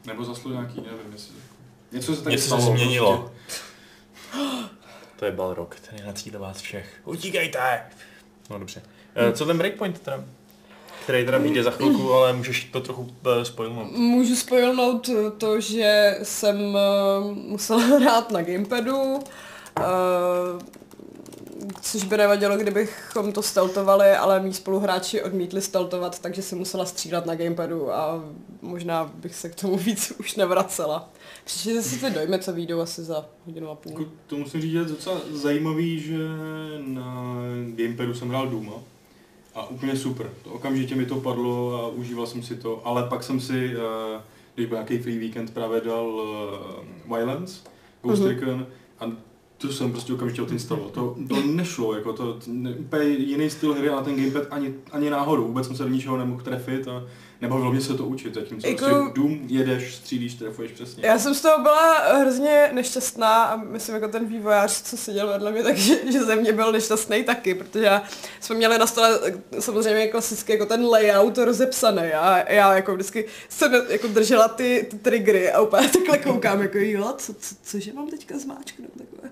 Nebo 0.06 0.26
zaslu 0.26 0.52
nějaký, 0.52 0.76
nevím, 0.82 1.13
jestli... 1.13 1.36
Něco 1.91 2.15
se 2.15 2.21
tak 2.21 2.32
Něco 2.32 2.41
se 2.43 2.47
stalo, 2.47 2.62
změnilo. 2.62 3.32
Prostě. 3.45 3.63
To 5.15 5.26
je 5.26 5.32
Balrog, 5.32 5.80
ten 5.80 5.99
je 5.99 6.06
na 6.06 6.13
cíle 6.13 6.39
vás 6.39 6.62
všech. 6.62 7.02
Utíkejte! 7.06 7.82
No 8.49 8.60
dobře. 8.60 8.82
Eh, 9.15 9.34
Co 9.34 9.45
ten 9.45 9.58
breakpoint 9.58 9.99
teda? 9.99 10.23
Který 11.04 11.26
teda 11.26 11.38
vyjde 11.38 11.63
za 11.63 11.71
chvilku, 11.71 12.13
ale 12.13 12.34
můžeš 12.34 12.63
to 12.63 12.82
trochu 12.82 13.02
uh, 13.02 13.43
spojnout. 13.43 13.91
Můžu 13.91 14.36
spojilnout 14.36 15.10
to, 15.38 15.62
že 15.62 16.17
jsem 16.23 16.78
musela 17.34 17.82
hrát 17.99 18.32
na 18.32 18.41
gamepadu, 18.41 19.19
což 21.82 22.04
by 22.04 22.17
nevadilo, 22.17 22.58
kdybychom 22.58 23.32
to 23.32 23.41
steltovali, 23.41 24.12
ale 24.12 24.39
mý 24.39 24.54
spoluhráči 24.54 25.21
odmítli 25.23 25.62
steltovat, 25.62 26.19
takže 26.19 26.41
jsem 26.41 26.58
musela 26.58 26.86
střílet 26.86 27.26
na 27.26 27.36
gamepadu 27.36 27.93
a 27.93 28.23
možná 28.62 29.12
bych 29.15 29.36
se 29.36 29.49
k 29.49 29.56
tomu 29.56 29.78
víc 29.78 30.13
už 30.19 30.36
nevracela. 30.36 31.10
Přišli 31.45 31.84
si 31.84 31.99
ty 31.99 32.10
dojmy, 32.12 32.39
co 32.39 32.54
vyjdou 32.54 32.80
asi 32.80 33.04
za 33.04 33.26
hodinu 33.45 33.69
a 33.69 33.76
půl. 33.76 33.91
Jako, 33.91 34.12
to 34.28 34.36
musím 34.38 34.62
říct, 34.62 34.71
že 34.71 34.78
je 34.78 34.86
docela 34.86 35.17
zajímavý, 35.32 35.99
že 35.99 36.17
na 36.80 37.36
gamepadu 37.76 38.13
jsem 38.13 38.30
hrál 38.30 38.47
Duma 38.47 38.73
a 39.56 39.67
úplně 39.69 39.95
super. 39.95 40.30
To 40.43 40.49
okamžitě 40.49 40.95
mi 40.95 41.06
to 41.06 41.15
padlo 41.15 41.76
a 41.84 41.88
užíval 41.88 42.28
jsem 42.28 42.43
si 42.43 42.56
to, 42.56 42.82
ale 42.88 43.04
pak 43.10 43.23
jsem 43.23 43.39
si, 43.39 43.71
eh, 43.76 44.21
když 44.56 44.65
byl 44.67 44.76
nějaký 44.78 44.97
free 44.97 45.17
weekend, 45.19 45.54
právě 45.54 45.82
dal 45.82 46.21
Violence, 47.06 47.60
Ghost 48.04 48.21
Mhm. 48.21 48.30
Recon 48.32 48.67
a 48.99 49.06
to 49.67 49.73
jsem 49.73 49.91
prostě 49.91 50.13
okamžitě 50.13 50.41
odinstaloval. 50.41 50.89
To, 50.89 51.15
to 51.28 51.36
nešlo, 51.45 51.95
jako 51.95 52.13
to, 52.13 52.39
ne, 52.47 52.73
úplně 52.73 53.10
jiný 53.10 53.49
styl 53.49 53.73
hry 53.73 53.89
a 53.89 54.02
ten 54.02 54.15
gamepad 54.15 54.43
ani, 54.52 54.73
ani 54.91 55.10
náhodou. 55.10 55.47
Vůbec 55.47 55.67
jsem 55.67 55.76
se 55.76 55.84
do 55.84 55.89
ničeho 55.89 56.17
nemohl 56.17 56.41
trefit 56.41 56.88
a 56.88 57.04
nebavilo 57.44 57.72
mě 57.72 57.82
se 57.82 57.94
to 57.94 58.06
učit, 58.06 58.34
zatímco 58.34 58.68
Jako- 58.68 58.86
prostě 58.86 59.12
Doom 59.22 59.40
jedeš, 59.48 59.96
střílíš, 59.96 60.34
trefuješ 60.34 60.72
přesně. 60.72 61.06
Já 61.06 61.20
jsem 61.20 61.34
z 61.34 61.42
toho 61.42 61.62
byla 61.64 62.18
hrozně 62.20 62.70
nešťastná 62.74 63.44
a 63.44 63.56
myslím 63.56 63.96
jako 63.96 64.08
ten 64.08 64.26
vývojář, 64.26 64.82
co 64.82 64.98
seděl 64.98 65.28
vedle 65.28 65.52
mě, 65.52 65.64
takže 65.70 66.12
že 66.12 66.24
ze 66.24 66.36
mě 66.36 66.54
byl 66.54 66.72
nešťastný 66.72 67.24
taky, 67.24 67.56
protože 67.56 67.86
já, 67.86 68.04
jsme 68.40 68.56
měli 68.56 68.78
na 68.78 68.88
stole 68.88 69.20
eh, 69.24 69.62
samozřejmě 69.62 70.08
klasicky 70.08 70.52
jako 70.52 70.66
ten 70.66 70.86
layout 70.86 71.38
rozepsaný 71.38 72.14
a 72.14 72.52
já 72.52 72.76
jako 72.76 72.94
vždycky 72.94 73.26
jsem 73.50 73.74
jako 73.90 74.08
držela 74.08 74.48
ty, 74.48 74.88
ty 74.92 74.98
triggery 74.98 75.52
a 75.52 75.62
úplně 75.62 75.90
takhle 75.90 76.18
koukám 76.18 76.62
jako 76.62 76.78
jo, 76.78 77.14
co, 77.18 77.34
co, 77.34 77.56
cože 77.64 77.94
mám 77.94 78.10
teďka 78.10 78.38
zmáčknout 78.38 78.92
takhle. 78.98 79.30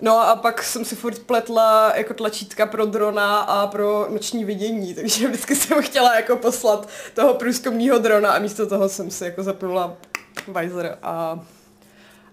No 0.00 0.18
a 0.20 0.36
pak 0.36 0.62
jsem 0.62 0.84
si 0.84 0.96
furt 0.96 1.18
pletla 1.18 1.92
jako 1.96 2.14
tlačítka 2.14 2.66
pro 2.66 2.86
drona 2.86 3.40
a 3.40 3.66
pro 3.66 4.06
noční 4.10 4.44
vidění, 4.44 4.94
takže 4.94 5.28
vždycky 5.28 5.56
jsem 5.56 5.82
chtěla 5.82 6.16
jako 6.16 6.36
poslat 6.36 6.88
toho 7.14 7.34
průzkumního 7.34 7.98
drona 7.98 8.32
a 8.32 8.38
místo 8.38 8.66
toho 8.66 8.88
jsem 8.88 9.10
si 9.10 9.24
jako 9.24 9.42
zapnula 9.42 9.96
visor 10.60 10.98
a, 11.02 11.40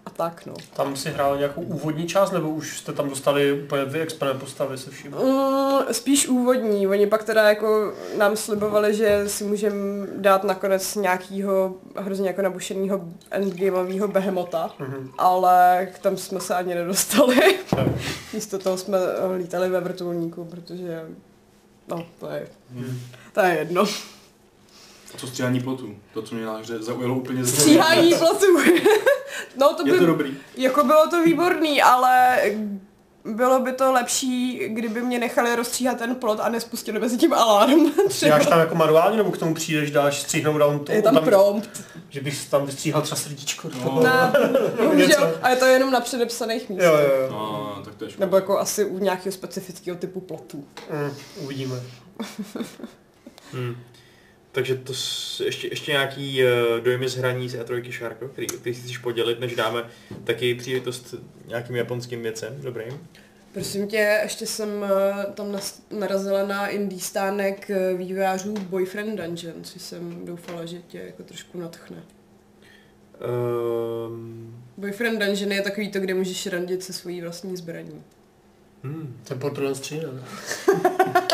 a 0.07 0.09
tak 0.09 0.45
no. 0.45 0.53
Tam 0.75 0.95
si 0.95 1.09
hrál 1.09 1.37
nějakou 1.37 1.61
úvodní 1.61 2.07
část, 2.07 2.31
nebo 2.31 2.49
už 2.49 2.77
jste 2.79 2.93
tam 2.93 3.09
dostali 3.09 3.61
úplně 3.61 3.85
vyexpené 3.85 4.33
postavy 4.33 4.77
se 4.77 4.91
vším? 4.91 5.11
Mm, 5.11 5.93
spíš 5.93 6.27
úvodní, 6.27 6.87
oni 6.87 7.07
pak 7.07 7.23
teda 7.23 7.49
jako 7.49 7.93
nám 8.17 8.35
slibovali, 8.37 8.93
že 8.93 9.23
si 9.29 9.43
můžeme 9.43 10.07
dát 10.17 10.43
nakonec 10.43 10.95
nějakýho 10.95 11.75
hrozně 11.95 12.27
jako 12.27 12.41
nabušenýho 12.41 13.01
endgameového 13.31 14.07
behemota, 14.07 14.71
Mhm. 14.79 15.11
ale 15.17 15.87
tam 16.01 16.17
jsme 16.17 16.39
se 16.39 16.55
ani 16.55 16.75
nedostali. 16.75 17.35
Místo 18.33 18.59
toho 18.59 18.77
jsme 18.77 18.97
eh, 18.97 19.35
lítali 19.37 19.69
ve 19.69 19.79
vrtulníku, 19.81 20.45
protože 20.45 21.05
no, 21.87 22.05
to 22.19 22.29
je, 22.29 22.47
Hmm. 22.73 22.99
to 23.33 23.39
je 23.41 23.55
jedno. 23.57 23.85
A 25.13 25.17
co 25.17 25.27
stříhání 25.27 25.59
plotů? 25.59 25.95
To, 26.13 26.21
co 26.21 26.35
mě 26.35 26.45
na 26.45 26.57
hře 26.57 26.79
zaujalo 26.83 27.15
úplně 27.15 27.43
ze 27.45 27.51
Stříhání 27.51 28.13
plotů. 28.15 28.45
no 29.59 29.73
to 29.73 29.83
by, 29.83 29.89
Je 29.91 29.97
to 29.99 30.05
dobrý. 30.05 30.37
jako 30.57 30.83
bylo 30.83 31.07
to 31.09 31.23
výborný, 31.23 31.81
ale 31.81 32.41
bylo 33.25 33.59
by 33.59 33.71
to 33.73 33.91
lepší, 33.91 34.59
kdyby 34.67 35.01
mě 35.01 35.19
nechali 35.19 35.55
rozstříhat 35.55 35.97
ten 35.97 36.15
plot 36.15 36.39
a 36.39 36.49
nespustili 36.49 36.99
mezi 36.99 37.17
tím 37.17 37.33
alarm. 37.33 37.91
Stříháš 38.09 38.45
tam 38.47 38.59
jako 38.59 38.75
manuálně, 38.75 39.17
nebo 39.17 39.31
k 39.31 39.37
tomu 39.37 39.53
přijdeš, 39.53 39.91
dáš 39.91 40.21
stříhnout 40.21 40.57
down 40.57 40.79
to? 40.79 40.91
Je 40.91 41.01
tam 41.01 41.17
prompt. 41.17 41.69
Že 42.09 42.21
bych 42.21 42.49
tam 42.49 42.65
vystříhal 42.65 43.01
třeba 43.01 43.15
srdíčko. 43.19 43.69
No. 43.85 43.99
Ne, 44.03 44.31
bohužel, 44.77 44.95
něco. 45.07 45.29
a 45.41 45.49
je 45.49 45.55
to 45.55 45.65
jenom 45.65 45.91
na 45.91 45.99
předepsaných 45.99 46.69
místech. 46.69 46.85
Jo, 46.87 46.93
jo, 46.97 47.21
jo. 47.21 47.27
No, 47.31 47.81
tak 47.85 47.95
to 47.95 48.05
je 48.05 48.11
škoda. 48.11 48.25
Nebo 48.25 48.35
jako 48.35 48.59
asi 48.59 48.85
u 48.85 48.97
nějakého 48.99 49.31
specifického 49.33 49.97
typu 49.97 50.19
plotů. 50.21 50.65
Mm, 51.03 51.11
uvidíme. 51.43 51.75
Hmm. 53.53 53.75
Takže 54.57 54.75
to 54.75 54.93
ještě, 55.43 55.67
ještě 55.67 55.91
nějaký 55.91 56.43
uh, 56.43 56.49
dojmy 56.83 57.09
z 57.09 57.15
hraní 57.15 57.49
z 57.49 57.55
E3 57.55 57.91
Sharko, 57.91 58.27
který, 58.27 58.47
který 58.47 58.75
si 58.75 58.81
chceš 58.81 58.97
podělit, 58.97 59.39
než 59.39 59.55
dáme 59.55 59.83
taky 60.23 60.55
příležitost 60.55 61.15
nějakým 61.47 61.75
japonským 61.75 62.21
věcem, 62.21 62.61
dobrým. 62.61 63.07
Prosím 63.53 63.87
tě, 63.87 64.19
ještě 64.23 64.45
jsem 64.47 64.69
eh, 64.83 65.25
tam 65.33 65.59
narazila 65.91 66.45
na 66.45 66.67
indie 66.67 67.01
stánek 67.01 67.69
eh, 67.69 67.93
vývojářů 67.93 68.53
Boyfriend 68.53 69.19
Dungeon, 69.19 69.63
což 69.63 69.81
jsem 69.81 70.25
doufala, 70.25 70.65
že 70.65 70.77
tě 70.87 70.99
jako 70.99 71.23
trošku 71.23 71.59
natchne. 71.59 72.03
Um, 74.07 74.63
Boyfriend 74.77 75.19
Dungeon 75.19 75.51
je 75.51 75.61
takový 75.61 75.91
to, 75.91 75.99
kde 75.99 76.13
můžeš 76.13 76.47
randit 76.47 76.83
se 76.83 76.93
svojí 76.93 77.21
vlastní 77.21 77.57
zbraní. 77.57 78.03
hmm. 78.83 79.19
To 79.27 79.33
je 79.33 79.39
Borderlands 79.39 79.79
3, 79.79 79.95
ne? 79.97 80.03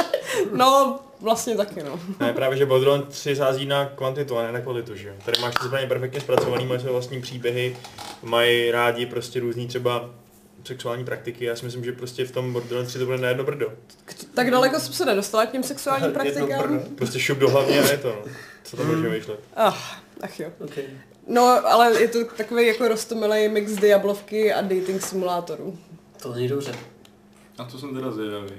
No, 0.58 1.00
vlastně 1.24 1.58
taky 1.58 1.84
no. 1.84 2.00
Ne, 2.20 2.34
právě, 2.34 2.58
že 2.58 2.66
Borderlands 2.66 3.20
3 3.20 3.36
sází 3.36 3.66
na 3.66 3.86
kvantitu 3.86 4.38
a 4.38 4.44
ne 4.44 4.52
na 4.52 4.62
kvalitu, 4.62 4.96
že 4.96 5.08
jo. 5.08 5.14
Tady 5.26 5.42
máš 5.42 5.54
ty 5.62 5.68
zbraně 5.68 5.88
perfektně 5.88 6.22
zpracovaný, 6.22 6.66
mají 6.66 6.80
své 6.80 6.92
vlastní 6.92 7.22
příběhy, 7.22 7.78
mají 8.24 8.72
rádi 8.72 9.06
prostě 9.06 9.40
různý 9.40 9.68
třeba 9.68 10.10
sexuální 10.64 11.06
praktiky. 11.06 11.46
Já 11.46 11.56
si 11.56 11.66
myslím, 11.66 11.84
že 11.86 11.92
prostě 11.92 12.26
v 12.26 12.32
tom 12.32 12.54
Borderlands 12.54 12.90
3 12.90 13.00
to 13.00 13.06
bude 13.06 13.18
na 13.18 13.28
jedno 13.30 13.44
brdo. 13.44 13.74
Tak 14.34 14.52
daleko 14.52 14.80
jsem 14.80 14.94
se 14.94 15.06
nedostala 15.06 15.46
k 15.46 15.52
těm 15.52 15.64
sexuálním 15.64 16.06
Jedno 16.24 16.24
praktikám. 16.48 16.62
brdo. 16.64 16.96
Prostě 16.96 17.20
šup 17.20 17.38
do 17.38 17.50
hlavně 17.50 17.82
a 17.82 17.92
je 17.92 17.98
to, 17.98 18.10
no. 18.10 18.32
Co 18.64 18.78
to 18.78 18.84
může 18.84 19.10
vyšlet? 19.10 19.40
Ach, 19.56 20.02
ach 20.22 20.40
jo. 20.40 20.50
Okay. 20.66 20.84
No, 21.28 21.62
ale 21.68 22.02
je 22.02 22.08
to 22.08 22.26
takový 22.26 22.68
jako 22.68 22.88
rostomilý 22.88 23.48
mix 23.50 23.72
Diablovky 23.72 24.54
a 24.54 24.62
dating 24.62 25.02
simulátorů. 25.02 25.78
To 26.22 26.34
není 26.34 26.48
dobře. 26.48 26.76
A 27.58 27.64
to 27.64 27.80
jsem 27.80 27.96
teda 27.96 28.12
zvědavý. 28.12 28.52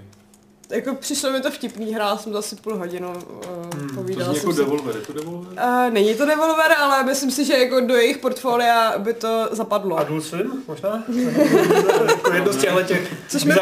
Jako 0.70 0.94
přišlo 0.94 1.30
mi 1.30 1.40
to 1.40 1.50
vtipný, 1.50 1.94
hrála 1.94 2.18
jsem 2.18 2.32
to 2.32 2.38
asi 2.38 2.56
půl 2.56 2.76
hodinu, 2.76 3.08
uh, 3.10 3.44
Hmm, 3.74 3.88
To 3.88 3.94
povídala 3.94 4.32
zní 4.32 4.40
jsem 4.40 4.50
jako 4.50 4.52
si. 4.52 4.58
Devolver, 4.58 4.96
je 4.96 5.02
to 5.02 5.12
Devolver? 5.12 5.52
Uh, 5.52 5.90
není 5.92 6.14
to 6.14 6.26
Devolver, 6.26 6.72
ale 6.78 7.04
myslím 7.04 7.30
si, 7.30 7.44
že 7.44 7.52
jako 7.58 7.80
do 7.80 7.94
jejich 7.96 8.18
portfolia 8.18 8.98
by 8.98 9.14
to 9.14 9.48
zapadlo. 9.50 9.96
Adult 9.98 10.24
Swim 10.24 10.62
možná? 10.68 11.04
jako 12.14 12.32
jedno 12.32 12.52
z 12.52 12.56
těchto 12.56 12.82
těch 12.82 13.14
Což 13.28 13.44
mi. 13.44 13.54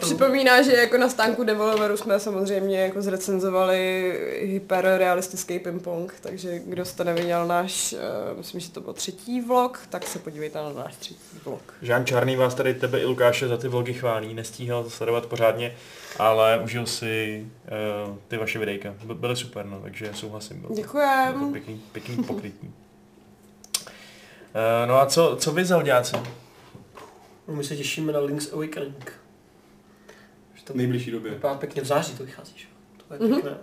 Připomíná, 0.00 0.62
že 0.62 0.72
jako 0.72 0.98
na 0.98 1.08
stánku 1.08 1.44
Devolveru 1.44 1.96
jsme 1.96 2.20
samozřejmě 2.20 2.80
jako 2.80 3.02
zrecenzovali 3.02 4.12
hyperrealistický 4.42 5.58
ping-pong, 5.58 6.12
takže 6.20 6.58
kdo 6.58 6.84
jste 6.84 7.04
neviděl 7.04 7.46
náš, 7.46 7.92
uh, 8.32 8.38
myslím, 8.38 8.60
že 8.60 8.70
to 8.70 8.80
byl 8.80 8.92
třetí 8.92 9.40
vlog, 9.40 9.80
tak 9.90 10.06
se 10.06 10.18
podívejte 10.18 10.58
na 10.58 10.72
náš 10.72 10.96
třetí 10.96 11.20
vlog. 11.44 11.60
Žán 11.82 12.06
Čarný 12.06 12.36
vás 12.36 12.54
tady 12.54 12.74
tebe 12.74 13.00
i 13.00 13.04
Lukáše 13.04 13.48
za 13.48 13.56
ty 13.56 13.68
vlogy 13.68 13.92
chválí, 13.94 14.34
nestíhal 14.34 14.84
to 14.84 14.90
sledovat 14.90 15.26
pořádně, 15.26 15.76
ale 16.18 16.60
užil 16.64 16.86
si 16.86 17.46
uh, 18.08 18.16
ty 18.28 18.36
vaše 18.36 18.58
videjka. 18.58 18.94
By- 19.04 19.14
Byly 19.14 19.36
super, 19.36 19.66
no, 19.66 19.80
takže 19.80 20.10
souhlasím. 20.14 20.60
Bylo 20.60 20.68
to, 20.68 20.74
bylo 20.74 20.82
to 20.82 20.88
Děkujem. 20.88 21.52
pěkný, 21.52 21.80
pěkný 21.92 22.24
pokrytí. 22.24 22.66
Uh, 22.66 22.72
no 24.88 25.00
a 25.00 25.06
co, 25.06 25.36
co 25.40 25.52
vy 25.52 25.64
zauděláci? 25.64 26.16
No, 27.48 27.54
my 27.54 27.64
se 27.64 27.76
těšíme 27.76 28.12
na 28.12 28.18
Link's 28.20 28.52
Awakening. 28.52 29.12
Že 30.54 30.64
to 30.64 30.72
V 30.72 30.76
nejbližší 30.76 31.10
době. 31.10 31.30
vypadá 31.32 31.54
pěkně 31.54 31.82
v 31.82 31.86
září 31.86 32.14
to 32.14 32.24
vychází, 32.24 32.52
že? 32.56 32.64
jo? 32.64 33.02
To 33.08 33.14
je 33.14 33.20
Mhm. 33.20 33.40
pěkné. 33.42 33.58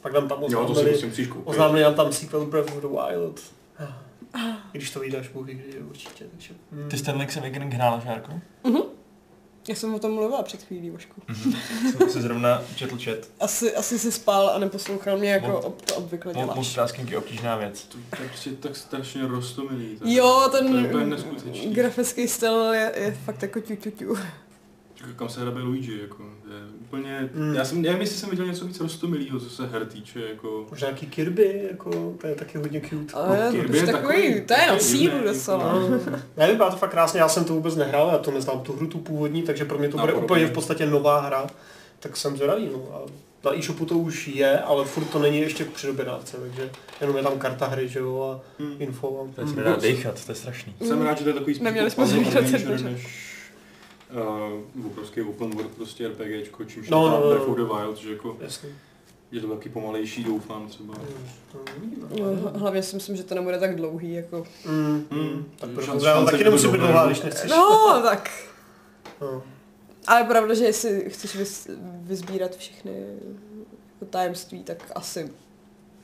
Pak 0.00 0.12
nám 0.12 0.28
tam 0.28 0.42
Jo, 0.42 0.48
to 0.66 0.74
si 0.74 0.80
oznámili, 0.80 1.06
musíš 1.06 1.28
koupit. 1.28 1.48
oznámili 1.48 1.82
nám 1.82 1.94
tam 1.94 2.12
sequel 2.12 2.46
Breath 2.46 2.72
of 2.72 2.80
the 2.80 2.88
Wild. 2.88 3.40
I 4.72 4.78
když 4.78 4.90
to 4.90 5.00
vyjde 5.00 5.18
až 5.18 5.28
Bůh 5.28 5.46
určitě, 5.88 6.24
takže... 6.30 6.54
Hmm. 6.72 6.88
Ty 6.88 6.98
jsi 6.98 7.04
ten 7.04 7.16
Link's 7.16 7.36
Awakening 7.36 7.74
hrála, 7.74 8.00
Šárko? 8.00 8.32
Já 9.68 9.74
jsem 9.74 9.94
o 9.94 9.98
tom 9.98 10.12
mluvila 10.14 10.42
před 10.42 10.62
chvílí, 10.62 10.90
Vašku. 10.90 11.22
Jsem 11.98 12.10
si 12.10 12.22
zrovna 12.22 12.62
četl 12.76 12.98
chat. 13.04 13.18
Asi, 13.40 13.76
asi 13.76 13.98
si 13.98 14.12
spal 14.12 14.50
a 14.50 14.58
neposlouchal 14.58 15.18
mě, 15.18 15.30
jako 15.30 15.46
Mul- 15.46 15.66
ob, 15.66 15.82
to 15.82 15.94
obvykle 15.94 16.34
děláš. 16.34 16.54
Multitasking 16.56 17.10
je 17.10 17.18
obtížná 17.18 17.56
věc. 17.56 17.82
To 17.82 17.98
je 18.22 18.28
prostě 18.28 18.50
tak 18.50 18.76
strašně 18.76 19.26
roztomilý. 19.26 19.98
Jo, 20.04 20.48
to 20.50 20.56
je 20.56 20.62
úplně 20.62 20.88
ten 20.88 21.10
neskutečný. 21.10 21.74
grafický 21.74 22.28
styl 22.28 22.72
je, 22.72 22.92
je 22.96 23.18
fakt 23.24 23.42
jako 23.42 23.60
ťu, 23.60 23.76
ťu, 23.76 23.90
ťu. 23.90 24.16
Jako 25.06 25.14
Kam 25.18 25.28
se 25.28 25.40
hrabe 25.40 25.60
Luigi, 25.60 25.98
jako, 26.02 26.22
je 26.22 26.58
úplně, 26.80 27.28
Mm. 27.34 27.54
já 27.54 27.64
jsem, 27.64 27.82
nevím, 27.82 28.00
jestli 28.00 28.16
jsem 28.16 28.30
viděl 28.30 28.46
něco 28.46 28.64
víc 28.66 28.80
roztomilého, 28.80 29.40
co 29.40 29.50
se 29.50 29.66
her 29.66 29.86
týče, 29.86 30.20
jako, 30.30 30.66
Možná 30.70 30.88
nějaký 30.88 31.06
Kirby, 31.06 31.68
jako, 31.70 32.14
to 32.20 32.26
je 32.26 32.34
taky 32.34 32.58
hodně 32.58 32.80
cute. 32.80 33.14
Ale 33.14 33.48
Kirby 33.50 33.68
to 33.68 33.76
je 33.86 33.92
takový, 33.92 34.14
takový- 34.16 34.40
to 34.46 34.52
je 34.54 34.58
na 34.60 34.66
takový 34.66 34.80
sílu 34.80 35.12
divný, 35.14 35.26
docela. 35.28 35.64
jako- 35.66 35.88
No, 36.10 36.18
ne, 36.36 36.46
vypadá 36.52 36.70
to 36.70 36.76
fakt 36.76 36.90
krásně, 36.90 37.20
já 37.20 37.28
jsem 37.28 37.44
to 37.44 37.54
vůbec 37.54 37.76
nehrál, 37.76 38.08
já 38.12 38.18
to 38.18 38.30
neznám 38.30 38.60
tu 38.60 38.72
hru, 38.72 38.86
tu 38.86 38.98
původní, 38.98 39.42
takže 39.42 39.64
pro 39.64 39.78
mě 39.78 39.88
to 39.88 39.96
No, 39.96 40.02
bude 40.02 40.12
úplně 40.14 40.46
v 40.46 40.52
podstatě 40.52 40.86
nová 40.86 41.20
hra, 41.20 41.46
tak 42.00 42.16
jsem 42.16 42.36
zvědavý. 42.36 42.68
No. 42.72 42.88
A 42.94 43.00
na 43.44 43.58
e-shopu 43.58 43.84
to 43.86 43.98
už 43.98 44.28
je, 44.28 44.58
ale 44.60 44.84
furt 44.84 45.04
to 45.04 45.18
není 45.18 45.38
ještě 45.40 45.64
k 45.64 45.70
předobědávce, 45.70 46.36
takže 46.36 46.70
jenom 47.00 47.16
je 47.16 47.22
tam 47.22 47.38
karta 47.38 47.66
hry, 47.66 47.88
že 47.88 47.98
jo, 47.98 48.22
a 48.40 48.62
Hmm. 48.62 48.74
info. 48.78 49.28
A, 49.30 49.34
To 49.34 49.40
je 49.40 49.46
se 49.46 49.52
mm. 49.52 49.58
nedá 49.58 49.76
dechat, 49.76 50.24
to 50.26 50.32
je 50.32 50.36
strašný. 50.36 50.74
Jsem 50.80 51.02
rád, 51.02 51.18
že 51.18 51.24
to 51.24 51.30
je 51.30 51.34
takový 51.34 51.54
spíš 51.54 51.64
Neměli 51.64 51.90
jako 51.96 52.06
jsme 52.06 52.90
než 52.90 53.31
uh, 54.14 54.86
obrovský 54.86 55.22
open 55.22 55.50
world 55.50 55.70
prostě 55.70 56.08
RPGčko, 56.08 56.64
čímž 56.64 56.88
No, 56.90 57.08
no, 57.10 57.20
no, 57.20 57.28
Breath 57.28 57.46
no. 57.46 57.52
of 57.52 57.56
the 57.56 57.62
Wild, 57.74 57.96
že 57.98 58.12
jako 58.12 58.36
Jasně. 58.40 58.68
je 59.32 59.40
to 59.40 59.48
taky 59.48 59.68
pomalejší, 59.68 60.24
doufám 60.24 60.68
třeba. 60.68 60.94
Mm, 60.94 61.74
uvidíme. 61.78 62.06
No, 62.20 62.50
hlavně 62.58 62.82
si 62.82 62.96
myslím, 62.96 63.16
že 63.16 63.22
to 63.22 63.34
nebude 63.34 63.58
tak 63.58 63.76
dlouhý, 63.76 64.12
jako... 64.12 64.44
Mm, 64.66 65.04
Mm, 65.10 65.44
tak 65.58 65.70
šance- 65.70 65.74
pro 65.74 65.84
šance, 65.84 66.30
taky 66.32 66.44
nemusí 66.44 66.68
být 66.68 66.78
dlouhá, 66.78 67.06
když 67.06 67.22
nechceš. 67.22 67.50
No, 67.50 68.00
tak. 68.02 68.30
No. 69.20 69.42
Ale 70.06 70.20
je 70.20 70.24
pravda, 70.24 70.54
že 70.54 70.64
jestli 70.64 71.10
chceš 71.10 71.36
vys, 71.36 71.70
vyzbírat 72.02 72.56
všechny 72.56 72.92
jako 73.94 74.04
tajemství, 74.10 74.62
tak 74.64 74.92
asi 74.94 75.30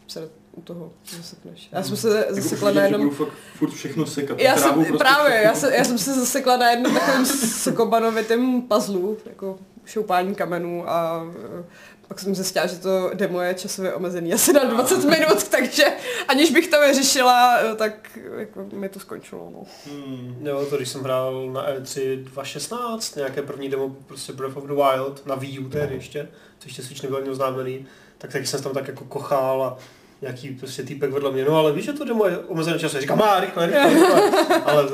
se 0.08 0.30
u 0.58 0.62
toho 0.62 0.92
zasekneš. 1.16 1.68
Já 1.72 1.82
jsem 1.82 1.96
se 1.96 2.26
zasekla 2.30 2.70
na 2.70 2.82
jednom... 2.82 3.02
Budu 3.02 3.14
fakt 3.14 3.32
furt 3.54 3.70
všechno 3.70 4.06
sekat. 4.06 4.40
Já 4.40 4.56
jsem, 4.56 4.74
prostě 4.74 4.92
právě, 4.92 5.30
všechno. 5.30 5.50
já, 5.50 5.54
jsem, 5.54 5.72
já 5.72 5.84
jsem 5.84 5.98
se 5.98 6.14
zasekla 6.14 6.56
na 6.56 6.70
jednom 6.70 6.94
takovém 6.94 7.26
sokobanovitém 7.26 8.62
puzzlu, 8.62 9.18
jako 9.26 9.58
šoupání 9.88 10.34
kamenů 10.34 10.90
a 10.90 11.26
eh, 11.60 11.64
pak 12.08 12.20
jsem 12.20 12.34
zjistila, 12.34 12.66
že 12.66 12.76
to 12.76 13.10
demo 13.14 13.40
je 13.40 13.54
časově 13.54 13.94
omezený 13.94 14.32
asi 14.32 14.52
na 14.52 14.64
20 14.64 15.04
minut, 15.04 15.48
takže 15.50 15.84
aniž 16.28 16.50
bych 16.50 16.68
to 16.68 16.80
vyřešila, 16.80 17.58
eh, 17.58 17.74
tak 17.74 18.18
jako 18.36 18.66
mi 18.72 18.88
to 18.88 19.00
skončilo. 19.00 19.50
No. 19.52 19.62
Hmm. 19.86 20.36
Jo, 20.42 20.66
to 20.70 20.76
když 20.76 20.88
jsem 20.88 21.02
hrál 21.02 21.50
na 21.52 21.68
E 21.68 21.80
E3 21.80 22.24
2016, 22.24 23.16
nějaké 23.16 23.42
první 23.42 23.68
demo, 23.68 23.96
prostě 24.06 24.32
Breath 24.32 24.56
of 24.56 24.64
the 24.64 24.74
Wild, 24.74 25.26
na 25.26 25.34
Wii 25.34 25.58
U 25.58 25.68
tehdy 25.68 25.94
ještě, 25.94 26.28
co 26.58 26.68
ještě 26.68 26.82
Switch 26.82 27.02
nebyl 27.02 27.18
ani 27.18 27.30
oznámený, 27.30 27.86
tak 28.18 28.32
taky 28.32 28.46
jsem 28.46 28.62
tam 28.62 28.72
tak 28.72 28.88
jako 28.88 29.04
kochal 29.04 29.62
a 29.62 29.78
nějaký 30.20 30.50
prostě 30.50 30.82
týpek 30.82 31.10
vedle 31.10 31.32
mě, 31.32 31.44
no 31.44 31.56
ale 31.56 31.72
víš, 31.72 31.84
že 31.84 31.92
to 31.92 32.04
demo 32.04 32.26
je 32.26 32.38
omezené 32.38 32.78
času, 32.78 33.00
říkám, 33.00 33.18
má, 33.18 33.40
rychle, 33.40 33.66
rychle, 33.66 33.90
rychle. 33.90 34.62
ale 34.64 34.84
to, 34.88 34.92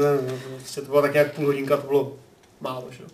prostě 0.57 0.81
to 0.81 0.87
bylo 0.87 1.03
tak 1.03 1.13
nějak 1.13 1.33
půl 1.33 1.47
hodinka, 1.47 1.77
to 1.77 1.87
bylo 1.87 2.13
málo, 2.61 2.85
že 2.91 3.03
jo. 3.03 3.09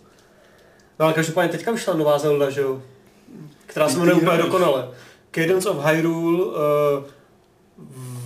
No 0.99 1.05
ale 1.05 1.13
každopádně 1.13 1.51
teďka 1.51 1.71
vyšla 1.71 1.93
nová 1.93 2.19
Zelda, 2.19 2.49
že 2.49 2.61
jo, 2.61 2.81
která 3.65 3.89
se 3.89 3.99
jmenuje 3.99 4.15
úplně 4.15 4.37
dokonale. 4.37 4.87
Cadence 5.31 5.69
of 5.69 5.85
Hyrule, 5.85 6.45
uh, 6.45 6.53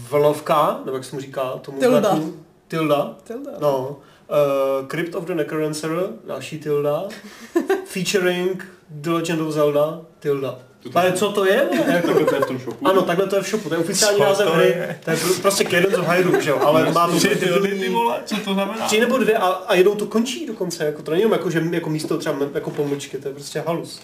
vlnovka, 0.09 0.79
nebo 0.85 0.97
jak 0.97 1.05
se 1.05 1.15
mu 1.15 1.21
říká, 1.21 1.41
tomu 1.61 1.79
Tilda. 1.79 1.99
znaku. 1.99 2.33
Tilda. 2.67 3.15
Tilda. 3.23 3.51
No. 3.59 3.97
Uh, 4.29 4.87
Crypt 4.87 5.15
of 5.15 5.23
the 5.23 5.35
Necrodancer, 5.35 5.91
další 6.27 6.59
Tilda. 6.59 7.03
Featuring 7.85 8.65
The 8.89 9.09
Legend 9.09 9.41
of 9.41 9.53
Zelda, 9.53 10.01
Tilda. 10.19 10.59
To 10.85 10.91
to- 10.91 10.99
Ale 10.99 11.11
co 11.11 11.31
to 11.31 11.45
je? 11.45 11.69
Jako, 11.87 12.07
Takhle 12.07 12.25
to 12.25 12.35
je 12.35 12.41
v 12.41 12.45
tom 12.45 12.59
shopu. 12.59 12.87
ano, 12.87 13.01
takhle 13.01 13.27
to 13.27 13.35
je 13.35 13.41
v 13.41 13.45
shopu, 13.49 13.69
to 13.69 13.75
je 13.75 13.81
oficiální 13.81 14.17
Co 14.17 14.23
název 14.23 14.47
to 14.47 14.53
hry. 14.53 14.65
je? 14.67 14.99
To 15.05 15.11
je 15.11 15.17
pr- 15.17 15.41
prostě 15.41 15.63
Cadence 15.63 15.97
of 15.97 16.07
Hyrule, 16.07 16.41
že 16.41 16.49
jo, 16.49 16.59
ale 16.59 16.91
má 16.91 17.07
to 17.07 17.15
Tři 17.17 17.27
prostě 17.27 17.45
ty 17.45 17.89
vole, 17.89 18.21
co 18.25 18.35
to 18.45 18.53
znamená? 18.53 18.85
Tři 18.87 18.99
nebo 18.99 19.17
dvě 19.17 19.37
a, 19.37 19.47
a 19.47 19.75
jednou 19.75 19.95
to 19.95 20.05
končí 20.05 20.45
dokonce, 20.47 20.85
jako 20.85 21.01
to 21.01 21.11
není 21.11 21.21
jenom 21.21 21.31
jako, 21.31 21.49
že 21.49 21.63
jako 21.71 21.89
místo 21.89 22.17
třeba 22.17 22.35
jako 22.53 22.69
pomlčky, 22.69 23.17
to 23.17 23.27
je 23.27 23.33
prostě 23.33 23.63
halus. 23.67 24.01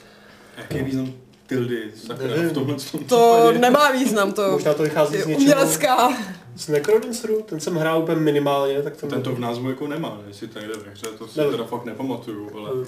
Jaký 0.58 0.78
je 0.78 0.84
význam 0.84 1.14
tildy, 1.48 1.84
sakra, 2.08 2.28
v 2.28 2.54
tomhle 2.54 2.76
tom 2.76 3.04
To 3.08 3.36
případě? 3.38 3.60
nemá 3.60 3.92
význam, 3.92 4.32
to 4.34 4.52
Možná 4.52 4.74
to 4.74 4.84
vychází 4.84 5.16
je 5.16 5.24
z 5.24 5.26
něčeho. 5.26 5.42
umělecká. 5.42 6.14
Z 6.56 6.68
Necrodanceru, 6.68 7.42
ten 7.42 7.60
jsem 7.60 7.76
hrál 7.76 8.02
úplně 8.02 8.20
minimálně, 8.20 8.82
tak 8.82 8.96
ten... 8.98 9.10
Ten 9.10 9.22
to 9.22 9.32
v 9.32 9.40
názvu 9.40 9.70
jako 9.70 9.88
nemá, 9.88 10.18
jestli 10.28 10.48
to 10.48 10.60
jde 10.60 10.68
ve 10.68 10.92
hře, 10.92 11.08
to 11.18 11.28
si 11.28 11.38
Nevím. 11.40 11.52
teda 11.54 11.64
fakt 11.64 11.86
nepamatuju, 11.86 12.52
ale... 12.58 12.70
Eh, 12.84 12.88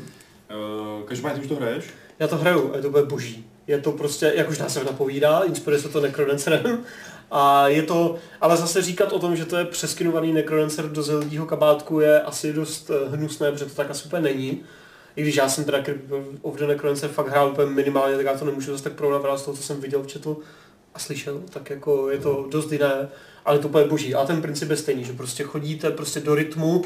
Uh, 1.00 1.04
každopádně 1.08 1.40
ty 1.40 1.46
už 1.46 1.50
to 1.50 1.56
hraješ? 1.56 1.86
Já 2.20 2.28
to 2.28 2.38
hraju 2.38 2.74
a 2.74 2.76
je 2.76 2.82
to 2.82 2.90
bude 2.90 3.04
boží. 3.04 3.46
Je 3.68 3.80
to 3.80 3.92
prostě, 3.92 4.34
jak 4.36 4.50
už 4.50 4.60
název 4.60 4.86
napovídá, 4.86 5.40
inspiruje 5.40 5.82
se 5.82 5.90
to 5.90 6.02
Necrodancerem. 6.02 6.84
A 7.36 7.68
je 7.68 7.84
to, 7.84 8.16
ale 8.42 8.58
zase 8.58 8.82
říkat 8.82 9.14
o 9.14 9.20
tom, 9.20 9.36
že 9.36 9.46
to 9.46 9.58
je 9.58 9.66
přeskinovaný 9.66 10.34
Necrodancer 10.34 10.90
do 10.90 11.04
zeldího 11.04 11.46
kabátku 11.46 12.00
je 12.00 12.22
asi 12.22 12.54
dost 12.54 12.90
eh, 12.90 13.16
hnusné, 13.16 13.52
protože 13.52 13.66
to 13.66 13.76
tak 13.76 13.90
asi 13.90 14.06
úplně 14.06 14.22
není. 14.22 14.64
I 15.16 15.22
když 15.22 15.36
já 15.36 15.50
jsem 15.50 15.64
teda 15.64 15.84
of 16.42 16.56
the 16.56 16.68
Necrodancer 16.68 17.10
fakt 17.10 17.28
hrál 17.28 17.50
úplně 17.50 17.72
minimálně, 17.72 18.18
tak 18.18 18.26
já 18.26 18.38
to 18.38 18.46
nemůžu 18.46 18.72
zase 18.72 18.84
tak 18.84 18.94
porovnávat 18.94 19.40
z 19.40 19.44
toho, 19.44 19.58
co 19.58 19.64
jsem 19.64 19.82
viděl, 19.82 20.06
četl 20.06 20.38
a 20.94 21.00
slyšel, 21.00 21.42
tak 21.50 21.70
jako 21.70 22.10
je 22.10 22.18
to 22.18 22.48
dost 22.50 22.72
jiné, 22.72 23.10
ale 23.46 23.60
to 23.60 23.68
úplně 23.68 23.86
boží. 23.86 24.16
A 24.16 24.26
ten 24.26 24.42
princip 24.42 24.70
je 24.70 24.78
stejný, 24.78 25.04
že 25.04 25.14
prostě 25.14 25.44
chodíte 25.44 25.92
prostě 25.92 26.20
do 26.20 26.36
rytmu, 26.36 26.86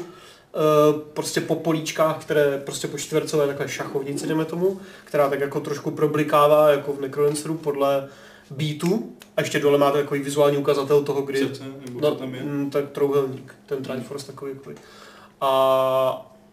prostě 1.12 1.40
po 1.40 1.54
políčkách, 1.54 2.18
které 2.18 2.58
prostě 2.64 2.88
po 2.88 2.98
čtvercové 2.98 3.46
takové 3.46 3.68
šachovnici, 3.68 4.26
jdeme 4.26 4.44
tomu, 4.44 4.80
která 5.04 5.28
tak 5.28 5.40
jako 5.40 5.60
trošku 5.60 5.90
problikává 5.90 6.70
jako 6.70 6.92
v 6.92 7.00
Necrodanceru 7.00 7.54
podle 7.54 8.08
beatu. 8.50 9.12
A 9.36 9.40
ještě 9.40 9.60
dole 9.60 9.78
máte 9.78 9.98
takový 9.98 10.20
vizuální 10.20 10.56
ukazatel 10.56 11.02
toho, 11.02 11.22
kdy... 11.22 11.38
Srdce, 11.38 11.64
No, 12.00 12.14
tam 12.14 12.34
je? 12.34 12.42
mm, 12.42 12.70
tak 12.70 12.90
trouhelník, 12.90 13.54
ten 13.66 13.82
Triforce 13.82 14.26
takový. 14.26 14.52
takový. 14.54 14.76
A, 15.40 15.48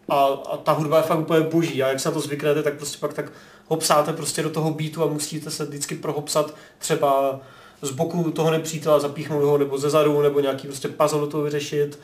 a, 0.08 0.24
a, 0.24 0.56
ta 0.56 0.72
hudba 0.72 0.96
je 0.96 1.02
fakt 1.02 1.18
úplně 1.18 1.40
boží 1.40 1.82
a 1.82 1.88
jak 1.88 2.00
se 2.00 2.08
na 2.08 2.14
to 2.14 2.20
zvyknete, 2.20 2.62
tak 2.62 2.74
prostě 2.74 2.98
pak 3.00 3.14
tak 3.14 3.32
hopsáte 3.68 4.12
prostě 4.12 4.42
do 4.42 4.50
toho 4.50 4.70
beatu 4.70 5.02
a 5.02 5.06
musíte 5.06 5.50
se 5.50 5.64
vždycky 5.64 5.94
prohopsat 5.94 6.54
třeba 6.78 7.40
z 7.82 7.90
boku 7.90 8.30
toho 8.30 8.50
nepřítela, 8.50 9.00
zapíchnout 9.00 9.44
ho, 9.44 9.58
nebo 9.58 9.78
ze 9.78 9.90
zadu, 9.90 10.22
nebo 10.22 10.40
nějaký 10.40 10.66
prostě 10.66 10.88
puzzle 10.88 11.20
do 11.20 11.26
toho 11.26 11.42
vyřešit. 11.42 11.98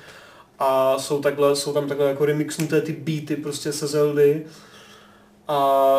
A 0.65 0.99
jsou, 0.99 1.21
takhle, 1.21 1.57
jsou 1.57 1.73
tam 1.73 1.89
takhle 1.89 2.09
jako 2.09 2.25
remixnuté 2.25 2.81
ty 2.81 2.93
beaty 2.93 3.37
prostě 3.37 3.73
se 3.73 3.87
Zeldy. 3.87 4.45
A 5.49 5.91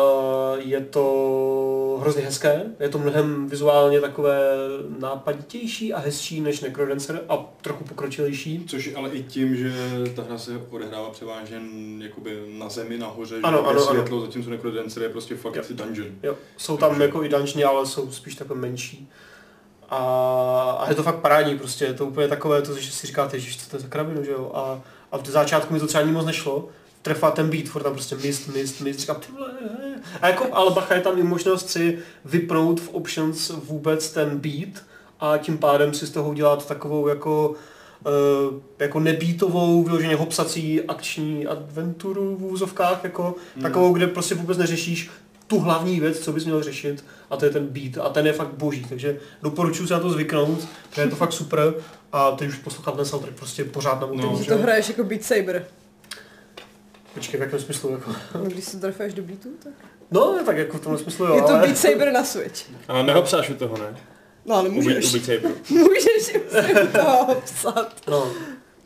je 0.58 0.80
to 0.80 1.98
hrozně 2.00 2.22
hezké, 2.22 2.62
je 2.80 2.88
to 2.88 2.98
mnohem 2.98 3.48
vizuálně 3.48 4.00
takové 4.00 4.40
nápaditější 4.98 5.92
a 5.92 5.98
hezčí 5.98 6.40
než 6.40 6.60
Necrodancer 6.60 7.20
a 7.28 7.36
trochu 7.60 7.84
pokročilejší. 7.84 8.64
Což 8.66 8.90
ale 8.96 9.10
i 9.10 9.22
tím, 9.22 9.56
že 9.56 9.72
ta 10.16 10.22
hra 10.22 10.38
se 10.38 10.60
odehrává 10.70 11.10
převážně 11.10 11.60
jakoby 11.98 12.38
na 12.58 12.68
zemi, 12.68 12.98
nahoře, 12.98 13.36
Ano, 13.42 13.58
že 13.58 13.64
ano, 13.68 13.70
je 13.80 13.86
ano. 13.86 13.86
světlo, 13.94 14.20
zatímco 14.20 14.50
Necrodancer 14.50 15.02
je 15.02 15.08
prostě 15.08 15.36
fakt 15.36 15.56
Jo. 15.56 15.62
dungeon. 15.70 16.08
Jo, 16.22 16.36
jsou 16.56 16.76
tam 16.76 17.00
jako 17.00 17.24
i 17.24 17.28
dungeony, 17.28 17.64
ale 17.64 17.86
jsou 17.86 18.10
spíš 18.12 18.34
takové 18.34 18.60
menší. 18.60 19.08
A, 19.90 19.98
a 20.80 20.88
je 20.88 20.94
to 20.94 21.02
fakt 21.02 21.18
parádní 21.18 21.58
prostě, 21.58 21.84
je 21.84 21.94
to 21.94 22.06
úplně 22.06 22.28
takové 22.28 22.62
to, 22.62 22.78
že 22.78 22.92
si 22.92 23.06
říkáte, 23.06 23.40
že 23.40 23.68
to 23.70 23.76
je 23.76 23.80
za 23.80 23.88
krabinu, 23.88 24.24
že 24.24 24.30
jo. 24.30 24.50
A, 24.54 24.80
a 25.12 25.18
v 25.18 25.26
začátku 25.26 25.74
mi 25.74 25.80
to 25.80 25.86
třeba 25.86 26.02
ani 26.02 26.12
moc 26.12 26.26
nešlo. 26.26 26.68
trefá 27.02 27.30
ten 27.30 27.50
beat, 27.50 27.66
furt 27.66 27.82
tam 27.82 27.92
prostě 27.92 28.16
mist, 28.16 28.48
mist, 28.54 28.80
mist, 28.80 29.00
říkám, 29.00 29.16
ty 29.16 29.32
vole. 29.32 29.50
A 30.20 30.28
jako, 30.28 30.46
ale 30.52 30.70
bacha 30.70 30.94
je 30.94 31.00
tam 31.00 31.18
i 31.18 31.22
možnost 31.22 31.70
si 31.70 31.98
vypnout 32.24 32.80
v 32.80 32.88
options 32.88 33.50
vůbec 33.50 34.10
ten 34.10 34.38
beat 34.38 34.82
a 35.20 35.38
tím 35.38 35.58
pádem 35.58 35.94
si 35.94 36.06
z 36.06 36.10
toho 36.10 36.30
udělat 36.30 36.68
takovou 36.68 37.08
jako 37.08 37.54
Uh, 38.06 38.60
jako 38.78 39.00
nebítovou, 39.00 39.82
vyloženě 39.82 40.16
hopsací 40.16 40.82
akční 40.82 41.46
adventuru 41.46 42.36
v 42.36 42.44
úzovkách, 42.44 43.04
jako 43.04 43.34
Hmm. 43.54 43.62
takovou, 43.62 43.92
kde 43.92 44.06
prostě 44.06 44.34
vůbec 44.34 44.58
neřešíš 44.58 45.10
tu 45.46 45.58
hlavní 45.60 46.00
věc, 46.00 46.18
co 46.20 46.32
bys 46.32 46.44
měl 46.44 46.62
řešit, 46.62 47.04
a 47.30 47.36
to 47.36 47.44
je 47.44 47.50
ten 47.50 47.66
beat. 47.66 47.98
A 48.06 48.08
ten 48.08 48.26
je 48.26 48.32
fakt 48.32 48.52
boží, 48.54 48.86
takže 48.88 49.18
doporučuji 49.42 49.86
se 49.86 49.94
na 49.94 50.00
to 50.00 50.10
zvyknout, 50.10 50.68
protože 50.88 51.02
je 51.02 51.08
to 51.08 51.16
fakt 51.16 51.32
super. 51.32 51.74
A 52.12 52.30
teď 52.30 52.48
už 52.48 52.56
poslouchat 52.56 52.96
ten 52.96 53.04
soundtrack 53.04 53.36
prostě 53.36 53.64
pořád 53.64 54.00
na 54.00 54.06
No. 54.06 54.16
no, 54.16 54.44
to 54.44 54.58
hraješ 54.58 54.88
jako 54.88 55.04
Beat 55.04 55.22
Saber. 55.22 55.66
Počkej, 57.14 57.40
v 57.40 57.42
jakém 57.42 57.60
smyslu? 57.60 57.90
Jako? 57.92 58.12
No, 58.34 58.40
když 58.44 58.64
se 58.64 58.80
trefáš 58.80 59.14
do 59.14 59.22
beatu, 59.22 59.48
tak... 59.64 59.72
No, 60.10 60.38
tak 60.46 60.56
jako 60.56 60.78
v 60.78 60.80
tom 60.80 60.98
smyslu 60.98 61.26
jo, 61.26 61.34
Je 61.34 61.42
to 61.42 61.48
ale... 61.48 61.58
Beat 61.66 61.78
Saber 61.78 62.12
na 62.12 62.24
Switch. 62.24 62.62
Ale 62.88 63.02
nehopsáš 63.02 63.50
u 63.50 63.54
toho, 63.54 63.76
ne? 63.78 63.96
No 64.46 64.54
ale 64.54 64.68
U, 64.68 64.72
můžeš. 64.72 65.06
u 65.06 65.12
Beat 65.12 65.24
Saberu. 65.24 65.54
Můžeš 65.70 66.22
si 66.22 66.38
to 66.92 67.34
psat. 67.44 67.96
No. 68.08 68.30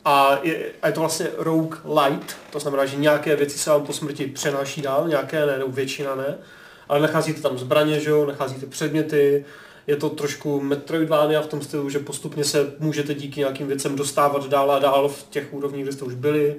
A 0.05 0.39
je, 0.43 0.65
a 0.81 0.87
je 0.87 0.93
to 0.93 0.99
vlastně 0.99 1.27
rogue 1.37 1.77
light, 2.03 2.37
to 2.51 2.59
znamená, 2.59 2.85
že 2.85 2.97
nějaké 2.97 3.35
věci 3.35 3.57
se 3.57 3.69
vám 3.69 3.85
po 3.85 3.93
smrti 3.93 4.27
přenáší 4.27 4.81
dál, 4.81 5.07
nějaké 5.07 5.45
ne, 5.45 5.57
nebo 5.57 5.71
většina 5.71 6.15
ne, 6.15 6.37
ale 6.89 6.99
nacházíte 6.99 7.41
tam 7.41 7.57
zbraně, 7.57 7.99
že 7.99 8.09
jo, 8.09 8.25
nacházíte 8.25 8.65
předměty, 8.65 9.45
je 9.87 9.95
to 9.95 10.09
trošku 10.09 10.61
Metroidvania 10.61 11.41
v 11.41 11.47
tom 11.47 11.61
stylu, 11.61 11.89
že 11.89 11.99
postupně 11.99 12.43
se 12.43 12.73
můžete 12.79 13.13
díky 13.13 13.39
nějakým 13.39 13.67
věcem 13.67 13.95
dostávat 13.95 14.49
dál 14.49 14.71
a 14.71 14.79
dál 14.79 15.09
v 15.09 15.23
těch 15.29 15.53
úrovních, 15.53 15.83
kde 15.83 15.91
jste 15.93 16.05
už 16.05 16.13
byli. 16.13 16.55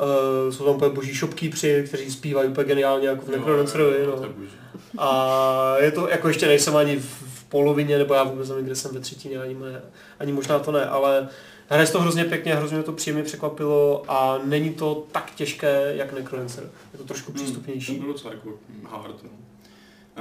Uh, 0.00 0.52
jsou 0.52 0.64
tam 0.64 0.74
úplně 0.74 0.90
boží 0.94 1.14
shopkeepři, 1.14 1.84
kteří 1.88 2.10
zpívají 2.10 2.48
úplně 2.48 2.66
geniálně 2.66 3.08
jako 3.08 3.24
v 3.26 3.28
Necrodancerovi. 3.28 3.96
jo, 4.04 4.16
No. 4.22 4.28
boží. 4.28 4.50
A 4.98 5.74
je 5.80 5.90
to, 5.92 6.08
jako 6.08 6.28
ještě 6.28 6.46
nejsem 6.46 6.76
ani 6.76 6.96
v, 6.96 7.04
v 7.34 7.44
polovině, 7.44 7.98
nebo 7.98 8.14
já 8.14 8.22
vůbec 8.24 8.48
nevím, 8.48 8.64
kde 8.64 8.74
jsem 8.74 8.94
ve 8.94 9.00
třetině, 9.00 9.38
ani, 9.38 9.54
ne, 9.54 9.80
ani 10.20 10.32
možná 10.32 10.58
to 10.58 10.72
ne, 10.72 10.86
ale 10.86 11.28
hraje 11.72 11.86
to 11.88 12.00
hrozně 12.00 12.24
pěkně, 12.24 12.54
hrozně 12.54 12.76
mě 12.76 12.84
to 12.84 12.92
příjemně 12.92 13.22
překvapilo 13.22 14.04
a 14.08 14.40
není 14.44 14.74
to 14.74 15.06
tak 15.12 15.30
těžké, 15.34 15.92
jak 15.96 16.12
Necrodancer. 16.12 16.70
Je 16.92 16.98
to 16.98 17.04
trošku 17.04 17.32
Hmm, 17.32 17.38
To 17.40 17.44
přístupnější. 17.44 17.98
bylo 17.98 18.12
docela 18.12 18.34
jako 18.34 18.58
hard, 18.88 19.16
no. 19.24 19.30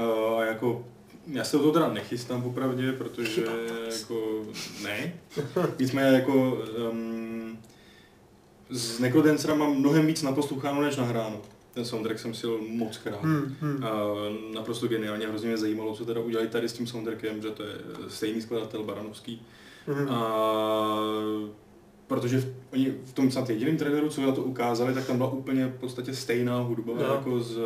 Uh, 0.04 0.40
a 0.40 0.46
jako, 0.46 0.86
já 1.28 1.44
se 1.44 1.58
o 1.58 1.64
to 1.64 1.72
teda 1.72 1.94
nechystám 1.94 2.42
popravdě, 2.44 2.92
protože 2.92 3.44
jako, 4.00 4.44
ne. 4.84 5.14
Nicméně 5.80 6.16
jako, 6.16 6.58
um, 6.92 7.60
z 8.70 9.00
Necrodancera 9.00 9.56
mám 9.56 9.76
mnohem 9.76 10.08
víc 10.08 10.22
naposloucháno 10.22 10.82
než 10.82 10.96
nahráno. 10.96 11.42
Ten 11.74 11.86
soundtrack 11.86 12.20
jsem 12.20 12.34
si 12.34 12.48
moc 12.70 12.98
krát. 12.98 13.22
Hmm, 13.24 13.56
hmm. 13.62 13.76
Uh, 13.76 14.54
naprosto 14.54 14.88
geniálně, 14.88 15.28
hrozně 15.28 15.48
mě 15.48 15.58
zajímalo, 15.58 15.96
co 15.96 16.06
teda 16.06 16.22
udělali 16.22 16.48
tady 16.50 16.70
s 16.70 16.74
tím 16.74 16.88
soundtrackem, 16.88 17.42
že 17.42 17.50
to 17.50 17.64
je 17.64 17.74
stejný 18.08 18.42
skladatel 18.42 18.84
Baranovský. 18.84 19.42
Hmm. 19.88 20.10
A 20.10 21.00
protože 22.08 22.40
v, 22.42 22.54
oni 22.74 22.94
v 23.06 23.14
tom 23.14 23.32
snad 23.32 23.50
jediném 23.50 23.78
traileru, 23.78 24.10
co 24.10 24.22
na 24.22 24.32
to 24.32 24.44
ukázali, 24.44 24.94
tak 24.94 25.08
tam 25.08 25.18
byla 25.18 25.32
úplně 25.32 25.68
v 25.68 25.80
podstatě 25.80 26.16
stejná 26.16 26.60
hudba 26.60 26.94
No. 26.96 27.04
jako 27.04 27.40
z 27.40 27.58
uh, 27.58 27.64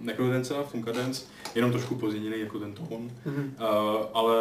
Necrodancera, 0.00 0.62
Funka 0.62 0.92
Dance, 0.92 1.26
jenom 1.54 1.70
trošku 1.70 1.94
pozměněný 1.94 2.40
jako 2.40 2.58
ten 2.58 2.72
tón. 2.72 3.10
Hmm. 3.24 3.54
Uh, 3.60 4.04
ale 4.14 4.36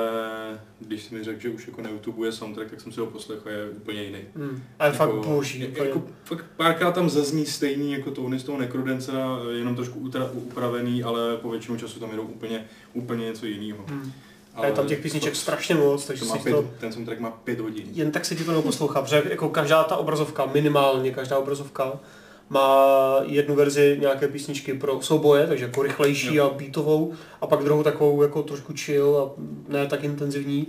když 0.80 1.04
jsi 1.04 1.16
mi 1.16 1.24
řekl, 1.24 1.40
že 1.40 1.50
už 1.50 1.68
jako 1.68 1.82
na 1.82 1.90
YouTube 1.90 2.28
je 2.28 2.32
soundtrack, 2.32 2.70
tak 2.70 2.82
jsem 2.82 2.92
si 2.92 3.00
ho 3.00 3.06
poslechl 3.06 3.50
a 3.50 3.52
je 3.52 3.70
úplně 3.70 4.04
jiný. 4.04 4.20
Hmm. 4.36 4.64
A 4.80 4.86
je 4.86 4.92
fakt 4.92 5.14
boží. 5.14 5.62
Jako, 5.62 5.84
jako, 5.84 6.04
fakt 6.24 6.46
párkrát 6.58 6.92
tam 6.92 7.10
zazní 7.10 7.46
stejný 7.46 7.92
jako 7.92 8.12
tóny 8.12 8.40
z 8.40 8.44
toho 8.44 8.58
Necrodancera, 8.58 9.40
jenom 9.52 9.76
trošku 9.76 10.00
utra, 10.00 10.30
upravený, 10.34 11.04
ale 11.04 11.38
po 11.38 11.50
většinu 11.50 11.78
času 11.78 12.00
tam 12.00 12.10
jedou 12.12 12.24
úplně, 12.24 12.66
úplně 12.94 13.26
něco 13.26 13.46
jiného. 13.46 13.86
Hmm. 13.88 14.12
A 14.58 14.66
je 14.66 14.72
tam 14.72 14.88
těch 14.88 15.00
písniček 15.00 15.34
to, 15.34 15.40
strašně 15.40 15.76
moc, 15.76 16.06
takže 16.06 16.26
to 16.26 16.32
si 16.32 16.40
pět, 16.40 16.54
to 16.54 16.66
ten 16.80 16.94
soundtrack 16.94 17.20
má 17.20 17.32
pět 17.32 17.60
hodin. 17.60 17.88
jen 17.92 18.12
tak 18.12 18.26
se 18.26 18.36
ti 18.36 18.44
to 18.44 18.52
neposlouchá, 18.52 19.02
protože 19.02 19.24
jako 19.30 19.50
každá 19.50 19.84
ta 19.84 19.96
obrazovka, 19.96 20.46
minimálně 20.54 21.12
každá 21.12 21.38
obrazovka, 21.38 22.00
má 22.50 22.86
jednu 23.22 23.56
verzi 23.56 23.98
nějaké 24.02 24.28
písničky 24.28 24.74
pro 24.74 25.02
souboje, 25.02 25.48
takže 25.48 25.66
jako 25.66 25.82
rychlejší 25.82 26.36
Jo. 26.36 26.46
a 26.46 26.54
beatovou, 26.58 27.14
a 27.42 27.48
pak 27.48 27.64
druhou 27.64 27.84
takovou 27.84 28.22
jako 28.22 28.44
trošku 28.44 28.74
chill 28.76 29.18
a 29.18 29.42
ne 29.68 29.88
tak 29.88 30.04
intenzivní. 30.04 30.68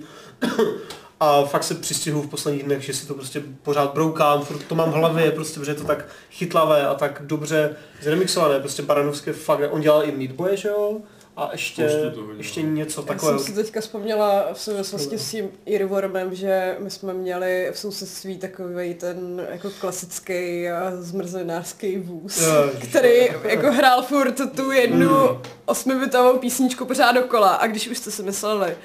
A 1.20 1.45
fakt 1.45 1.64
se 1.64 1.74
přistihu 1.74 2.22
v 2.22 2.28
posledních 2.28 2.62
dnech, 2.64 2.82
že 2.82 2.95
si 2.95 3.07
to 3.07 3.14
prostě 3.14 3.43
pořád 3.62 3.95
broukám, 3.95 4.43
furt 4.43 4.62
to 4.62 4.74
mám 4.74 4.91
v 4.91 4.95
hlavě, 4.95 5.30
prostě, 5.30 5.61
protože 5.61 5.70
je 5.70 5.74
to 5.74 5.84
tak 5.84 6.07
chytlavé 6.30 6.86
a 6.86 6.95
tak 6.95 7.22
dobře 7.26 7.76
zremixované, 8.03 8.61
prostě 8.61 8.82
Baranovské 8.82 9.32
fakt, 9.32 9.61
on 9.70 9.80
dělal 9.80 10.05
i 10.05 10.12
Meat 10.12 10.32
Boy, 10.32 10.57
že 10.57 10.68
jo? 10.68 11.01
A 11.41 11.49
ještě, 11.53 12.11
toho 12.14 12.32
ještě 12.36 12.62
něco 12.62 13.01
Já 13.01 13.07
takového. 13.07 13.39
jsem 13.39 13.47
si 13.47 13.62
teďka 13.62 13.80
vzpomněla 13.80 14.47
v 14.53 14.61
souvislosti 14.61 15.18
s 15.18 15.30
tím 15.30 15.51
Earwormem, 15.74 16.34
že 16.34 16.76
my 16.78 16.91
jsme 16.91 17.14
měli 17.14 17.70
v 17.72 17.78
sousedství 17.78 18.39
takový 18.39 18.95
ten 18.95 19.47
jako 19.51 19.70
klasický 19.80 20.66
zmrzlinářský 21.01 21.97
vůz, 21.99 22.49
Ježiš. 22.72 22.89
který 22.89 23.28
jako 23.45 23.72
hrál 23.72 24.03
furt 24.03 24.55
tu 24.57 24.70
jednu 24.70 25.09
Mm. 25.28 25.39
osmibitovou 25.66 26.39
písničku 26.39 26.84
pořád 26.84 27.12
dokola 27.12 27.49
a 27.49 27.66
když 27.66 27.89
už 27.89 27.99
jste 27.99 28.11
si 28.11 28.22
mysleli, 28.22 28.76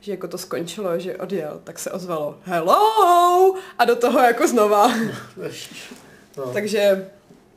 že 0.00 0.12
jako 0.12 0.28
to 0.28 0.38
skončilo, 0.38 0.98
že 0.98 1.16
odjel, 1.16 1.60
tak 1.64 1.78
se 1.78 1.90
ozvalo 1.90 2.38
hello 2.42 3.54
a 3.78 3.84
do 3.84 3.96
toho 3.96 4.20
jako 4.20 4.48
znova. 4.48 4.92
No. 6.36 6.46
Takže 6.52 7.08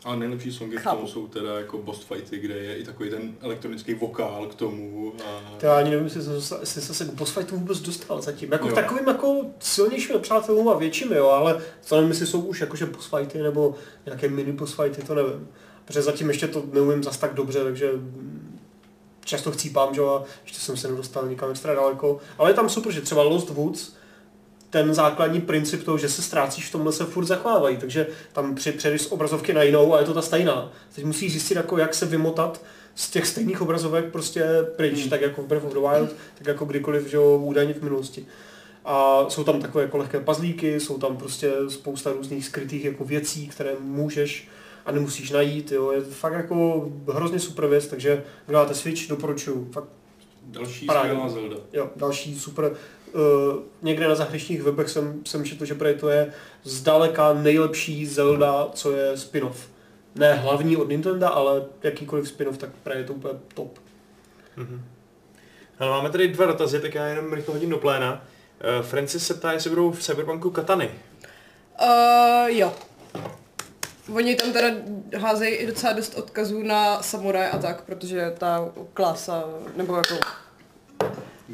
Ale 0.03 0.17
nejlepší 0.17 0.51
songy 0.51 0.77
Chápu. 0.77 0.97
tom 0.99 1.07
jsou 1.07 1.27
teda 1.27 1.57
jako 1.59 1.77
boss 1.77 2.03
fighty, 2.03 2.39
kde 2.39 2.53
je 2.57 2.75
i 2.77 2.83
takový 2.83 3.09
ten 3.09 3.35
elektronický 3.41 3.93
vokál 3.93 4.45
k 4.47 4.55
tomu. 4.55 5.13
A... 5.25 5.41
To 5.59 5.65
já 5.65 5.77
ani 5.77 5.89
nevím, 5.89 6.05
jestli 6.05 6.21
jsem, 6.21 6.41
se- 6.41 6.57
jestli 6.59 6.81
jsem 6.81 6.95
se 6.95 7.05
k 7.05 7.13
boss 7.13 7.31
fightu 7.31 7.55
vůbec 7.57 7.79
dostal 7.79 8.21
zatím. 8.21 8.51
Jako 8.51 8.67
Jo. 8.67 8.71
k 8.71 8.75
takovým 8.75 9.07
jako 9.07 9.41
silnějším 9.59 10.15
nepřátelům 10.15 10.69
a 10.69 10.73
větším, 10.77 11.11
jo, 11.11 11.29
ale 11.29 11.61
to 11.89 11.95
nevím, 11.95 12.09
jestli 12.09 12.27
jsou 12.27 12.41
už 12.41 12.61
jakože 12.61 12.85
boss 12.85 13.05
fighty 13.17 13.37
nebo 13.41 13.75
nějaké 14.05 14.29
mini 14.29 14.51
boss 14.51 14.73
fighty, 14.73 15.01
to 15.01 15.15
nevím. 15.15 15.47
Protože 15.85 16.01
zatím 16.01 16.27
ještě 16.29 16.47
to 16.47 16.63
neumím 16.73 17.03
zas 17.03 17.17
tak 17.17 17.33
dobře, 17.33 17.63
takže 17.63 17.91
často 19.25 19.51
chcípám, 19.51 19.95
že 19.95 20.01
jo, 20.01 20.09
a 20.09 20.23
ještě 20.43 20.59
jsem 20.59 20.77
se 20.77 20.87
nedostal 20.87 21.27
nikam 21.27 21.51
extra 21.51 21.73
daleko. 21.75 22.19
Ale 22.37 22.49
je 22.49 22.53
tam 22.53 22.69
super, 22.69 22.91
že 22.91 23.01
třeba 23.01 23.23
Lost 23.23 23.49
Woods, 23.49 23.93
ten 24.73 24.93
základní 24.93 25.41
princip 25.41 25.83
toho, 25.83 25.97
že 25.97 26.09
se 26.09 26.21
ztrácíš 26.21 26.67
v 26.67 26.71
tomhle 26.71 26.93
se 26.93 27.05
furt 27.05 27.25
zachovávají, 27.25 27.77
takže 27.77 28.07
tam 28.33 28.55
při, 28.55 28.71
přejdeš 28.71 29.01
z 29.01 29.11
obrazovky 29.11 29.53
na 29.53 29.63
jinou 29.63 29.93
a 29.93 29.99
je 29.99 30.05
to 30.05 30.13
ta 30.13 30.21
stejná. 30.21 30.71
Teď 30.95 31.05
musíš 31.05 31.31
zjistit, 31.31 31.55
jako, 31.55 31.77
jak 31.77 31.93
se 31.93 32.05
vymotat 32.05 32.61
z 32.95 33.09
těch 33.09 33.27
stejných 33.27 33.61
obrazovek 33.61 34.05
prostě 34.11 34.45
pryč, 34.75 34.99
Hmm. 35.01 35.09
tak 35.09 35.21
jako 35.21 35.41
v 35.41 35.45
Breath 35.47 35.65
of 35.65 35.73
the 35.73 35.79
Wild, 35.79 36.15
tak 36.37 36.47
jako 36.47 36.65
kdykoliv, 36.65 37.07
že 37.07 37.17
jo, 37.17 37.37
údajně 37.43 37.73
v 37.73 37.81
minulosti. 37.83 38.25
A 38.85 39.25
jsou 39.29 39.43
tam 39.43 39.61
takové 39.61 39.83
jako 39.83 39.97
lehké 39.97 40.19
pazlíky, 40.19 40.79
jsou 40.79 40.97
tam 40.97 41.17
prostě 41.17 41.51
spousta 41.69 42.11
různých 42.11 42.45
skrytých 42.45 42.85
jako 42.85 43.03
věcí, 43.05 43.47
které 43.47 43.71
můžeš 43.79 44.47
a 44.85 44.91
nemusíš 44.91 45.31
najít, 45.31 45.71
jo. 45.71 45.91
Je 45.91 46.01
to 46.01 46.11
fakt 46.11 46.33
jako 46.33 46.89
hrozně 47.13 47.39
super 47.39 47.67
věc, 47.67 47.87
takže 47.87 48.23
kdo 48.45 48.57
máte 48.57 48.73
Switch, 48.75 49.07
doporučuju. 49.07 49.69
Fakt 49.71 49.87
Další 50.45 50.85
Paráda. 50.85 51.07
skvělá 51.09 51.29
Zelda. 51.29 51.55
Jo, 51.73 51.89
další 51.95 52.39
super. 52.39 52.71
Uh, 53.13 53.59
někde 53.81 54.07
na 54.07 54.15
zahraničních 54.15 54.63
webech 54.63 54.89
jsem, 54.89 55.21
jsem 55.25 55.45
četl, 55.45 55.65
že 55.65 55.75
to 55.99 56.09
je 56.09 56.33
zdaleka 56.63 57.33
nejlepší 57.33 58.05
Zelda, 58.05 58.67
co 58.73 58.91
je 58.91 59.17
spin-off. 59.17 59.67
Ne 60.15 60.33
hlavní 60.33 60.77
od 60.77 60.89
Nintendo, 60.89 61.35
ale 61.35 61.65
jakýkoliv 61.83 62.27
spin-off, 62.27 62.57
tak 62.57 62.69
právě 62.83 63.01
je 63.01 63.07
to 63.07 63.13
úplně 63.13 63.33
top. 63.53 63.79
Mhm. 64.57 64.85
Ale 65.79 65.89
máme 65.89 66.09
tady 66.09 66.27
dva 66.27 66.45
dotazy, 66.45 66.79
tak 66.79 66.95
já 66.95 67.07
jenom 67.07 67.33
rychle 67.33 67.53
hodím 67.53 67.69
do 67.69 67.77
pléna. 67.77 68.25
Uh, 68.79 68.85
Francis 68.85 69.27
se 69.27 69.33
ptá, 69.33 69.51
jestli 69.51 69.69
budou 69.69 69.91
v 69.91 70.01
Cyberpunku 70.01 70.49
katany. 70.49 70.91
Uh, 71.81 72.47
jo. 72.47 72.73
Oni 74.15 74.35
tam 74.35 74.53
teda 74.53 74.67
házejí 75.17 75.55
i 75.55 75.67
docela 75.67 75.93
dost 75.93 76.15
odkazů 76.15 76.63
na 76.63 77.03
samuraj 77.03 77.49
a 77.51 77.57
tak, 77.57 77.83
protože 77.83 78.33
ta 78.37 78.69
klasa, 78.93 79.43
nebo 79.75 79.95
jako 79.95 80.15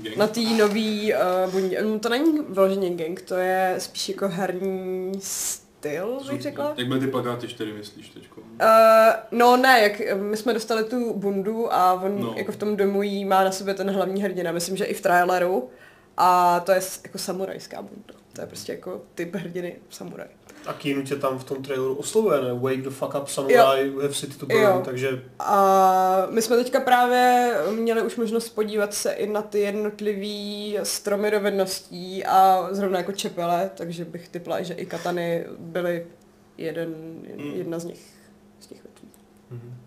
Gang. 0.03 0.17
na 0.17 0.27
té 0.27 0.39
nový 0.41 1.13
uh, 1.13 1.51
bundě, 1.51 1.81
no, 1.81 1.99
to 1.99 2.09
není 2.09 2.39
vyloženě 2.49 2.89
gang, 2.89 3.21
to 3.21 3.35
je 3.35 3.75
spíš 3.77 4.09
jako 4.09 4.27
herní 4.27 5.11
styl, 5.21 6.19
bych 6.31 6.41
řekla. 6.41 6.73
Jak 6.77 6.87
byly 6.87 6.99
ty 6.99 7.07
plakáty 7.07 7.47
čtyři, 7.47 7.73
myslíš 7.73 8.09
teďko? 8.09 8.41
Uh, 8.41 8.47
no 9.31 9.57
ne, 9.57 9.79
jak 9.81 10.15
my 10.15 10.37
jsme 10.37 10.53
dostali 10.53 10.83
tu 10.83 11.13
bundu 11.13 11.73
a 11.73 11.93
on 11.93 12.21
No. 12.21 12.33
jako 12.37 12.51
v 12.51 12.55
tom 12.57 12.75
domu 12.77 13.03
jí 13.03 13.25
má 13.25 13.43
na 13.43 13.51
sobě 13.51 13.73
ten 13.73 13.91
hlavní 13.91 14.23
hrdina, 14.23 14.51
myslím, 14.51 14.77
že 14.77 14.85
i 14.85 14.93
v 14.93 15.01
traileru. 15.01 15.69
A 16.17 16.59
to 16.59 16.71
je 16.71 16.81
jako 17.03 17.17
samurajská 17.17 17.81
bunda. 17.81 18.13
To 18.39 18.43
je 18.43 18.47
prostě 18.47 18.71
jako 18.71 19.01
typ 19.15 19.35
hrdiny 19.35 19.75
samuraj. 19.89 20.27
A 20.65 20.73
Keanu 20.73 21.01
tě 21.03 21.15
tam 21.15 21.39
v 21.39 21.43
tom 21.43 21.63
traileru 21.63 21.95
oslovuje, 21.95 22.41
ne? 22.41 22.53
Wake 22.53 22.81
the 22.81 22.89
fuck 22.89 23.15
up 23.15 23.27
samurai, 23.27 23.89
we 23.89 24.01
have 24.03 24.13
city 24.13 24.33
to 24.37 24.45
burn, 24.45 24.61
Jo. 24.61 24.81
takže 24.85 25.23
A 25.39 26.27
my 26.29 26.41
jsme 26.41 26.57
teďka 26.57 26.79
právě 26.79 27.53
měli 27.71 28.01
už 28.01 28.15
možnost 28.15 28.49
podívat 28.49 28.93
se 28.93 29.11
i 29.11 29.27
na 29.27 29.41
ty 29.41 29.59
jednotlivý 29.59 30.77
stromy 30.83 31.31
dovedností 31.31 32.25
a 32.25 32.67
zrovna 32.71 32.97
jako 32.97 33.11
čepele, 33.11 33.71
takže 33.75 34.05
bych 34.05 34.29
typla, 34.29 34.61
že 34.61 34.73
i 34.73 34.85
katany 34.85 35.45
byly 35.59 36.05
jeden, 36.57 36.95
Hmm. 37.37 37.51
jedna 37.55 37.79
z 37.79 37.85
nich. 37.85 38.05
z 38.59 38.67
těch 38.67 38.83
větví. 38.83 39.07
Mhm. 39.51 39.77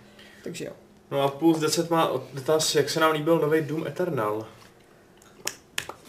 Takže 0.44 0.64
jo. 0.64 0.72
No 1.11 1.20
a 1.22 1.28
plus 1.28 1.59
10 1.59 1.90
má 1.90 2.11
dotaz, 2.34 2.74
jak 2.74 2.90
se 2.90 3.00
nám 3.00 3.12
líbil 3.12 3.38
nový 3.38 3.61
Doom 3.61 3.86
Eternal. 3.86 4.46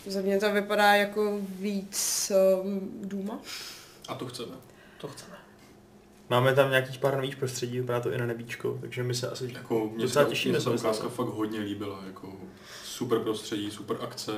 Za 0.06 0.22
mě 0.22 0.40
to 0.40 0.52
vypadá 0.52 0.94
jako 0.96 1.40
víc 1.60 2.32
um, 2.64 2.92
Duma. 3.04 3.40
A 4.08 4.16
to 4.16 4.26
chceme. 4.26 4.52
To 4.98 5.08
chceme. 5.08 5.34
Máme 6.30 6.56
tam 6.56 6.70
nějakých 6.70 7.00
pár 7.00 7.16
nových 7.16 7.36
prostředí, 7.36 7.80
vypadá 7.80 8.00
to 8.00 8.12
i 8.12 8.18
na 8.18 8.26
nebíčko, 8.26 8.78
takže 8.82 9.04
my 9.04 9.16
se 9.16 9.30
asi... 9.30 9.52
Jako 9.54 9.90
mě 9.94 10.06
Docela 10.06 10.26
se, 10.26 10.30
těšíme 10.30 10.52
mě 10.52 10.62
se 10.62 10.70
ta 10.70 10.76
ukázka 10.76 11.10
fakt 11.10 11.28
hodně 11.28 11.60
líbila. 11.60 12.00
Jako 12.08 12.34
super 12.84 13.20
prostředí, 13.20 13.72
super 13.72 13.98
akce, 14.02 14.32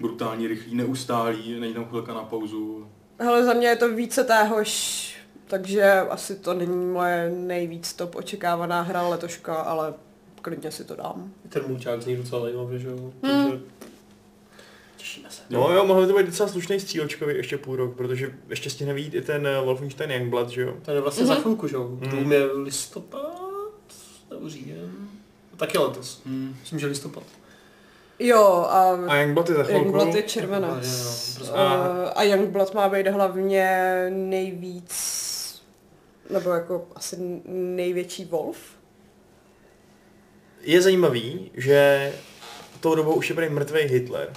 brutální, 0.00 0.46
rychlý, 0.46 0.74
neustálý, 0.74 1.60
není 1.60 1.74
tam 1.74 1.84
chvilka 1.84 2.14
na 2.14 2.22
pauzu. 2.22 2.88
Ale 3.18 3.44
za 3.44 3.52
mě 3.52 3.68
je 3.68 3.76
to 3.76 3.94
více 3.94 4.24
téhož, 4.24 5.16
takže 5.46 6.00
asi 6.00 6.36
to 6.36 6.54
není 6.54 6.86
moje 6.86 7.30
nejvíc 7.30 7.92
top 7.92 8.14
očekávaná 8.14 8.82
hra 8.82 9.08
letoška, 9.08 9.54
ale 9.54 9.94
klidně 10.42 10.70
si 10.70 10.84
to 10.84 10.96
dám. 10.96 11.32
Ten 11.48 11.62
mulťák 11.66 12.02
zní 12.02 12.16
docela 12.16 12.42
zajímavě, 12.42 12.78
že 12.78 12.88
jo? 12.88 13.12
Hmm. 13.22 13.50
Takže 13.50 13.60
těšíme 15.06 15.30
se. 15.30 15.42
No 15.50 15.72
jo, 15.72 15.84
mohl 15.86 16.00
by 16.00 16.06
to 16.06 16.16
být 16.18 16.26
docela 16.26 16.48
slušný 16.48 16.80
střílečkový 16.80 17.34
ještě 17.36 17.58
půl 17.58 17.76
rok, 17.76 17.96
protože 17.96 18.34
ještě 18.48 18.70
stihne 18.70 18.94
vyjít 18.94 19.14
i 19.14 19.22
ten 19.22 19.46
eh, 19.46 19.60
Wolfenstein 19.60 20.10
Youngblood, 20.10 20.48
že 20.48 20.62
jo? 20.62 20.74
To 20.82 20.90
je 20.90 21.00
vlastně 21.00 21.26
za 21.26 21.32
Mhm. 21.34 21.42
chvilku, 21.42 21.68
že 21.68 21.76
jo? 21.76 21.88
Mhm. 21.88 22.10
Dům 22.10 22.32
je 22.32 22.44
listopad 22.44 23.40
nebo 24.30 24.48
říjen? 24.48 24.90
Taky 25.56 25.78
letos. 25.78 26.22
Hmm. 26.26 26.56
Myslím, 26.60 26.78
že 26.78 26.86
listopad. 26.86 27.22
Jo, 28.18 28.42
a 28.68 28.90
A 29.08 29.16
Youngblood 29.16 29.48
je 29.48 29.54
za 29.54 29.62
chvilku. 29.62 29.82
Youngblood 29.84 30.14
je 30.14 30.22
A 30.24 30.26
červenec. 30.26 31.34
prostě. 31.36 31.52
Uh, 31.54 31.58
a 32.14 32.22
Youngblood 32.22 32.74
má 32.74 32.88
být 32.88 33.06
hlavně 33.08 33.70
nejvíc, 34.10 35.62
nebo 36.30 36.50
jako 36.50 36.86
asi 36.94 37.16
největší 37.46 38.24
Wolf. 38.24 38.58
Je 40.60 40.82
zajímavý, 40.82 41.50
že 41.54 42.12
tou 42.80 42.94
dobou 42.94 43.14
už 43.14 43.28
je 43.28 43.34
prý 43.36 43.48
mrtvý 43.48 43.80
Hitler. 43.80 44.32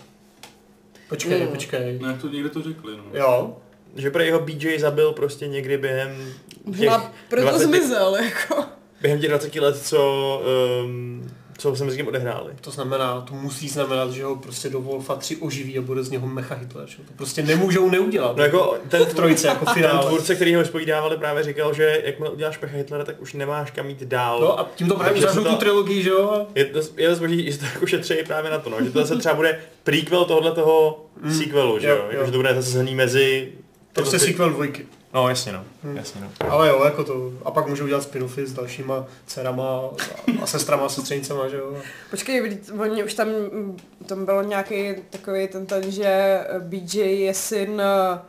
Počkej, 1.09 1.41
Mm. 1.41 1.47
počkej. 1.47 1.99
No 2.01 2.07
jak 2.09 2.21
to 2.21 2.27
někde 2.27 2.49
to 2.49 2.61
řekli, 2.61 2.97
no. 2.97 3.03
Jo, 3.13 3.57
Že 3.95 4.11
prý 4.11 4.25
jeho 4.25 4.39
BJ 4.39 4.79
zabil 4.79 5.11
prostě 5.11 5.47
někdy 5.47 5.77
během 5.77 6.17
těch, 6.65 6.65
Možná 6.65 7.13
proto 7.29 7.41
20 7.49 7.63
zmizel, 7.65 8.15
jako. 8.15 8.63
během 9.01 9.19
těch 9.19 9.29
20 9.29 9.55
let, 9.59 9.77
co, 9.83 10.41
um, 10.85 11.31
co 11.59 11.75
se 11.75 11.85
mezi 11.85 11.97
tím 11.97 12.07
odehráli. 12.07 12.53
to 12.61 12.71
znamená, 12.71 13.21
to 13.21 13.33
musí 13.33 13.69
znamenat, 13.69 14.11
že 14.11 14.23
ho 14.23 14.35
prostě 14.35 14.69
do 14.69 14.81
Wolfa 14.81 15.15
3 15.15 15.35
oživí 15.37 15.77
a 15.77 15.81
bude 15.81 16.03
z 16.03 16.09
něho 16.09 16.27
mecha 16.27 16.55
Hitler, 16.55 16.87
že? 16.87 16.97
To 16.97 17.13
prostě 17.17 17.43
nemůžou 17.43 17.89
neudělat. 17.89 18.37
No 18.37 18.43
jako 18.43 18.77
ten, 18.87 19.05
v 19.05 19.13
trojice 19.13 19.47
jako 19.47 19.65
ten 19.65 19.73
finále. 19.73 20.05
tvůrce, 20.07 20.35
který 20.35 20.55
ho 20.55 20.61
vyspovídávali, 20.61 21.17
právě 21.17 21.43
říkal, 21.43 21.73
že 21.73 22.01
jakmile 22.05 22.31
uděláš 22.31 22.57
pecha 22.57 22.77
Hitlera, 22.77 23.03
tak 23.05 23.21
už 23.21 23.33
nemáš 23.33 23.71
kam 23.71 23.89
jít 23.89 24.03
dál. 24.03 24.39
No 24.41 24.59
a 24.59 24.69
tím 24.75 24.87
to 24.87 24.95
právě 24.95 25.17
uzavřou 25.17 25.43
tu 25.43 25.55
trilogii, 25.55 26.03
že 26.03 26.09
jo? 26.09 26.47
Je 26.55 26.65
to, 26.65 26.79
je 26.97 27.09
to 27.09 27.15
zboží, 27.15 27.51
že 27.51 27.57
to 27.57 27.65
jako 27.65 27.85
šetří 27.85 28.15
právě 28.27 28.51
na 28.51 28.59
to, 28.59 28.69
no. 28.69 28.83
že 28.83 28.91
to 28.91 28.99
zase 28.99 29.15
třeba 29.15 29.35
bude 29.35 29.59
prequel 29.83 30.25
tohohle 30.25 30.51
toho 30.51 31.05
Mm. 31.21 31.33
sequelu, 31.33 31.79
že 31.79 31.87
Jo, 31.87 31.95
jo, 31.95 32.01
jo. 32.03 32.09
jako, 32.11 32.25
že 32.25 32.31
to 32.31 32.37
bude 32.37 32.61
zase 32.61 32.83
mezi... 32.83 33.51
Prostě 33.93 34.19
sequel 34.19 34.49
dvojky. 34.49 34.85
No 35.13 35.29
jasně 35.29 35.51
no, 35.51 35.63
Mm. 35.83 35.97
jasně 35.97 36.21
no. 36.21 36.31
Ale 36.49 36.69
jo, 36.69 36.81
jako 36.85 37.03
to. 37.03 37.31
A 37.45 37.51
pak 37.51 37.67
můžou 37.67 37.87
dělat 37.87 38.03
spin-offy 38.11 38.43
s 38.45 38.53
dalšíma 38.53 39.05
dcerama 39.27 39.63
a, 39.69 39.89
a 40.43 40.45
sestrama 40.45 40.85
a 40.85 40.89
sestřenicama, 40.89 41.47
že 41.47 41.57
jo? 41.57 41.77
Počkej, 42.09 42.59
oni 42.79 43.03
už 43.03 43.13
tam, 43.13 43.27
tam 44.05 44.25
bylo 44.25 44.43
nějaký 44.43 44.95
takový 45.09 45.47
ten, 45.47 45.65
ten 45.65 45.91
že 45.91 46.39
BJ 46.59 46.97
je 46.99 47.33
syn 47.33 47.81
eh, 47.81 48.19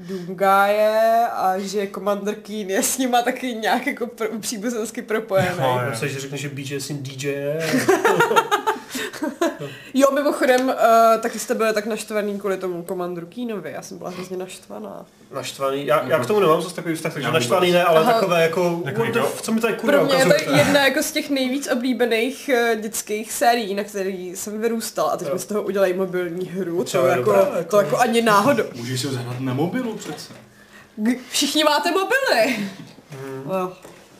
Doomgaje 0.00 1.26
a 1.32 1.58
že 1.58 1.86
Commander 1.86 2.34
Keen 2.34 2.70
je 2.70 2.82
s 2.82 2.98
nima 2.98 3.22
taky 3.22 3.46
nějak 3.54 3.86
jako 3.86 4.06
pr- 4.06 4.40
příbuzensky 4.40 5.02
propojený. 5.02 5.48
No, 5.60 5.80
jo. 5.84 5.90
Myslím, 5.90 6.08
že 6.08 6.20
řekne, 6.20 6.38
že 6.38 6.48
BJ 6.48 6.74
je 6.74 6.80
syn 6.80 7.02
DJ. 7.02 7.34
Jo, 9.94 10.06
mimochodem, 10.14 10.68
uh, 10.68 10.74
taky 11.20 11.38
jste 11.38 11.54
byli 11.54 11.72
tak 11.72 11.86
naštvaný 11.86 12.38
kvůli 12.40 12.56
tomu 12.56 12.82
Commanderu 12.88 13.26
Keenovi, 13.26 13.72
já 13.72 13.82
jsem 13.82 13.98
byla 13.98 14.10
hrozně 14.10 14.36
naštvaná. 14.36 15.06
Naštvaný. 15.34 15.86
Já, 15.86 16.08
já 16.08 16.18
k 16.18 16.26
tomu 16.26 16.40
nemám 16.40 16.62
zase 16.62 16.74
takový 16.74 16.94
vztah, 16.94 17.12
takže 17.12 17.28
Já 17.28 17.32
naštvaný 17.32 17.66
vůbec. 17.66 17.74
ne, 17.82 17.84
ale 17.84 18.00
Aha. 18.00 18.12
takové 18.12 18.42
jako, 18.42 18.80
Takový 18.84 19.10
what 19.12 19.14
the 19.14 19.20
to- 19.36 19.42
co 19.42 19.52
mi 19.52 19.60
tady 19.60 19.74
kurva 19.74 19.98
Pro 19.98 20.04
mě 20.06 20.14
je 20.16 20.26
to 20.44 20.52
jedna 20.56 20.84
jako 20.86 21.02
z 21.02 21.12
těch 21.12 21.30
nejvíc 21.30 21.68
oblíbených 21.72 22.50
uh, 22.74 22.80
dětských 22.80 23.32
sérií, 23.32 23.74
na 23.74 23.84
který 23.84 24.36
jsem 24.36 24.60
vyrůstal 24.60 25.06
a 25.10 25.16
teď 25.16 25.28
Jo. 25.28 25.34
mi 25.34 25.40
z 25.40 25.46
toho 25.46 25.62
udělají 25.62 25.92
mobilní 25.94 26.46
hru, 26.48 26.84
to 26.84 27.06
je 27.06 27.10
jako, 27.10 27.22
dobrá, 27.32 27.40
jako- 27.58 27.70
to 27.70 27.76
jako 27.80 27.98
ani 27.98 28.22
náhodou. 28.22 28.64
Můžeš 28.74 29.00
si 29.00 29.06
ho 29.06 29.12
zahrát 29.12 29.40
na 29.40 29.54
mobilu 29.54 29.94
přece. 29.94 30.32
G- 30.96 31.16
Všichni 31.30 31.64
máte 31.64 31.90
mobily! 31.90 32.56
Hmm. 33.10 33.42
No, 33.46 33.72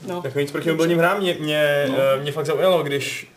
no. 0.07 0.21
Jako 0.25 0.39
nic 0.41 0.51
proti 0.51 0.71
mobilním 0.71 0.99
hrám, 0.99 1.19
mě, 1.21 1.37
mě, 1.41 1.87
No. 1.89 1.95
no. 1.97 2.23
mě 2.23 2.33
fakt 2.33 2.47
zaujalo, 2.47 2.83
když, 2.83 3.33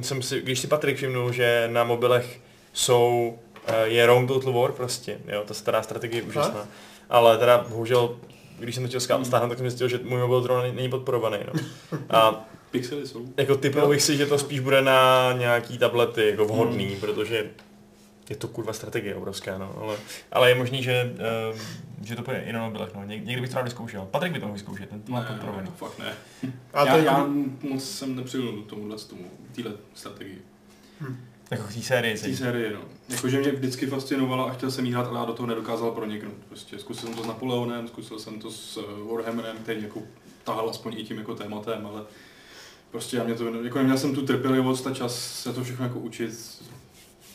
jsem 0.00 0.22
si, 0.22 0.40
když 0.40 0.58
si 0.60 0.66
Patrik 0.66 0.96
všimnul, 0.96 1.32
že 1.32 1.68
na 1.72 1.84
mobilech 1.84 2.40
jsou, 2.72 3.38
eh, 3.66 3.86
je 3.86 4.06
Round 4.06 4.28
Total 4.28 4.52
War 4.52 4.72
prostě, 4.72 5.18
jo, 5.32 5.42
ta 5.46 5.54
stará 5.54 5.82
strategie 5.82 6.22
je 6.22 6.28
úžasná. 6.28 6.68
Ale 7.10 7.38
teda 7.38 7.66
bohužel, 7.68 8.16
když 8.58 8.74
jsem 8.74 8.88
to 8.88 9.00
chtěl 9.00 9.16
Hmm. 9.16 9.24
stáhnout, 9.24 9.48
tak 9.48 9.58
jsem 9.58 9.70
zjistil, 9.70 9.88
že 9.88 10.00
můj 10.02 10.20
mobil 10.20 10.40
zrovna 10.42 10.62
není 10.72 10.88
podporovaný, 10.88 11.36
no. 11.54 11.60
A 12.10 12.44
Pixely 12.70 13.06
jsou. 13.08 13.26
jako 13.36 13.56
typoval 13.56 13.88
bych 13.88 14.02
si, 14.02 14.16
že 14.16 14.26
to 14.26 14.38
spíš 14.38 14.60
bude 14.60 14.82
na 14.82 15.32
nějaký 15.32 15.78
tablety 15.78 16.30
jako 16.30 16.44
vhodný, 16.44 16.86
Hmm. 16.86 17.00
protože 17.00 17.46
je 18.30 18.36
to 18.36 18.48
kurva 18.48 18.72
strategie 18.72 19.14
obrovská, 19.14 19.58
no, 19.58 19.74
ale, 19.82 19.96
ale 20.32 20.48
je 20.50 20.54
možný, 20.54 20.82
že, 20.82 21.14
uh, 21.52 21.58
že 22.02 22.16
to 22.16 22.22
bude 22.22 22.40
i 22.46 22.52
na 22.52 22.64
mobilech, 22.64 22.94
no. 22.94 23.04
Něk, 23.04 23.24
někdy 23.24 23.40
bych 23.40 23.50
to 23.50 23.56
rád 23.56 23.62
vyzkoušel. 23.62 24.08
Patrik 24.10 24.32
by 24.32 24.38
to 24.40 24.46
mohl 24.46 24.52
vyzkoušet, 24.54 24.88
ten 24.90 25.02
to 25.02 25.12
má 25.12 25.20
Ne, 25.20 25.26
podporovaný. 25.26 25.70
fakt 25.76 25.98
ne. 25.98 26.12
A 26.74 26.80
to 26.82 26.86
já, 26.86 26.96
je 26.96 27.04
já 27.04 27.26
moc 27.62 27.84
jsem 27.90 28.16
nepřihlul 28.16 28.62
tomuhle 28.62 28.96
tomu, 28.98 29.30
téhle 29.54 29.72
strategii. 29.94 30.42
Jako 31.50 31.62
v 31.62 31.74
té 31.74 31.80
sérii. 31.82 32.16
V 32.16 32.22
té 32.22 32.36
sérii, 32.36 32.72
no. 32.72 32.80
Jakože 33.08 33.38
mě 33.38 33.52
vždycky 33.52 33.86
fascinovala 33.86 34.44
a 34.44 34.52
chtěl 34.52 34.70
jsem 34.70 34.84
jí 34.86 34.92
hrát, 34.92 35.06
ale 35.06 35.18
já 35.18 35.24
do 35.24 35.32
toho 35.32 35.46
nedokázal 35.46 35.90
proniknout. 35.90 36.34
Prostě 36.48 36.78
zkusil 36.78 37.08
jsem 37.08 37.16
to 37.16 37.22
s 37.24 37.26
Napoleonem, 37.26 37.88
zkusil 37.88 38.18
jsem 38.18 38.40
to 38.40 38.50
s 38.50 38.76
eh, 38.76 39.12
Warhammerem, 39.12 39.56
který 39.56 39.82
jako 39.82 40.02
tahal 40.44 40.70
aspoň 40.70 40.94
i 40.98 41.04
tím 41.04 41.18
jako 41.18 41.34
tématem, 41.34 41.86
ale 41.86 42.02
prostě 42.90 43.16
já 43.16 43.24
mě 43.24 43.34
to, 43.34 43.54
jako 43.64 43.78
neměl 43.78 43.98
jsem 43.98 44.14
tu 44.14 44.26
trpělivost 44.26 44.86
a 44.86 44.94
čas 44.94 45.40
se 45.42 45.52
to 45.52 45.64
všechno 45.64 45.84
jako 45.84 45.98
učit. 45.98 46.30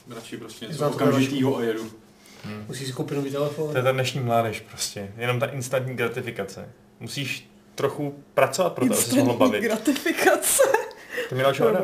Radši 0.09 0.37
prostě 0.37 0.65
něco 0.67 0.89
okamžitýho 0.89 1.57
a 1.57 1.63
jedu. 1.63 1.91
Hmm. 2.43 2.65
Musíš 2.67 2.87
si 2.87 2.93
koupit 2.93 3.15
nový 3.15 3.31
telefon. 3.31 3.71
To 3.71 3.77
je 3.77 3.83
ta 3.83 3.91
dnešní 3.91 4.19
mládež 4.19 4.59
prostě. 4.59 5.11
Jenom 5.17 5.39
ta 5.39 5.45
instantní 5.45 5.95
gratifikace. 5.95 6.69
Musíš 6.99 7.49
trochu 7.75 8.23
pracovat 8.33 8.73
pro 8.73 8.85
to, 8.85 8.93
aby 8.93 9.01
se 9.01 9.15
mohlo 9.15 9.21
Instantní 9.33 9.47
bavit. 9.47 9.61
gratifikace. 9.63 10.63
To 11.29 11.35
mi 11.35 11.43
dalšího 11.43 11.69
hra. 11.69 11.81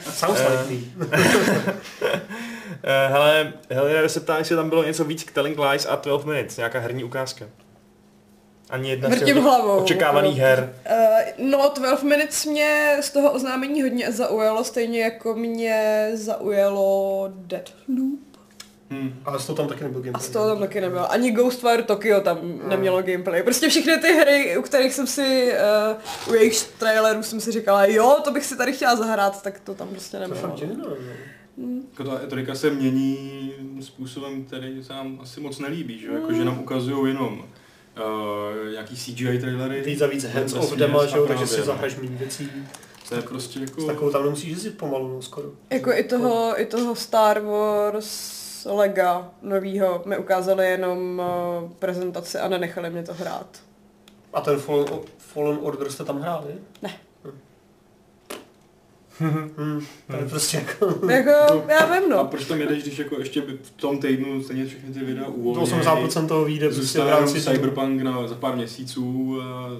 Sounds 0.00 0.40
like 0.40 0.74
me. 0.74 1.08
Eh, 2.82 3.08
Hele, 3.08 3.52
Helena 3.70 4.08
se 4.08 4.20
ptá, 4.20 4.38
jestli 4.38 4.56
tam 4.56 4.68
bylo 4.68 4.84
něco 4.84 5.04
víc 5.04 5.24
k 5.24 5.32
Telling 5.32 5.58
Lies 5.58 5.86
a 5.86 5.96
12 5.96 6.24
Minutes, 6.24 6.56
nějaká 6.56 6.78
herní 6.80 7.04
ukázka. 7.04 7.44
Ani 8.70 8.90
jedna 8.90 9.08
z 9.08 9.12
Vrtím 9.12 9.26
těch 9.34 9.36
hlavou. 9.44 9.76
očekávaných 9.78 10.38
her. 10.38 10.74
Uh, 11.38 11.46
no, 11.50 11.72
12 11.76 12.02
Minutes 12.02 12.46
mě 12.46 12.96
z 13.00 13.10
toho 13.10 13.32
oznámení 13.32 13.82
hodně 13.82 14.12
zaujalo, 14.12 14.64
stejně 14.64 15.00
jako 15.00 15.34
mě 15.34 16.10
zaujalo 16.14 17.28
Deathloop. 17.34 18.20
Hmm. 18.90 19.14
Ale 19.24 19.38
z 19.38 19.46
toho 19.46 19.56
tam 19.56 19.68
taky 19.68 19.84
nebyl 19.84 20.00
A 20.00 20.02
gameplay. 20.04 20.28
z 20.28 20.30
toho 20.30 20.48
tam 20.48 20.58
taky 20.58 20.80
nebylo. 20.80 21.12
Ani 21.12 21.30
Ghostwire 21.30 21.82
Tokyo 21.82 22.20
tam 22.20 22.38
Hmm. 22.38 22.68
nemělo 22.68 23.02
gameplay. 23.02 23.42
Prostě 23.42 23.68
všechny 23.68 23.98
ty 23.98 24.12
hry, 24.12 24.58
u 24.58 24.62
kterých 24.62 24.94
jsem 24.94 25.06
si, 25.06 25.52
uh, 26.26 26.32
u 26.32 26.34
jejich 26.34 26.64
trailerů 26.78 27.22
jsem 27.22 27.40
si 27.40 27.52
říkala, 27.52 27.84
jo, 27.84 28.16
to 28.24 28.30
bych 28.30 28.44
si 28.44 28.56
tady 28.56 28.72
chtěla 28.72 28.96
zahrát, 28.96 29.42
tak 29.42 29.60
to 29.60 29.74
tam 29.74 29.88
prostě 29.88 30.16
To 30.16 30.20
nebylo. 30.22 30.40
fakt 30.40 30.54
divné, 30.54 30.84
no. 31.56 31.66
Jako 31.90 32.04
ta 32.04 32.20
etorika 32.24 32.54
se 32.54 32.70
mění 32.70 33.52
způsobem, 33.80 34.44
který 34.44 34.84
se 34.84 34.92
nám 34.92 35.18
asi 35.22 35.40
moc 35.40 35.58
nelíbí, 35.58 35.98
že? 35.98 36.06
jo? 36.06 36.14
Jako, 36.14 36.32
že 36.32 36.44
nám 36.44 36.58
ukazují 36.60 37.08
jenom 37.12 37.44
uh, 37.98 38.70
nějaký 38.72 38.96
CGI 38.96 39.38
trailery. 39.38 39.80
Víc 39.80 40.00
a 40.00 40.06
víc 40.06 40.24
hands 40.24 40.52
off 40.52 40.76
dema, 40.76 41.02
a 41.02 41.06
že 41.06 41.16
jo, 41.16 41.26
takže 41.26 41.46
si 41.46 41.58
no. 41.58 41.64
zahraješ 41.64 41.96
méně 41.96 42.16
věcí. 42.16 42.50
To 43.08 43.14
je 43.14 43.22
prostě 43.22 43.60
jako... 43.60 43.80
S 43.80 43.86
takovou 43.86 44.10
tam 44.10 44.22
nemusíš 44.22 44.50
jezdit 44.50 44.78
pomalu, 44.78 45.08
no, 45.08 45.22
skoro. 45.22 45.48
Jako 45.70 45.92
i 45.92 46.04
toho, 46.04 46.60
i 46.60 46.66
toho 46.66 46.94
Star 46.94 47.40
Wars 47.40 48.38
Lega 48.64 49.30
novýho 49.42 50.02
mi 50.04 50.18
ukázali 50.18 50.70
jenom 50.70 51.22
uh, 51.62 51.70
prezentaci 51.70 52.38
a 52.38 52.48
nenechali 52.48 52.90
mě 52.90 53.02
to 53.02 53.14
hrát. 53.14 53.46
A 54.32 54.40
ten 54.40 54.58
Fallen, 54.58 54.86
Fallen 55.18 55.58
Order 55.62 55.90
jste 55.90 56.04
tam 56.04 56.20
hráli? 56.20 56.54
Ne. 56.82 56.90
Hmm, 59.20 59.86
to 60.10 60.16
je 60.16 60.28
prostě 60.28 60.56
jako... 60.56 61.06
jako, 61.10 61.64
já 61.68 61.86
vím 62.00 62.12
A 62.12 62.16
no. 62.16 62.24
proč 62.24 62.44
tam 62.44 62.60
jedeš, 62.60 62.82
když 62.82 62.98
jako 62.98 63.18
ještě 63.18 63.40
v 63.62 63.70
tom 63.70 63.98
týdnu 63.98 64.42
stejně 64.42 64.66
všechny 64.66 64.94
ty 64.94 65.00
videa 65.00 65.24
To 65.24 65.30
uvolnějí? 65.30 65.66
80% 65.72 66.28
toho 66.28 66.44
vyjde 66.44 66.68
prostě 66.70 66.98
v 67.00 67.08
rámci 67.08 67.40
Cyberpunk 67.42 68.02
na, 68.02 68.28
za 68.28 68.34
pár 68.34 68.56
měsíců. 68.56 69.38
A, 69.42 69.70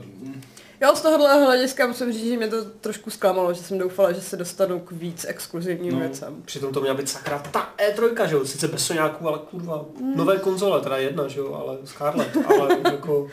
Jo, 0.81 0.93
z 0.97 1.01
tohohle 1.01 1.45
hlediska 1.45 1.87
musím 1.87 2.13
říct, 2.13 2.25
že 2.29 2.37
mě 2.37 2.49
to 2.49 2.65
trošku 2.65 3.11
zklamalo, 3.11 3.55
že 3.55 3.63
jsem 3.63 3.79
doufala, 3.79 4.13
že 4.13 4.21
se 4.21 4.37
dostanu 4.37 4.81
k 4.81 4.93
víc 4.93 5.25
exkluzivním 5.29 5.93
No. 5.93 6.01
věcem. 6.01 6.35
Přitom 6.45 6.73
to 6.73 6.81
měla 6.81 6.95
být 6.97 7.09
sakra 7.09 7.39
ta 7.39 7.75
E3, 7.79 8.27
že 8.29 8.35
jo, 8.35 8.45
sice 8.47 8.69
bez 8.69 8.87
soňáků, 8.87 9.29
ale 9.29 9.39
kurva, 9.51 9.85
Mm. 10.01 10.17
nové 10.17 10.39
konzole, 10.39 10.81
teda 10.81 10.97
jedna, 10.97 11.29
že 11.29 11.41
jo, 11.41 11.55
ale 11.55 11.79
Scarlett, 11.85 12.37
ale 12.47 12.79
jako... 12.93 13.29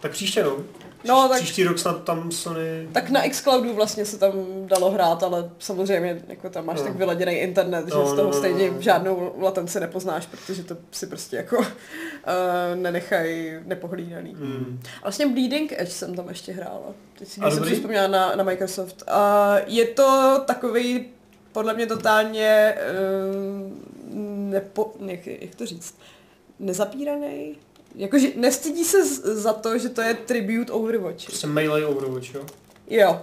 Tak 0.00 0.10
příště 0.12 0.42
no. 0.42 0.56
No, 1.04 1.28
tak- 1.28 1.38
Příští 1.42 1.64
rok 1.64 1.78
snad 1.78 2.04
tam 2.04 2.30
Sony... 2.32 2.88
Tak 2.92 3.10
na 3.10 3.28
Xcloudu 3.28 3.74
vlastně 3.74 4.04
se 4.04 4.18
tam 4.18 4.32
dalo 4.66 4.90
hrát, 4.90 5.22
ale 5.22 5.50
samozřejmě 5.58 6.22
jako 6.28 6.50
tam 6.50 6.66
máš 6.66 6.78
No. 6.78 6.84
tak 6.84 6.96
vyladěný 6.96 7.32
internet, 7.32 7.88
že 7.88 7.94
No, 7.94 8.06
z 8.06 8.10
no, 8.10 8.16
toho 8.16 8.30
no, 8.30 8.32
stejně 8.38 8.70
no. 8.70 8.82
žádnou 8.82 9.32
latenci 9.38 9.80
nepoznáš, 9.80 10.26
protože 10.26 10.62
to 10.64 10.76
si 10.90 11.06
prostě 11.06 11.36
jako 11.36 11.58
uh, 11.58 11.64
nenechají 12.74 13.52
nepohlídaný. 13.64 14.34
Hmm. 14.34 14.80
A 14.98 15.02
vlastně 15.02 15.26
Bleeding 15.26 15.72
Edge 15.72 15.92
jsem 15.92 16.14
tam 16.14 16.28
ještě 16.28 16.52
hrála. 16.52 16.92
Teď 17.18 17.28
si 17.28 17.40
jsem 17.40 17.64
vzpomněla 17.74 18.06
na, 18.08 18.36
na 18.36 18.44
Microsoft. 18.44 19.02
A 19.06 19.54
je 19.66 19.86
to 19.86 20.40
takový 20.46 21.06
podle 21.52 21.74
mě 21.74 21.86
totálně 21.86 22.74
uh, 22.74 23.72
nepo, 24.50 24.92
jak, 25.06 25.26
jak 25.26 25.54
to 25.54 25.66
říct, 25.66 25.98
nezapíraný. 26.58 27.56
Jakože 27.96 28.28
nestydí 28.36 28.84
se 28.84 29.06
z, 29.06 29.20
za 29.24 29.52
to, 29.52 29.78
že 29.78 29.88
to 29.88 30.02
je 30.02 30.14
tribute 30.14 30.72
Overwatch. 30.72 31.24
Prostě 31.26 31.46
Melee 31.46 31.86
Overwatch, 31.86 32.34
jo? 32.34 32.40
Jo. 32.88 33.20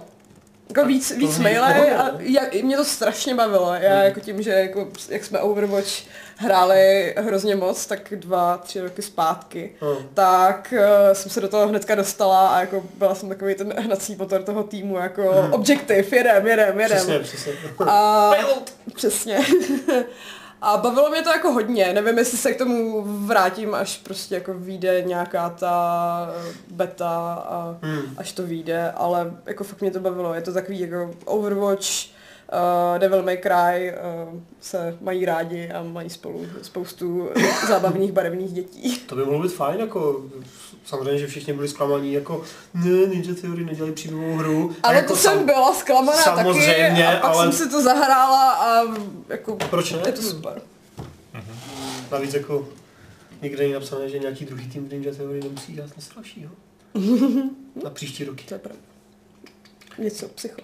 Jako 0.68 0.86
víc, 0.88 1.10
víc 1.16 1.30
pohodě, 1.38 1.58
a 1.96 2.10
jak, 2.20 2.54
mě 2.54 2.76
to 2.76 2.84
strašně 2.84 3.34
bavilo. 3.34 3.74
Já 3.74 3.94
Hmm. 3.94 4.04
jako 4.04 4.20
tím, 4.20 4.42
že 4.42 4.50
jako, 4.50 4.88
jak 5.08 5.24
jsme 5.24 5.40
Overwatch 5.40 5.88
hráli 6.36 7.14
hrozně 7.18 7.56
moc, 7.56 7.86
tak 7.86 8.12
dva, 8.16 8.56
tři 8.58 8.80
roky 8.80 9.02
zpátky, 9.02 9.72
No. 9.82 9.96
tak 10.14 10.74
uh, 10.76 11.12
jsem 11.12 11.30
se 11.30 11.40
do 11.40 11.48
toho 11.48 11.68
hnedka 11.68 11.94
dostala 11.94 12.48
a 12.48 12.60
jako 12.60 12.84
byla 12.98 13.14
jsem 13.14 13.28
takový 13.28 13.54
ten 13.54 13.74
hnací 13.78 14.16
motor 14.16 14.42
toho 14.42 14.62
týmu, 14.62 14.96
jako 14.96 15.22
Hmm. 15.32 15.52
objektiv, 15.52 16.12
jedem, 16.12 16.46
jedem, 16.46 16.80
jedem. 16.80 16.96
Přesně, 16.98 17.18
přesně. 17.18 17.52
A, 17.86 18.30
přesně. 18.94 19.38
A 20.66 20.76
bavilo 20.76 21.10
mě 21.10 21.22
to 21.22 21.30
jako 21.30 21.52
hodně, 21.52 21.92
nevím, 21.92 22.18
jestli 22.18 22.38
se 22.38 22.52
k 22.52 22.58
tomu 22.58 23.02
vrátím, 23.26 23.74
až 23.74 23.98
prostě 23.98 24.34
jako 24.34 24.54
vyjde 24.54 25.02
nějaká 25.02 25.50
ta 25.50 26.30
beta 26.70 27.44
a 27.48 27.76
Hmm. 27.82 28.02
až 28.16 28.32
to 28.32 28.42
vyjde, 28.46 28.90
ale 28.96 29.32
jako 29.46 29.64
fakt 29.64 29.80
mě 29.80 29.90
to 29.90 30.00
bavilo, 30.00 30.34
je 30.34 30.40
to 30.42 30.52
takový 30.52 30.80
jako 30.80 31.10
Overwatch, 31.24 31.86
uh, 32.52 32.98
Devil 32.98 33.22
May 33.22 33.36
Cry 33.36 33.92
uh, 34.32 34.40
se 34.60 34.98
mají 35.00 35.24
rádi 35.24 35.70
a 35.70 35.82
mají 35.82 36.10
spolu 36.10 36.46
spoustu 36.62 37.30
zábavných 37.68 38.12
barevných 38.12 38.52
dětí. 38.52 38.98
To 38.98 39.16
by 39.16 39.24
mohlo 39.24 39.42
být 39.42 39.52
fajn, 39.52 39.80
jako 39.80 40.24
samozřejmě, 40.84 41.18
že 41.18 41.26
všichni 41.26 41.52
byli 41.52 41.68
zklamaní, 41.68 42.12
jako 42.12 42.42
ne, 42.74 43.06
Ninja 43.06 43.34
Theory 43.40 43.64
nedělají 43.64 43.94
příběhovou 43.94 44.36
hru. 44.36 44.76
Ale 44.82 44.94
jako 44.94 45.08
to 45.08 45.16
jsem 45.16 45.46
byla 45.46 45.74
zklamaná 45.74 46.22
samozřejmě, 46.22 46.88
taky 46.88 47.04
a 47.04 47.20
pak 47.20 47.24
ale- 47.24 47.52
jsem 47.52 47.52
si 47.66 47.70
to 47.70 47.82
zahrála 47.82 48.52
a 48.52 48.82
jako 49.28 49.56
Proč 49.56 49.92
ne? 49.92 49.98
je 50.06 50.12
to 50.12 50.22
super. 50.22 50.62
Navíc 52.12 52.34
jako 52.34 52.68
nikde 53.42 53.58
není 53.62 53.72
napsané, 53.72 54.08
že 54.08 54.18
nějaký 54.18 54.44
druhý 54.44 54.68
tým 54.68 54.88
v 54.88 54.92
Ninja 54.92 55.14
Theory 55.14 55.40
nemusí 55.40 55.72
dělat 55.72 55.96
něco 55.96 56.14
dalšího. 56.14 56.50
Na 57.84 57.90
příští 57.90 58.24
roky. 58.24 58.44
To 58.48 58.54
je 58.54 58.58
pravda. 58.58 58.82
Něco 59.98 60.28
psycho. 60.28 60.60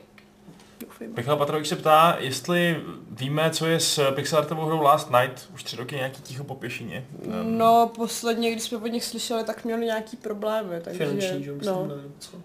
Doufejme. 0.81 1.14
Michal 1.16 1.37
Patrovič 1.37 1.68
se 1.68 1.76
ptá, 1.76 2.16
jestli 2.18 2.83
víme, 3.11 3.51
co 3.51 3.66
je 3.66 3.81
s 3.81 4.12
pixelartovou 4.14 4.64
hrou 4.64 4.81
Last 4.81 5.11
Night, 5.11 5.49
už 5.55 5.62
tři 5.62 5.76
roky 5.76 5.97
nějaký 5.97 6.22
ticho 6.22 6.45
po 6.45 6.55
pěšině. 6.55 7.07
No, 7.43 7.91
posledně, 7.97 8.51
když 8.51 8.62
jsme 8.62 8.78
od 8.78 8.87
nich 8.87 9.05
slyšeli, 9.05 9.45
tak 9.45 9.64
měli 9.64 9.87
nějaký 9.87 10.16
problémy, 10.16 10.81
takže... 10.81 11.07
Finanční, 11.07 11.45
že 11.45 11.53
myslím, 11.53 11.74
no. 11.74 11.87
ne, 11.87 11.97
nebo 11.97 12.14
co. 12.18 12.37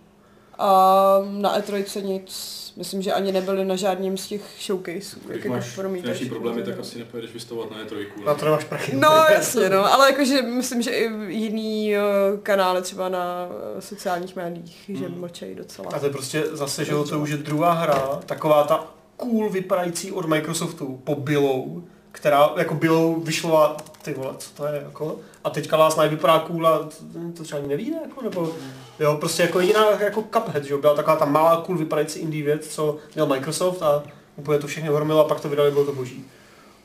A 0.58 1.18
na 1.30 1.60
E3 1.60 2.04
nic, 2.04 2.65
myslím, 2.78 3.02
že 3.02 3.14
ani 3.14 3.32
nebyli 3.32 3.66
na 3.66 3.76
žádném 3.76 4.18
z 4.18 4.28
těch 4.28 4.42
showcaseů. 4.66 5.20
Když 5.26 5.38
jako 5.44 5.48
máš 5.50 5.76
promítač. 5.76 6.04
finanční 6.06 6.30
problémy, 6.30 6.64
tak 6.64 6.80
asi 6.80 7.00
nepojedeš 7.00 7.34
vystavovat 7.34 7.72
na 7.72 7.78
E3. 7.84 8.06
Na 8.26 8.34
to 8.34 8.46
nemáš 8.46 8.64
prachy. 8.64 8.96
No 8.96 9.10
jasně, 9.32 9.70
no, 9.70 9.94
ale 9.94 10.12
jakože 10.12 10.42
myslím, 10.42 10.82
že 10.82 10.92
i 10.92 11.04
jiný 11.34 11.96
eh, 11.96 12.02
kanály 12.44 12.82
třeba 12.82 13.10
na 13.10 13.48
eh, 13.78 13.82
sociálních 13.82 14.36
médiích, 14.36 14.92
že 14.94 15.06
Hmm. 15.08 15.20
mlčejí 15.20 15.56
docela. 15.56 15.88
A 15.94 16.00
to 16.00 16.06
je 16.06 16.12
prostě 16.12 16.44
zase, 16.52 16.86
že 16.86 16.92
to 17.10 17.20
už 17.20 17.30
je 17.30 17.38
druhá 17.38 17.72
hra, 17.74 18.20
taková 18.26 18.64
ta 18.64 18.88
cool 19.18 19.50
vypadající 19.50 20.12
od 20.12 20.26
Microsoftu 20.26 21.02
po 21.04 21.16
Billow, 21.16 21.66
která 22.12 22.50
jako 22.58 22.74
Billow 22.76 23.24
vyšla, 23.24 23.78
ty 24.06 24.14
vole, 24.14 24.34
co 24.38 24.50
to 24.54 24.66
je 24.66 24.82
jako, 24.86 25.20
a 25.44 25.50
teďka 25.50 25.78
Last 25.78 25.98
Night 25.98 26.12
vypadá 26.12 26.40
cool 26.40 26.68
a 26.68 26.78
to, 26.80 26.90
to 27.38 27.44
třeba 27.44 27.60
ani 27.60 27.68
nevíde, 27.70 27.98
jako, 28.02 28.22
nebo, 28.22 28.54
jo, 29.00 29.18
prostě 29.20 29.44
jako 29.44 29.60
jiná, 29.60 29.92
jako 29.92 30.24
Cuphead, 30.34 30.64
že 30.64 30.74
jo, 30.74 30.78
byla 30.78 30.96
taková 30.96 31.16
ta 31.16 31.26
malá 31.26 31.62
cool 31.62 31.78
vypadající 31.78 32.20
indie 32.20 32.44
věc, 32.44 32.68
co 32.68 32.98
měl 33.16 33.26
Microsoft 33.26 33.82
a 33.84 34.04
úplně 34.36 34.60
to 34.60 34.68
všechno 34.68 34.94
hromilo 34.96 35.26
a 35.26 35.28
pak 35.28 35.40
to 35.40 35.50
vydali, 35.50 35.72
bylo 35.72 35.86
to 35.86 35.94
boží. 35.94 36.26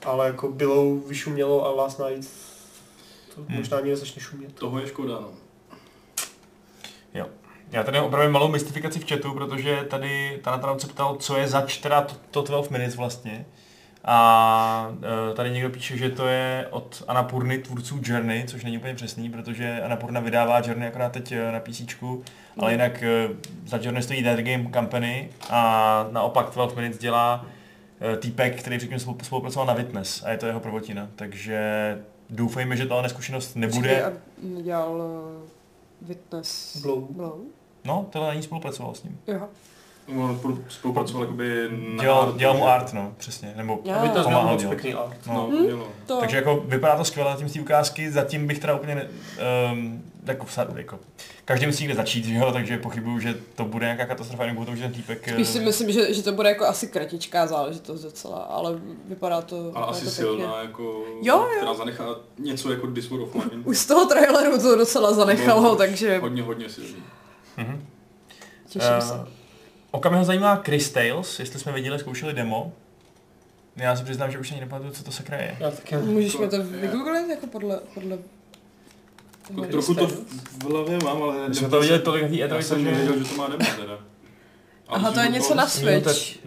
Ale 0.05 0.27
jako 0.27 0.49
Billow 0.49 1.07
vyšumělo 1.09 1.67
a 1.67 1.71
Last 1.71 1.99
Night 1.99 2.29
to 3.35 3.41
Hmm. 3.49 3.57
možná 3.59 3.79
ani 3.79 3.91
nezačne 3.91 4.23
šumět. 4.23 4.55
Toho 4.55 4.79
je 4.81 4.87
škoda, 4.87 5.15
no. 5.15 5.29
Jo. 7.15 7.27
Já 7.71 7.83
tady 7.83 8.01
opravdu 8.01 8.33
malou 8.33 8.49
mystifikaci 8.49 8.99
v 8.99 9.09
chatu, 9.09 9.35
protože 9.35 9.87
tady 9.91 10.41
Tanatanou 10.45 10.79
se 10.79 10.87
ptal, 10.87 11.17
co 11.17 11.37
je 11.37 11.49
zač 11.49 11.77
teda 11.77 12.01
to, 12.03 12.15
to 12.31 12.43
12 12.43 12.69
minutes 12.69 12.97
vlastně. 12.97 13.47
A 14.05 14.93
e, 15.31 15.35
tady 15.35 15.51
někdo 15.51 15.71
píše, 15.71 15.97
že 15.97 16.11
to 16.11 16.27
je 16.27 16.67
od 16.71 17.03
Anapurny, 17.09 17.59
tvůrců 17.59 18.01
Journey, 18.03 18.45
což 18.47 18.65
není 18.65 18.79
úplně 18.79 18.95
přesný, 18.95 19.31
protože 19.31 19.83
Anapurna 19.83 20.21
vydává 20.21 20.59
Journey 20.67 20.89
akorát 20.89 21.13
teď 21.13 21.33
e, 21.33 21.53
na 21.53 21.61
PC, 21.61 21.81
ale 22.59 22.73
jinak 22.73 23.03
e, 23.03 23.29
za 23.67 23.79
Journey 23.83 24.03
stojí 24.03 24.23
Dead 24.23 24.41
Game 24.41 24.71
Company 24.75 25.31
a 25.51 26.07
naopak 26.11 26.51
12 26.53 26.75
minutes 26.75 26.99
dělá 27.01 27.47
týpek, 28.19 28.59
který 28.61 28.79
předtím 28.79 28.99
spolu- 28.99 29.23
spolupracoval 29.23 29.67
na 29.67 29.75
Witness 29.75 30.23
a 30.25 30.31
je 30.31 30.39
to 30.39 30.47
jeho 30.47 30.61
prvotina, 30.61 31.09
takže 31.17 31.99
doufejme, 32.31 32.77
že 32.77 32.87
to 32.87 32.95
ale 32.95 33.03
neskušenost 33.03 33.55
nebude. 33.57 34.05
A 34.05 34.13
dělal 34.63 35.03
Witness 36.03 36.77
Blow. 36.83 37.07
Blow? 37.11 37.39
No, 37.85 38.07
tohle 38.11 38.31
ani 38.31 38.43
spolupracoval 38.43 38.95
s 38.95 39.03
ním. 39.03 39.19
Jo. 39.27 39.49
On 40.19 40.41
spolupracoval 40.69 41.23
jakoby 41.23 41.69
na 41.97 42.03
Dělal, 42.03 42.23
artu, 42.23 42.39
dělal 42.39 42.57
mu 42.57 42.69
art, 42.69 42.93
no, 42.93 43.15
přesně. 43.17 43.53
Nebo 43.57 43.81
Já. 43.85 43.97
Aby 43.97 44.09
to 44.09 44.23
pomáhal 44.23 44.57
dělat. 44.57 44.71
pěkný 44.71 44.95
art. 44.95 45.17
No, 45.27 45.49
No. 45.53 45.67
dělal. 45.67 45.87
To... 46.07 46.17
Takže 46.21 46.37
jako 46.37 46.57
vypadá 46.67 46.97
to 46.97 47.05
skvěle 47.05 47.31
zatím 47.33 47.49
z 47.49 47.53
té 47.53 47.61
ukázky, 47.61 48.11
zatím 48.11 48.47
bych 48.47 48.59
teda 48.59 48.75
úplně, 48.75 48.95
ne, 48.95 49.09
um, 49.73 50.03
jako, 50.27 50.47
vsa- 50.47 50.77
jako, 50.77 50.99
každý 51.45 51.67
musí 51.67 51.83
někde 51.83 51.95
začít, 51.97 52.25
že 52.25 52.35
jo, 52.35 52.53
takže 52.53 52.79
pochybuju, 52.79 53.19
že 53.19 53.35
to 53.55 53.65
bude 53.65 53.87
nějaká 53.87 54.07
katastrofa, 54.07 54.47
nebo 54.47 54.65
to, 54.65 54.77
že 54.77 54.83
ten 54.83 54.93
týpek... 54.93 55.29
Spíš 55.33 55.49
si 55.49 55.59
eh, 55.59 55.65
myslím, 55.65 55.93
že, 55.93 56.15
že 56.15 56.23
to 56.23 56.33
bude 56.33 56.49
jako 56.49 56.65
asi 56.67 56.87
kratičká 56.87 57.47
záležitost 57.47 58.03
docela, 58.03 58.37
ale 58.39 58.73
vypadá 59.09 59.43
to, 59.43 59.57
Ale 59.57 59.67
vypadá 59.67 59.87
asi 59.87 60.05
to 60.05 60.11
silná, 60.11 60.63
jako, 60.63 60.83
Jo, 61.23 61.37
jo. 61.39 61.49
která 61.57 61.75
zanechá 61.75 62.05
něco 62.39 62.71
jako 62.73 62.87
Discord 62.87 63.23
of 63.23 63.35
Mine. 63.35 63.63
Už 63.65 63.79
z 63.79 63.87
toho 63.87 64.07
traileru 64.07 64.59
to 64.59 64.77
docela 64.77 65.13
zanechalo, 65.15 65.63
No, 65.63 65.77
takže 65.77 66.19
Hodně, 66.19 66.43
hodně 66.43 66.69
silný. 66.69 66.97
mhm. 67.57 67.87
těším 68.69 68.91
Eh, 68.99 69.01
se. 69.01 69.40
Oka 69.91 70.09
mě 70.09 70.19
ho 70.19 70.25
zajímá 70.25 70.57
Chris 70.57 70.91
Tales, 70.91 71.39
jestli 71.41 71.61
jsme 71.61 71.73
viděli, 71.73 71.99
zkoušeli 71.99 72.33
demo. 72.35 72.73
Já 73.77 73.97
si 73.97 74.05
přiznám, 74.05 74.31
že 74.31 74.39
už 74.39 74.51
ani 74.53 74.61
nepamatuju, 74.61 74.93
co 74.93 75.05
to 75.05 75.11
sakra 75.13 75.37
je. 75.37 75.57
Já 75.61 75.71
taky. 75.71 75.97
Můžeš 75.97 76.37
mi 76.39 76.49
to 76.49 76.57
je- 76.57 76.63
vygooglit 76.63 77.29
jako 77.31 77.47
podle... 77.47 77.81
podle 77.95 78.19
Jako 79.51 79.67
trochu 79.67 79.95
to 79.95 80.07
v 80.07 80.65
hlavě 80.71 80.99
mám, 81.05 81.23
ale... 81.23 81.49
My 81.49 81.55
jsme 81.55 81.69
to 81.69 81.81
viděli 81.81 81.99
tolik 82.01 82.23
na 82.23 82.29
té 82.29 82.37
Já 82.37 82.47
E3, 82.49 82.59
jsem 82.61 82.79
že... 82.79 82.91
nevěděl, 82.91 83.19
že 83.19 83.25
to 83.31 83.37
má 83.37 83.49
demo 83.49 83.65
teda. 83.81 83.95
A 84.89 84.95
Aha, 84.95 85.11
to 85.13 85.21
je 85.21 85.29
něco 85.29 85.55
na 85.55 85.67
Switch. 85.67 86.39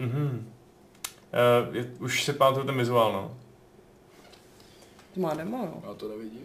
je- 1.72 1.90
už 2.00 2.24
si 2.24 2.32
pamatuju 2.32 2.66
ten 2.66 2.78
vizuál, 2.78 3.12
no. 3.12 3.36
To 5.14 5.20
má 5.20 5.34
demo, 5.34 5.56
jo. 5.58 5.82
Já 5.88 5.94
to 5.94 6.08
nevidím. 6.08 6.40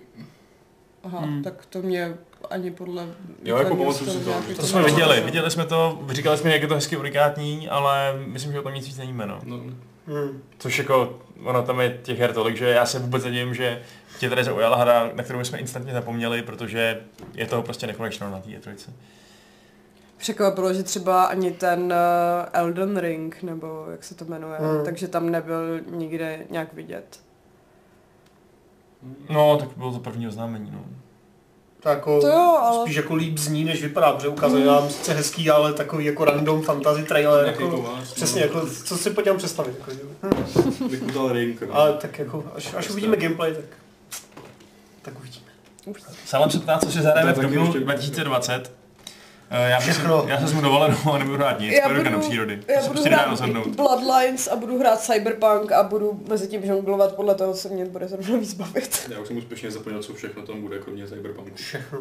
Aha, 1.04 1.20
Hmm. 1.20 1.44
tak 1.44 1.66
to 1.66 1.82
mě 1.82 2.18
ani 2.50 2.72
podle... 2.72 3.08
Jo, 3.44 3.58
jako 3.58 3.76
pamatuju 3.76 4.12
si 4.12 4.20
to, 4.20 4.34
To 4.56 4.68
jsme 4.68 4.84
viděli, 4.84 5.22
viděli 5.22 5.52
jsme 5.52 5.66
to, 5.66 6.00
říkali 6.10 6.38
jsme, 6.38 6.52
jak 6.54 6.62
je 6.62 6.68
to 6.68 6.76
hezky 6.76 6.98
unikátní, 6.98 7.70
ale 7.70 8.14
myslím, 8.26 8.52
že 8.52 8.60
o 8.60 8.64
tom 8.64 8.74
nic 8.74 8.86
víc 8.88 8.98
nevíme, 8.98 9.26
no. 9.26 9.40
No, 9.44 9.60
Hmm. 10.08 10.42
Což 10.58 10.78
jako, 10.78 11.20
ono 11.44 11.64
tam 11.64 11.80
je 11.80 12.00
těch 12.04 12.20
her 12.20 12.34
tolik, 12.34 12.58
že 12.58 12.70
já 12.70 12.86
se 12.86 13.00
vůbec 13.00 13.24
nedivím, 13.24 13.54
že 13.54 13.82
tě 14.20 14.30
tady 14.30 14.44
zaujala 14.44 14.78
hra, 14.78 15.10
na 15.14 15.24
kterou 15.24 15.44
jsme 15.44 15.58
instantně 15.58 15.94
zapomněli, 15.94 16.42
protože 16.42 17.02
je 17.34 17.46
toho 17.48 17.64
prostě 17.64 17.88
nekonečno 17.88 18.30
na 18.32 18.40
té 18.40 18.50
E3. 18.50 18.90
Překvapilo, 20.18 20.74
že 20.74 20.84
třeba 20.84 21.26
ani 21.26 21.52
ten 21.52 21.80
uh, 21.84 22.50
Elden 22.54 22.98
Ring, 22.98 23.44
nebo 23.44 23.86
jak 23.92 24.04
se 24.04 24.16
to 24.16 24.26
jmenuje, 24.26 24.58
Hmm. 24.60 24.86
takže 24.86 25.08
tam 25.08 25.30
nebyl 25.30 25.80
nikde 25.92 26.40
nějak 26.50 26.74
vidět. 26.74 27.20
No, 29.30 29.58
tak 29.58 29.70
bylo 29.78 29.92
to 29.92 30.00
první 30.00 30.28
oznámení, 30.28 30.72
no. 30.74 30.86
To 31.84 31.90
jako, 31.90 32.22
To 32.22 32.28
jo, 32.28 32.58
ale- 32.62 32.82
spíš 32.86 32.96
jako 32.96 33.16
líp 33.16 33.38
zní, 33.38 33.64
než 33.64 33.82
vypadá, 33.82 34.12
protože 34.14 34.28
ukazuje 34.28 34.66
nám 34.66 34.90
sice 34.90 35.14
hezký, 35.14 35.50
ale 35.50 35.74
takový 35.74 36.06
jako 36.06 36.26
random 36.26 36.62
fantasy 36.62 37.04
trailer, 37.04 37.46
jako, 37.46 37.70
kovář, 37.70 38.14
přesně, 38.14 38.42
no. 38.42 38.48
jako, 38.48 38.68
co 38.86 38.98
si 38.98 39.10
pojďme 39.10 39.34
představit, 39.34 39.76
jako, 39.80 39.92
hm. 40.24 40.90
Bych 40.90 41.02
mu 41.02 41.12
dal 41.12 41.32
ring. 41.34 41.62
no. 41.62 41.68
Ale 41.76 41.94
tak 41.94 42.20
jako, 42.20 42.44
až, 42.56 42.74
až 42.74 42.90
uvidíme 42.90 43.18
gameplay, 43.18 43.54
tak, 43.54 43.66
tak 45.02 45.14
uvidíme. 45.20 45.46
Se 46.26 46.60
ptá, 46.60 46.78
co 46.78 46.92
si 46.92 47.02
zahrajeme 47.02 47.32
v 47.34 47.36
To 47.36 47.42
dubnu 47.42 47.64
ještě- 47.66 47.80
2020. 47.80 48.79
Eh, 49.52 49.70
Já, 49.70 49.78
bych, 49.80 49.90
Všechno. 49.90 50.26
já 50.28 50.38
se 50.38 50.44
vezmu 50.44 50.62
dovolenou 50.62 50.98
a 51.14 51.18
nebudu 51.18 51.38
hrát 51.38 51.60
nic, 51.60 51.74
Já 51.74 51.90
budu- 51.90 52.04
do 52.12 52.20
přírody. 52.20 52.60
Já 52.68 52.76
To 52.76 52.82
se 52.82 52.88
budu 52.88 52.94
prostě 53.02 53.10
hrát 53.16 53.30
rozhodnout. 53.30 53.68
Bloodlines 53.68 54.48
a 54.48 54.56
budu 54.56 54.80
hrát 54.80 55.02
Cyberpunk 55.02 55.72
a 55.72 55.84
budu 55.84 56.24
mezi 56.30 56.48
tím 56.48 56.66
žonglovat 56.66 57.16
podle 57.16 57.36
toho, 57.36 57.54
co 57.54 57.70
mě 57.70 57.86
bude 57.86 58.08
zrovna 58.08 58.38
víc 58.38 58.54
bavit. 58.54 59.10
Já 59.14 59.20
už 59.20 59.28
jsem 59.28 59.38
úspěšně 59.38 59.72
zapomněl, 59.72 60.04
co 60.04 60.14
všechno 60.14 60.42
tam 60.44 60.62
bude, 60.62 60.80
kromě 60.80 61.08
Cyberpunku. 61.08 61.52
Všechno. 61.56 62.00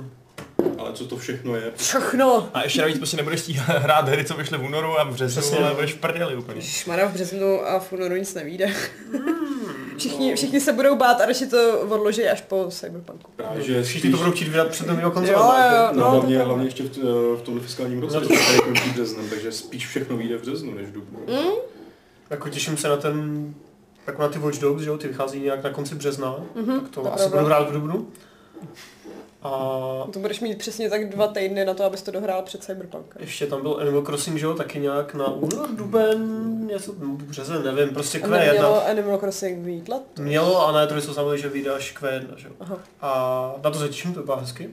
Ale 0.78 0.92
co 0.92 1.04
to 1.06 1.16
všechno 1.16 1.56
je? 1.56 1.72
Všechno! 1.76 2.48
A 2.54 2.62
ještě 2.62 2.80
navíc 2.80 2.96
prostě 2.98 3.16
nebudeš 3.16 3.40
stíhat 3.40 3.68
hrát 3.82 4.08
hry, 4.08 4.24
co 4.24 4.34
vyšly 4.34 4.58
v 4.58 4.64
únoru 4.64 4.98
a 5.00 5.04
v 5.04 5.12
březnu, 5.12 5.58
ale 5.64 5.74
budeš 5.74 5.92
v 5.94 5.96
prdeli 5.98 6.36
úplně. 6.36 6.62
Šmara 6.62 7.06
v 7.08 7.12
březnu 7.12 7.66
a 7.66 7.78
v 7.78 7.92
únoru 7.92 8.16
nic 8.16 8.34
nevíde. 8.34 8.66
Všichni, 9.98 10.34
všichni 10.36 10.60
se 10.60 10.72
budou 10.72 10.96
bát 10.96 11.20
a 11.20 11.26
radši 11.26 11.46
to 11.46 11.80
odloží 11.80 12.24
až 12.28 12.40
po 12.40 12.66
Cyberpunku. 12.70 13.30
Právě, 13.36 13.62
že 13.62 13.82
Všichni 13.82 14.10
to 14.10 14.16
budou 14.16 14.30
chtít 14.32 14.48
vydat 14.48 14.68
před 14.68 14.86
novým 14.86 15.02
Jo, 15.04 15.10
konzolem. 15.10 15.72
jo, 15.74 15.88
No, 15.92 16.00
no, 16.04 16.10
hlavně, 16.10 16.38
hlavně 16.38 16.64
ještě 16.64 16.82
v, 16.82 16.88
t- 16.88 17.00
v 17.36 17.42
tomhle 17.44 17.62
fiskálním 17.64 18.00
roce, 18.00 18.14
No 18.14 18.20
no 18.20 18.28
to- 18.28 18.34
to 18.34 18.40
tady 18.46 18.58
končí 18.58 18.90
březnem, 18.90 19.28
takže 19.30 19.52
spíš 19.52 19.86
všechno 19.86 20.16
vyjde 20.16 20.36
v 20.36 20.40
březnu 20.40 20.74
než 20.74 20.86
v 20.86 20.92
dubnu. 20.92 21.18
Mm? 21.28 21.50
Jako 22.30 22.48
těším 22.48 22.76
se 22.76 22.88
na 22.88 22.96
ten, 22.96 23.54
jako 24.06 24.22
na 24.22 24.28
ty 24.28 24.38
Watch 24.38 24.58
Dogs, 24.58 24.82
že 24.82 24.88
jo, 24.88 24.98
ty 24.98 25.08
vychází 25.08 25.40
nějak 25.40 25.64
na 25.64 25.70
konci 25.70 25.94
března, 25.94 26.36
Mhm, 26.54 26.80
tak 26.80 26.88
to, 26.90 27.00
to 27.02 27.14
asi 27.14 27.28
budu 27.28 27.44
hrát 27.44 27.70
v 27.70 27.72
dubnu. 27.72 28.06
A 29.42 29.48
To 30.12 30.18
budeš 30.18 30.40
mít 30.40 30.58
přesně 30.58 30.90
tak 30.90 31.08
dva 31.08 31.26
týdny 31.26 31.64
na 31.64 31.74
to, 31.74 31.84
abys 31.84 32.02
to 32.02 32.10
dohrál 32.10 32.42
před 32.42 32.64
Cyberpunkem. 32.64 33.22
ještě 33.22 33.46
tam 33.46 33.62
byl 33.62 33.78
Animal 33.80 34.02
Crossing, 34.02 34.36
že 34.38 34.46
jo, 34.46 34.54
taky 34.54 34.78
nějak 34.80 35.14
na 35.14 35.26
únor, 35.26 35.68
duben, 35.70 36.66
něco, 36.66 36.94
no, 36.98 37.08
březen, 37.08 37.64
nevím, 37.64 37.94
prostě 37.94 38.20
A 38.20 38.26
Q1. 38.26 38.30
nemělo 38.30 38.86
Animal 38.86 39.18
Crossing 39.18 39.88
let? 39.88 40.02
Mělo 40.18 40.66
a 40.68 40.72
na 40.72 40.86
E3 40.86 40.98
se 40.98 41.12
znamená, 41.12 41.36
že 41.36 41.48
až 41.76 41.96
Q1, 42.00 42.26
že 42.36 42.48
jo. 42.48 42.54
Aha. 42.60 42.78
A 43.00 43.54
na 43.64 43.70
to 43.70 43.78
se 43.78 43.88
těším, 43.88 44.14
to 44.14 44.22
bylo 44.22 44.36
hezky. 44.36 44.70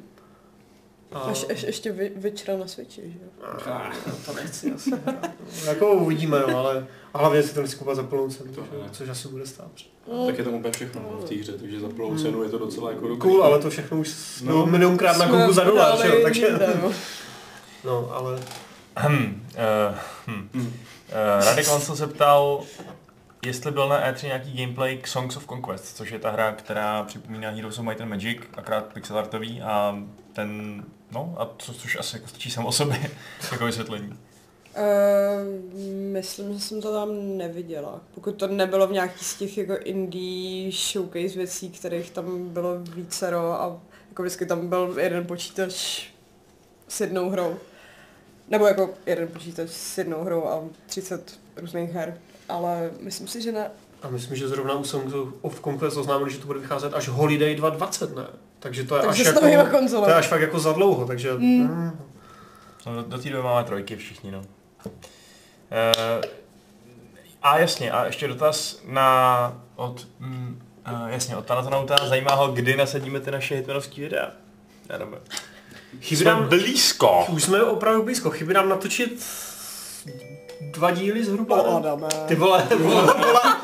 A... 1.16 1.20
Až, 1.20 1.46
až 1.52 1.64
ještě 1.64 1.92
vy, 1.92 2.12
na 2.60 2.68
Switchi, 2.68 3.02
že 3.02 3.20
jo? 3.24 3.72
A, 3.74 3.92
to 4.26 4.34
nechci 4.34 4.72
asi. 4.72 4.92
jako 5.66 5.94
uvidíme, 5.94 6.40
no, 6.48 6.58
ale 6.58 6.88
a 7.14 7.18
hlavně 7.18 7.44
si 7.44 7.54
to 7.54 7.62
nechci 7.62 7.76
kupovat 7.76 7.96
za 7.96 8.04
plnou 8.04 8.30
cenu, 8.30 8.54
To 8.54 8.62
že? 8.62 8.90
což 8.92 9.10
asi 9.10 9.28
bude 9.28 9.46
stát. 9.46 9.72
Mm. 10.14 10.26
Tak 10.26 10.38
je 10.38 10.44
tam 10.44 10.54
úplně 10.54 10.72
všechno 10.72 11.02
no, 11.12 11.18
v 11.18 11.30
té 11.30 11.36
hře, 11.36 11.52
takže 11.52 11.80
za 11.80 11.90
plnou 11.90 12.18
cenu 12.18 12.44
je 12.44 12.50
to 12.50 12.58
docela 12.58 12.92
jako 12.92 13.08
dobrý. 13.08 13.22
Cool, 13.22 13.44
ale 13.44 13.60
to 13.60 13.70
všechno 13.70 13.98
už 13.98 14.42
No. 14.42 14.66
milionkrát 14.66 15.18
na 15.18 15.28
kouku 15.28 15.54
za 15.54 15.64
dolar, 15.64 16.02
že 16.02 16.08
jo, 16.08 16.20
takže... 16.24 16.60
no. 16.82 16.92
No, 17.84 18.10
ale... 18.12 18.40
Hm, 19.00 19.48
uh, 19.90 19.96
hm. 20.28 20.50
Hm. 20.54 20.68
Uh, 20.68 21.46
Radek 21.46 21.68
Lancel 21.68 21.96
se 21.96 22.08
ptal, 22.08 22.64
jestli 23.46 23.72
byl 23.72 23.90
na 23.90 24.12
E3 24.12 24.26
nějaký 24.26 24.54
gameplay 24.54 24.98
k 24.98 25.08
Songs 25.08 25.38
of 25.38 25.48
Conquest, 25.48 25.98
což 25.98 26.12
je 26.12 26.20
ta 26.20 26.32
hra, 26.32 26.52
která 26.52 27.04
připomíná 27.04 27.50
Heroes 27.50 27.80
of 27.80 27.86
Might 27.86 28.02
and 28.02 28.10
Magic, 28.10 28.38
akrát 28.58 28.94
pixelartový 28.94 29.62
a 29.62 30.00
ten, 30.36 30.84
no 31.12 31.36
a 31.38 31.56
co, 31.58 31.74
což 31.74 31.96
asi 32.00 32.16
jako 32.16 32.28
stačí 32.28 32.52
samo 32.52 32.68
o 32.68 32.72
sobě, 32.72 33.12
jako 33.52 33.66
vysvětlení. 33.66 34.10
Uh, 34.10 35.74
myslím, 36.12 36.54
že 36.54 36.60
jsem 36.60 36.82
to 36.82 36.94
tam 36.94 37.38
neviděla. 37.38 38.02
Pokud 38.16 38.36
to 38.36 38.48
nebylo 38.48 38.88
v 38.88 38.92
nějaký 38.92 39.26
z 39.26 39.36
těch 39.36 39.58
jako 39.58 39.78
indie 39.78 40.72
showcase 40.72 41.38
věcí, 41.38 41.70
kterých 41.70 42.12
tam 42.12 42.50
bylo 42.50 42.80
vícero 42.80 43.62
a 43.62 43.82
jako 44.10 44.24
vždycky 44.24 44.46
tam 44.46 44.68
byl 44.68 44.96
jeden 45.00 45.28
počítač 45.28 46.06
s 46.88 47.02
jednou 47.02 47.30
hrou. 47.30 47.58
Nebo 48.50 48.68
jako 48.68 48.94
jeden 49.06 49.28
počítač 49.28 49.70
s 49.70 49.98
jednou 49.98 50.24
hrou 50.24 50.48
a 50.48 50.64
30 50.86 51.40
různých 51.56 51.92
her. 51.92 52.18
Ale 52.50 52.92
myslím 53.00 53.28
si, 53.28 53.42
že 53.42 53.52
ne. 53.52 53.72
A 54.02 54.10
myslím, 54.10 54.38
že 54.38 54.48
zrovna 54.48 54.74
u 54.74 54.84
Songs 54.84 55.14
of 55.42 55.62
Conquest 55.62 55.98
oznámili, 55.98 56.32
že 56.32 56.38
to 56.38 56.48
bude 56.48 56.60
vycházet 56.60 56.94
až 56.94 57.08
Holiday 57.08 57.56
2020, 57.56 58.16
ne? 58.16 58.26
Takže 58.66 58.84
to 58.84 58.96
je 58.96 59.02
Takže 59.02 59.22
až 59.22 59.28
jako... 59.28 59.40
To 59.90 60.10
je 60.10 60.16
až 60.16 60.28
fakt 60.28 60.42
jako 60.42 60.60
za 60.60 60.74
dlouho, 60.74 61.06
takže... 61.06 61.34
Mm. 61.34 61.40
Mm. 61.40 62.00
No, 62.86 62.96
do, 62.96 63.02
do 63.02 63.18
té 63.18 63.30
doby 63.30 63.44
máme 63.44 63.64
trojky 63.64 63.96
všichni, 63.96 64.32
no. 64.32 64.40
Uh, 64.40 64.94
a 67.44 67.58
jasně, 67.60 67.92
a 67.92 68.06
ještě 68.06 68.28
dotaz 68.28 68.82
na 68.86 69.62
od, 69.76 70.08
mm, 70.20 70.62
uh, 70.92 71.10
jasně, 71.10 71.38
od 71.38 71.46
Tanatonauta, 71.46 71.96
zajímá 72.08 72.34
ho, 72.34 72.48
kdy 72.48 72.78
nasadíme 72.78 73.20
ty 73.20 73.32
naše 73.32 73.56
hitmanovský 73.56 74.02
videa. 74.02 74.32
Já 74.90 74.98
nevím. 74.98 75.16
Chybí 76.02 76.22
Jsme 76.22 76.32
nám, 76.32 76.50
blízko. 76.50 77.26
už 77.30 77.44
jsme 77.44 77.64
opravdu 77.64 78.04
blízko, 78.04 78.30
chybí 78.30 78.54
nám 78.54 78.70
natočit 78.70 79.26
dva 80.62 80.92
díly 80.92 81.24
zhruba. 81.26 81.62
O, 81.62 81.78
Adame. 81.78 82.08
Ty 82.28 82.36
vole, 82.36 82.64
volá, 82.80 83.02
volá, 83.14 83.62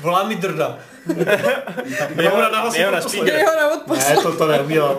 volá 0.00 0.22
mi 0.24 0.36
drda. 0.36 0.78
Mám 1.06 2.40
na, 2.40 2.48
ráda 2.48 2.70
během 2.70 2.92
na 2.92 2.98
hlasy 2.98 3.08
speaker. 3.08 3.34
Dej 3.34 3.44
ho 3.44 3.56
na 3.56 3.74
odposlech. 3.74 4.08
Ne, 4.16 4.16
to, 4.22 4.32
to 4.36 4.46
neudělám. 4.46 4.96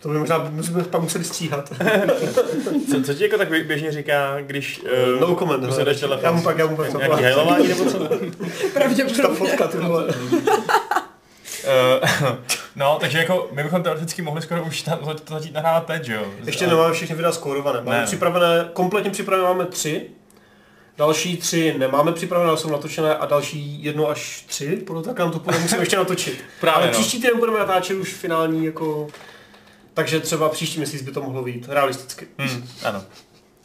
To 0.00 0.08
by 0.08 0.18
možná 0.18 0.38
musíme 0.50 0.84
pak 0.84 1.00
museli 1.00 1.24
stříhat. 1.24 1.72
Co, 2.90 3.02
co 3.02 3.14
ti 3.14 3.22
jako 3.22 3.38
tak 3.38 3.50
bě- 3.50 3.66
běžně 3.66 3.92
říká, 3.92 4.36
když 4.40 4.82
uh, 5.14 5.20
No 5.20 5.36
comment, 5.36 5.64
se 5.64 5.70
hele. 5.70 5.84
jdeš 5.84 6.00
telefon? 6.00 6.24
Já 6.24 6.32
mu 6.32 6.42
pak, 6.42 6.58
já 6.58 6.66
mu 6.66 6.76
pak 6.76 6.94
Nějaký 6.94 7.22
hajlování 7.22 7.68
nebo 7.68 7.84
co? 7.84 7.98
Ta 7.98 8.16
Pravděpodobně. 8.74 9.36
fotka, 9.36 9.66
ty 9.68 9.76
vole. 9.78 10.08
Uh, 11.64 12.36
no, 12.76 12.98
takže 13.00 13.18
jako 13.18 13.48
my 13.52 13.62
bychom 13.62 13.82
teoreticky 13.82 14.22
mohli 14.22 14.42
skoro 14.42 14.64
už 14.64 14.82
ta, 14.82 14.96
to, 14.96 15.34
začít 15.34 15.54
nahrávat 15.54 15.86
teď, 15.86 16.04
že 16.04 16.14
jo? 16.14 16.24
Ještě 16.44 16.66
nemáme 16.66 16.94
všechny 16.94 17.16
videa 17.16 17.32
skórované. 17.32 17.80
Máme 17.80 17.98
Ne. 17.98 18.06
připravené, 18.06 18.70
kompletně 18.72 19.10
připravené 19.10 19.48
máme 19.48 19.66
tři. 19.66 20.06
Další 20.98 21.36
tři 21.36 21.74
nemáme 21.78 22.12
připravené, 22.12 22.48
ale 22.48 22.58
jsou 22.58 22.70
natočené 22.70 23.14
a 23.16 23.26
další 23.26 23.84
jedno 23.84 24.08
až 24.08 24.44
tři, 24.46 24.76
podle 24.76 25.02
tak 25.02 25.18
nám 25.18 25.30
to 25.30 25.38
půjde, 25.38 25.58
musíme 25.58 25.82
ještě 25.82 25.96
natočit. 25.96 26.44
Právě, 26.60 26.76
ale 26.76 26.86
no. 26.86 26.92
příští 26.92 27.16
týden 27.20 27.38
budeme 27.38 27.58
natáčet 27.58 27.96
už 27.96 28.12
finální 28.12 28.64
jako... 28.66 29.08
Takže 29.94 30.20
třeba 30.20 30.48
příští 30.48 30.78
měsíc 30.78 31.02
by 31.02 31.12
to 31.12 31.22
mohlo 31.22 31.42
být 31.42 31.66
realisticky. 31.68 32.28
Hmm, 32.38 32.68
ano. 32.84 33.04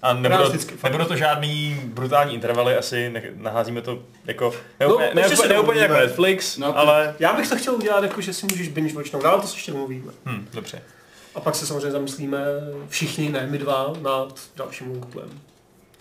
A 0.02 0.14
nebudou, 0.14 0.52
nebudou 0.84 1.06
to 1.06 1.16
žádný 1.16 1.82
brutální 1.86 2.34
intervaly, 2.34 2.76
asi 2.78 3.10
ne, 3.10 3.24
naházíme 3.36 3.82
to 3.82 4.00
jako, 4.26 4.54
ne, 4.80 4.88
No, 4.88 4.98
ne, 5.00 5.12
ne 5.50 5.60
úplně 5.60 5.82
jako. 5.82 5.94
Netflix, 5.94 6.58
No, 6.58 6.78
ale... 6.78 7.16
Já 7.20 7.34
bych 7.34 7.50
to 7.50 7.56
chtěl 7.58 7.76
udělat 7.76 8.04
jako, 8.04 8.22
že 8.22 8.34
si 8.34 8.46
můžeš 8.52 8.68
binge 8.68 8.96
watchnout, 8.96 9.26
ale 9.26 9.42
to 9.42 9.48
se 9.48 9.56
ještě 9.58 9.72
domluvíme. 9.72 10.12
Hm, 10.26 10.48
dobře. 10.54 10.82
A 11.36 11.40
pak 11.40 11.56
se 11.56 11.66
samozřejmě 11.68 11.92
zamyslíme 11.92 12.38
všichni, 12.90 13.30
ne 13.30 13.48
my 13.50 13.58
dva, 13.58 13.94
nad 14.02 14.40
dalším 14.56 14.88
longplem. 14.92 15.30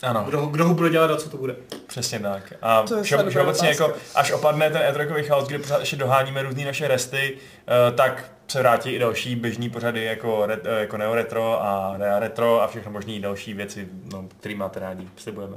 Ano, 0.02 0.24
Kdo, 0.28 0.40
ho- 0.40 0.46
kdo 0.46 0.64
ho 0.64 0.74
bude 0.74 0.90
dělat 0.90 1.10
a 1.10 1.16
co 1.16 1.30
to 1.30 1.36
bude. 1.36 1.56
přesně 1.86 2.18
tak. 2.18 2.52
A 2.62 2.84
všeobecně 3.28 3.68
jako, 3.68 3.92
až 4.14 4.32
opadne 4.32 4.70
ten 4.70 4.82
E3 4.82 5.22
chaos, 5.24 5.48
kdy 5.48 5.58
pořád 5.58 5.78
ještě 5.80 5.96
doháníme 5.96 6.42
různé 6.42 6.64
naše 6.64 6.88
resty, 6.88 7.36
eh, 7.68 7.92
tak 7.92 8.24
se 8.48 8.58
vrátí 8.58 8.90
i 8.90 8.98
další 8.98 9.36
běžní 9.36 9.70
pořady 9.70 10.04
jako, 10.04 10.46
re, 10.46 10.60
eh, 10.64 10.80
jako 10.80 10.96
Neo 10.96 11.14
Retro 11.14 11.62
a 11.62 11.94
Rea 11.98 12.18
Retro 12.18 12.62
a 12.62 12.66
všechno 12.66 12.92
možné 12.92 13.20
další 13.20 13.54
věci, 13.54 13.88
no, 14.12 14.28
který 14.40 14.54
máte 14.54 14.80
rádi, 14.80 15.08
slibujeme. 15.16 15.56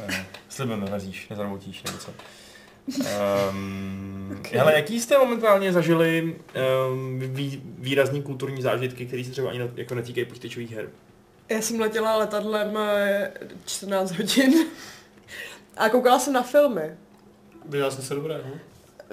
Uh, 0.00 0.14
slibujeme, 0.48 0.90
nezíš, 0.90 1.28
nezarmoutíš 1.28 1.82
nebo 1.82 1.98
co. 1.98 2.10
Um, 3.50 4.36
okay. 4.40 4.58
Hele, 4.58 4.74
jaký 4.74 5.00
jste 5.00 5.18
momentálně 5.18 5.72
zažili 5.72 6.36
um, 6.90 7.18
vý, 7.18 7.62
výrazný 7.78 8.22
kulturní 8.22 8.62
zážitky, 8.62 9.06
které 9.06 9.24
se 9.24 9.30
třeba 9.30 9.50
ani 9.50 9.60
jako 9.76 9.94
netýkají 9.94 10.24
počítačových 10.24 10.72
her? 10.72 10.88
Já 11.48 11.62
jsem 11.62 11.80
letěla 11.80 12.16
letadlem 12.16 12.76
eh, 12.76 13.32
14 13.66 14.10
hodin 14.12 14.54
a 15.76 15.88
koukala 15.88 16.18
jsem 16.18 16.32
na 16.32 16.42
filmy. 16.42 16.90
Viděl 17.68 17.90
jsem 17.90 18.04
se 18.04 18.14
dobré, 18.14 18.40
no? 18.46 18.54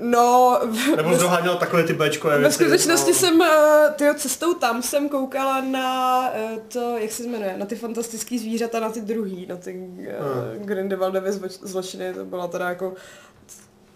No, 0.04 0.60
v, 0.66 0.95
Nebo 0.95 1.14
jsi 1.14 1.20
doháněl 1.20 1.56
takové 1.56 1.84
ty 1.84 1.93
Bčko 1.93 2.30
ve 2.30 2.52
skutečnosti 2.52 3.14
jsem, 3.14 3.39
uh, 3.39 3.47
tyjo, 3.95 4.14
cestou 4.14 4.54
tam 4.54 4.82
jsem 4.82 5.10
koukala 5.10 5.62
na 5.62 6.20
uh, 6.30 6.60
to, 6.74 6.97
jak 6.97 7.12
se 7.12 7.24
jmenuje, 7.24 7.56
na 7.58 7.66
ty 7.66 7.76
fantastické 7.76 8.39
zvířata, 8.39 8.80
na 8.80 8.89
ty 8.89 9.02
druhý, 9.02 9.45
na 9.45 9.56
ty 9.56 9.74
uh, 9.74 10.56
Hmm. 10.56 10.66
Grindelwaldovy 10.66 11.30
zloč- 11.32 11.60
zločiny, 11.68 12.14
to 12.14 12.26
byla 12.26 12.47
teda 12.47 12.70
jako 12.70 12.93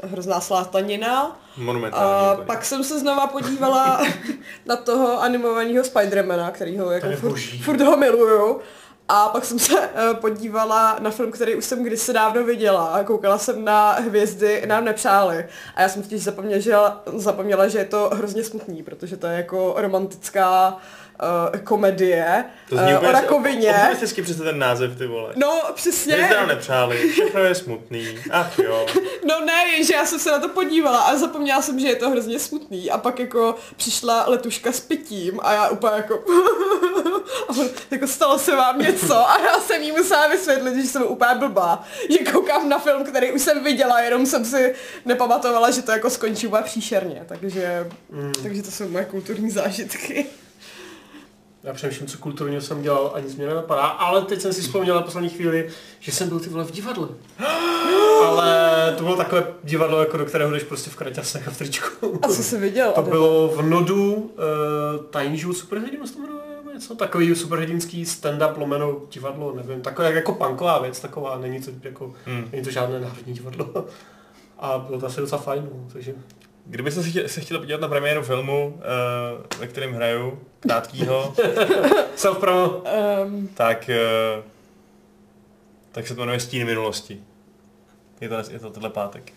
hrozná 0.04 0.42
slátanina. 0.42 1.40
Monumentální. 1.58 2.42
A 2.42 2.44
pak 2.46 2.66
jsem 2.66 2.84
se 2.84 3.00
znova 3.00 3.28
podívala 3.28 4.02
na 4.66 4.76
toho 4.76 5.22
animovaného 5.22 5.84
Spidermana, 5.84 6.52
kterýho 6.52 6.92
jako 6.92 7.08
furt, 7.16 7.40
furt 7.64 7.82
ho 7.82 7.98
miluju. 7.98 8.60
A 9.08 9.30
pak 9.30 9.46
jsem 9.46 9.60
se 9.60 9.80
uh, 9.80 9.88
podívala 10.14 10.98
na 11.00 11.12
film, 11.12 11.32
který 11.32 11.56
už 11.56 11.66
jsem 11.66 11.84
kdysi 11.84 12.14
dávno 12.14 12.44
viděla 12.44 12.86
a 12.86 13.04
koukala 13.04 13.38
jsem 13.38 13.66
na 13.66 13.92
Hvězdy 13.92 14.64
nám 14.66 14.86
nepřáli. 14.86 15.46
A 15.76 15.82
já 15.82 15.90
jsem 15.90 16.04
totiž 16.04 16.24
zapomněla, 16.24 17.04
zapomněla, 17.16 17.68
že 17.68 17.78
je 17.78 17.86
to 17.86 18.10
hrozně 18.14 18.44
smutný, 18.44 18.84
protože 18.84 19.18
to 19.18 19.28
je 19.28 19.38
jako 19.38 19.74
romantická 19.78 20.70
uh, 20.70 20.80
komedie 21.64 22.46
To 22.70 22.76
zní 22.78 22.86
uh, 22.86 22.94
úplně 22.98 23.10
o 23.10 23.12
rakovině. 23.12 23.74
Optimisticky 23.74 24.22
přece 24.22 24.44
ten 24.44 24.60
název, 24.60 24.98
ty 24.98 25.08
vole. 25.08 25.34
No, 25.36 25.62
přesně. 25.74 26.16
teda 26.30 26.46
nepřáli, 26.46 27.10
všechno 27.10 27.40
je 27.40 27.56
smutný. 27.56 28.20
Ach 28.32 28.60
jo. 28.60 28.86
No 29.28 29.46
ne, 29.46 29.84
že 29.84 29.94
já 29.94 30.06
jsem 30.06 30.20
se 30.20 30.32
na 30.32 30.40
to 30.40 30.50
podívala 30.50 31.00
a 31.02 31.16
zapomněla 31.16 31.62
jsem, 31.62 31.80
že 31.80 31.88
je 31.88 31.96
to 31.96 32.10
hrozně 32.10 32.40
smutný 32.40 32.92
a 32.92 32.98
pak 32.98 33.20
jako 33.20 33.56
přišla 33.76 34.26
letuška 34.28 34.72
s 34.72 34.80
pitím 34.80 35.40
a 35.44 35.54
já 35.54 35.70
úplně 35.70 35.94
jako 35.96 36.14
a 37.48 37.50
on, 37.60 37.70
jako 37.92 38.08
stalo 38.08 38.40
se 38.40 38.56
vám 38.56 38.80
něco 38.80 39.30
a 39.30 39.40
já 39.42 39.60
jsem 39.60 39.82
jí 39.82 39.92
musela 39.92 40.28
vysvětlit, 40.28 40.76
že 40.76 40.88
jsem 40.88 41.04
úplně 41.04 41.36
blbá, 41.36 41.84
že 42.10 42.32
koukám 42.32 42.70
na 42.70 42.80
film, 42.80 43.04
který 43.04 43.32
už 43.32 43.42
jsem 43.42 43.64
viděla, 43.64 44.00
jenom 44.00 44.26
jsem 44.26 44.46
si 44.46 44.76
nepamatovala, 45.06 45.72
že 45.72 45.82
to 45.82 45.92
jako 45.92 46.10
skončí 46.10 46.48
úplně 46.48 46.64
příšerně, 46.64 47.24
takže, 47.28 47.90
Mm. 48.10 48.32
takže 48.44 48.62
to 48.64 48.72
jsou 48.72 48.88
moje 48.88 49.06
kulturní 49.06 49.50
zážitky. 49.52 50.26
Já 51.66 51.74
přemýšlím, 51.74 52.08
co 52.08 52.18
kulturního 52.18 52.62
jsem 52.62 52.82
dělal, 52.82 53.12
ani 53.14 53.28
mě 53.38 53.48
nenapadá, 53.48 53.82
ale 53.82 54.22
teď 54.22 54.42
jsem 54.42 54.54
si 54.54 54.62
vzpomněl 54.62 54.96
na 54.96 55.02
poslední 55.02 55.30
chvíli, 55.30 55.70
že 56.00 56.12
jsem 56.12 56.30
byl 56.30 56.40
ty 56.40 56.50
vole 56.50 56.64
v 56.64 56.72
divadle. 56.72 57.08
ale 58.26 58.94
to 58.98 59.04
bylo 59.04 59.16
takové 59.16 59.48
divadlo, 59.64 60.00
jako 60.00 60.18
do 60.18 60.26
kterého 60.26 60.52
jdeš 60.52 60.64
prostě 60.64 60.90
v 60.90 60.96
kraťasech 60.96 61.48
a 61.48 61.52
v 61.52 61.58
tričku. 61.58 62.20
A 62.22 62.28
co 62.28 62.44
jsi 62.44 62.58
viděl? 62.58 62.92
To 62.92 63.02
bylo 63.02 63.48
v 63.48 63.62
Nodu 63.62 64.14
uh, 64.14 65.06
Tajný 65.10 65.38
život 65.38 65.54
superhrdinů, 65.54 66.08
se 66.08 66.14
to 66.14 66.20
jmenuje, 66.20 66.42
něco 66.74 66.96
takový 66.96 67.36
superhrdinský 67.36 68.06
stand-up 68.06 68.58
lomeno 68.58 68.98
divadlo, 69.12 69.54
nevím, 69.56 69.82
takové 69.82 70.14
jako 70.14 70.34
punková 70.34 70.80
věc, 70.80 71.00
taková, 71.00 71.38
není 71.38 71.62
to 71.62 71.72
jako, 71.84 72.14
Hmm. 72.26 72.50
není 72.52 72.64
to 72.64 72.72
žádné 72.72 73.00
národní 73.00 73.34
divadlo. 73.34 73.68
A 74.60 74.78
bylo 74.78 75.00
to 75.00 75.06
asi 75.06 75.22
docela 75.22 75.42
fajn, 75.42 75.70
no, 75.74 75.88
takže 75.94 76.14
Kdybyste 76.66 77.04
se 77.04 77.10
chtěl, 77.10 77.28
se 77.28 77.42
chtěl 77.42 77.60
podívat 77.60 77.82
na 77.82 77.88
premiéru 77.88 78.24
filmu, 78.24 78.68
uh, 78.68 79.60
ve 79.60 79.68
kterém 79.68 79.94
hraju, 79.94 80.40
krátkýho, 80.60 81.34
self-promo. 82.16 82.84
Um, 83.26 83.48
tak, 83.48 83.90
uh, 84.38 84.44
tak 85.92 86.08
se 86.08 86.16
to 86.16 86.22
jmenuje 86.22 86.40
Stín 86.40 86.66
minulosti. 86.66 87.20
Je 88.22 88.30
to, 88.30 88.36
je 88.52 88.60
to 88.60 88.70
tenhle 88.70 88.90
pátek. 88.90 89.34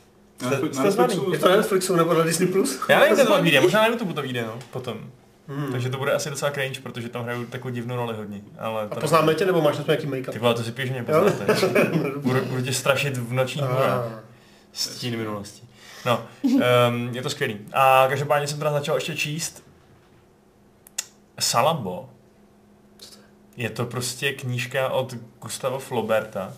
Jste, 0.46 0.60
jste 0.72 0.90
zvaný. 0.90 1.20
Je 1.32 1.38
to 1.38 1.48
na 1.48 1.56
Netflixu 1.56 1.96
nebo 1.96 2.14
na 2.14 2.24
Disney+. 2.24 2.48
Plus? 2.48 2.80
Já 2.88 3.00
nevím, 3.00 3.14
kde 3.14 3.24
to 3.24 3.42
vyjde, 3.42 3.60
možná 3.60 3.80
na 3.80 3.86
YouTube 3.86 4.14
to 4.14 4.22
vyjde, 4.22 4.42
no, 4.42 4.58
potom. 4.70 4.98
Hmm. 5.48 5.72
Takže 5.72 5.90
to 5.90 5.98
bude 5.98 6.12
asi 6.12 6.30
docela 6.30 6.50
cringe, 6.50 6.80
protože 6.80 7.08
tam 7.08 7.22
hraju 7.24 7.46
takovou 7.46 7.74
divnou 7.74 7.96
roli 7.96 8.16
hodně. 8.16 8.40
Ale 8.58 8.82
A 8.82 8.94
to 8.94 9.00
poznáme 9.00 9.34
tě, 9.34 9.46
nebo 9.46 9.60
máš 9.60 9.78
na 9.78 9.84
to 9.84 9.90
nějaký 9.90 10.06
make-up? 10.06 10.32
Ty 10.32 10.38
vole, 10.38 10.54
to 10.54 10.62
si 10.62 10.72
píš, 10.72 10.90
mě 10.90 11.02
poznáte. 11.02 11.68
budu, 12.16 12.44
budu 12.44 12.62
tě 12.62 12.72
strašit 12.72 13.16
v 13.16 13.32
nočních 13.32 13.64
horách. 13.64 14.04
Ah. 14.06 14.20
Stín 14.72 15.16
minulosti. 15.16 15.62
No, 16.08 16.24
um, 16.42 17.08
je 17.12 17.22
to 17.22 17.30
skvělý. 17.30 17.58
A 17.72 18.06
každopádně 18.08 18.48
jsem 18.48 18.58
teda 18.58 18.72
začal 18.72 18.94
ještě 18.94 19.16
číst 19.16 19.64
Salambo. 21.40 22.08
Je 23.56 23.70
to 23.70 23.84
prostě 23.84 24.32
knížka 24.32 24.88
od 24.88 25.14
Gustava 25.42 25.78
Flauberta, 25.78 26.52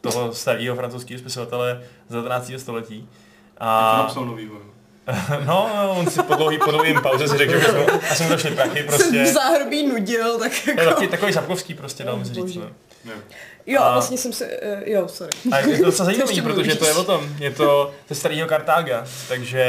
toho 0.00 0.34
starého 0.34 0.76
francouzského 0.76 1.18
spisovatele 1.18 1.82
z 2.08 2.12
19. 2.12 2.52
století. 2.56 3.08
To 3.54 3.62
A 3.62 3.96
napsal 3.98 4.24
novýho. 4.24 4.54
jo. 5.30 5.40
no, 5.46 5.94
on 5.98 6.10
si 6.10 6.22
po 6.22 6.34
dlouhý, 6.34 6.58
po 6.58 6.70
dlouhým 6.70 7.00
pauze 7.02 7.28
si 7.28 7.38
řekl, 7.38 7.52
že 7.52 7.66
jsme, 7.66 7.84
a 7.84 8.14
jsem 8.14 8.28
došli 8.28 8.50
prachy 8.50 8.78
jsem 8.78 8.86
prostě. 8.86 9.22
v 9.24 9.26
záhrobí 9.26 9.86
nudil, 9.86 10.38
tak 10.38 10.66
Je 10.66 10.74
jako... 10.78 10.94
taky, 10.94 11.08
takový 11.08 11.32
Sapkovský 11.32 11.74
prostě, 11.74 12.04
dal 12.04 12.16
mi 12.16 12.24
říct. 12.24 12.56
No. 12.56 13.12
Jo, 13.66 13.80
A- 13.82 13.92
vlastně 13.92 14.18
jsem 14.18 14.32
si... 14.32 14.44
Uh, 14.44 14.82
jo, 14.88 15.08
sorry. 15.08 15.32
A 15.52 15.58
je 15.58 15.78
to 15.78 15.84
docela 15.84 16.04
zajímavý, 16.06 16.40
protože 16.42 16.74
to 16.74 16.86
je 16.86 16.94
o 16.94 17.04
tom, 17.04 17.28
je 17.38 17.50
to 17.50 17.92
ze 18.08 18.14
starého 18.14 18.48
Kartága, 18.48 19.04
takže 19.28 19.60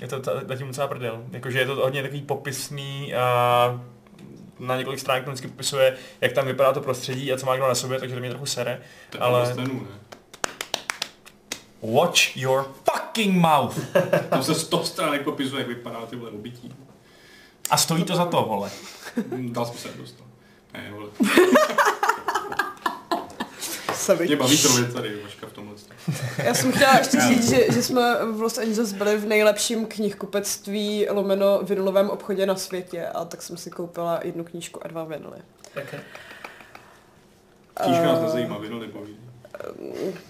je 0.00 0.08
to 0.08 0.22
zatím 0.48 0.66
docela 0.66 0.86
prdel. 0.88 1.22
Jakože 1.32 1.58
je 1.58 1.66
to 1.66 1.74
hodně 1.74 2.02
takový 2.02 2.22
popisný 2.22 3.14
a 3.14 3.80
na 4.58 4.76
několik 4.76 5.00
stránek 5.00 5.24
to 5.24 5.30
vždycky 5.30 5.48
popisuje, 5.48 5.96
jak 6.20 6.32
tam 6.32 6.46
vypadá 6.46 6.72
to 6.72 6.80
prostředí 6.80 7.32
a 7.32 7.36
co 7.38 7.46
má 7.46 7.56
kdo 7.56 7.68
na 7.68 7.74
sobě, 7.74 7.98
takže 8.00 8.14
to 8.14 8.20
mě 8.20 8.30
trochu 8.30 8.46
sere. 8.46 8.80
Ale- 9.20 9.54
ne? 9.54 9.64
Watch 11.82 12.36
your 12.36 12.66
fucking 12.92 13.34
mouth! 13.40 13.78
Tam 14.30 14.42
se 14.42 14.54
sto 14.54 14.84
stránek 14.84 15.22
popisuje, 15.22 15.60
jak 15.60 15.68
vypadá 15.68 16.06
tyhle 16.06 16.30
obytí. 16.30 16.74
A 17.70 17.76
stojí 17.76 18.04
to 18.04 18.16
za 18.16 18.24
to, 18.24 18.42
vole. 18.42 18.70
Hm, 19.30 19.52
Dal 19.52 19.66
jsem 19.66 19.76
se 19.76 19.88
dostal. 19.98 20.26
Ne, 20.74 20.90
vole. 20.90 21.08
Savage. 24.06 24.26
Mě 24.26 24.36
baví 24.36 24.58
trojit 24.58 24.92
tady, 24.92 25.22
Vaška 25.22 25.46
v 25.46 25.52
tomhle. 25.52 25.74
Já 26.38 26.54
jsem 26.54 26.72
chtěla 26.72 26.98
ještě 26.98 27.20
říct, 27.20 27.50
že, 27.50 27.72
že 27.72 27.82
jsme 27.82 28.16
v 28.32 28.40
Los 28.40 28.58
Angeles 28.58 28.92
byli 28.92 29.16
v 29.16 29.26
nejlepším 29.26 29.86
knihkupectví 29.86 31.06
lomeno 31.10 31.60
vinylovém 31.62 32.10
obchodě 32.10 32.46
na 32.46 32.56
světě 32.56 33.06
a 33.06 33.24
tak 33.24 33.42
jsem 33.42 33.56
si 33.56 33.70
koupila 33.70 34.20
jednu 34.22 34.44
knížku 34.44 34.84
a 34.84 34.88
dva 34.88 35.04
vinily. 35.04 35.38
Okay. 35.70 36.00
Knížka 37.74 38.02
nás 38.04 38.18
Eh, 38.18 38.22
nezajímá, 38.22 38.58
vino 38.58 38.78
nebaví. 38.78 39.16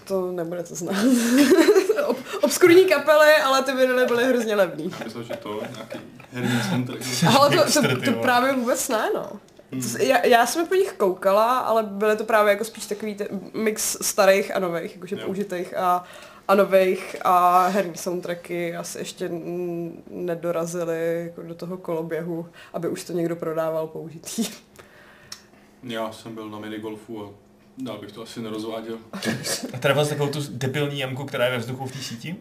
To 0.03 0.31
nebudete 0.31 0.75
znát. 0.75 0.95
Ob, 2.07 2.17
obskurní 2.41 2.85
kapely, 2.85 3.33
ale 3.43 3.63
ty 3.63 3.71
vinily 3.73 4.05
byly 4.05 4.25
hrozně 4.25 4.55
levný. 4.55 4.91
Myslel, 5.03 5.23
že 5.23 5.33
to 5.33 5.61
nějaký 5.75 5.99
herní 6.33 6.61
soundtrack. 6.69 7.01
Ale 7.37 7.49
to, 7.49 7.81
to, 7.81 8.01
to 8.05 8.11
právě 8.21 8.53
vůbec 8.53 8.89
ne, 8.89 9.09
no. 9.15 9.31
Hmm. 9.71 9.81
Já, 9.99 10.25
já 10.25 10.45
jsem 10.45 10.67
po 10.67 10.75
nich 10.75 10.93
koukala, 10.93 11.57
ale 11.57 11.83
byly 11.83 12.17
to 12.17 12.23
právě 12.23 12.51
jako 12.51 12.63
spíš 12.65 12.85
takový 12.85 13.17
mix 13.53 13.97
starých 14.01 14.55
a 14.55 14.59
nových, 14.59 14.95
jakože 14.95 15.15
Jo. 15.15 15.25
použitých 15.25 15.77
a, 15.77 16.03
a 16.47 16.55
nových 16.55 17.15
a 17.21 17.67
herní 17.67 17.97
soundtracky 17.97 18.75
asi 18.75 18.97
ještě 18.97 19.29
nedorazily 20.09 21.23
jako 21.25 21.41
do 21.41 21.55
toho 21.55 21.77
koloběhu, 21.77 22.49
aby 22.73 22.89
už 22.89 23.03
to 23.03 23.13
někdo 23.13 23.35
prodával 23.35 23.87
použitý. 23.87 24.47
Já 25.83 26.11
jsem 26.11 26.35
byl 26.35 26.49
na 26.49 26.59
minigolfu 26.59 27.25
a 27.25 27.29
dál 27.77 27.97
bych 27.97 28.11
to 28.11 28.21
asi 28.21 28.41
nerozváděl. 28.41 28.97
A 29.73 29.77
teda 29.79 29.93
vlastně 29.93 30.17
takovou 30.17 30.33
tu 30.33 30.39
debilní 30.49 30.99
jamku, 30.99 31.25
která 31.25 31.45
je 31.45 31.51
ve 31.51 31.57
vzduchu 31.57 31.85
v 31.85 31.91
té 31.91 31.99
síti? 31.99 32.35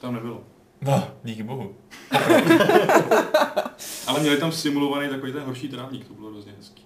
Tam 0.00 0.14
nebylo. 0.14 0.44
No, 0.86 1.08
díky 1.24 1.42
bohu. 1.42 1.74
Ale 4.06 4.20
měli 4.20 4.36
tam 4.36 4.52
simulovaný 4.52 5.08
takový 5.08 5.32
ten 5.32 5.42
horší 5.42 5.68
trávník, 5.68 6.08
to 6.08 6.14
bylo 6.14 6.30
hrozně 6.30 6.52
hezký. 6.58 6.82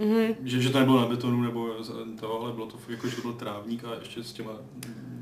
Mhm. 0.00 0.34
Že, 0.44 0.60
že 0.62 0.70
to 0.70 0.78
nebylo 0.78 1.00
na 1.00 1.06
betonu 1.06 1.42
nebo 1.42 1.68
to, 2.20 2.40
ale 2.42 2.52
bylo 2.52 2.66
to 2.66 2.76
jako, 2.88 3.08
že 3.08 3.16
to 3.16 3.22
byl 3.22 3.32
trávník 3.32 3.84
a 3.84 3.88
ještě 4.00 4.22
s 4.24 4.32
těma, 4.32 4.50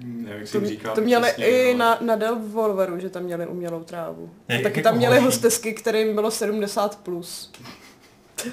nevím, 0.04 0.28
jak 0.38 0.46
se 0.46 0.52
To, 0.52 0.58
jim 0.58 0.66
říká. 0.68 0.94
to 0.94 1.00
měli 1.00 1.24
přesně, 1.28 1.46
i 1.46 1.64
ale- 1.68 1.74
na, 1.78 1.98
na 2.00 2.16
Delvolveru, 2.16 2.98
že 2.98 3.10
tam 3.10 3.22
měli 3.22 3.46
umělou 3.46 3.82
trávu. 3.84 4.30
Jak- 4.48 4.62
Taky 4.62 4.78
jako 4.78 4.88
tam 4.88 4.96
měli 4.96 5.14
horší? 5.14 5.24
hostesky, 5.26 5.72
kterým 5.74 6.14
bylo 6.14 6.30
70 6.30 6.98
plus. 7.02 7.52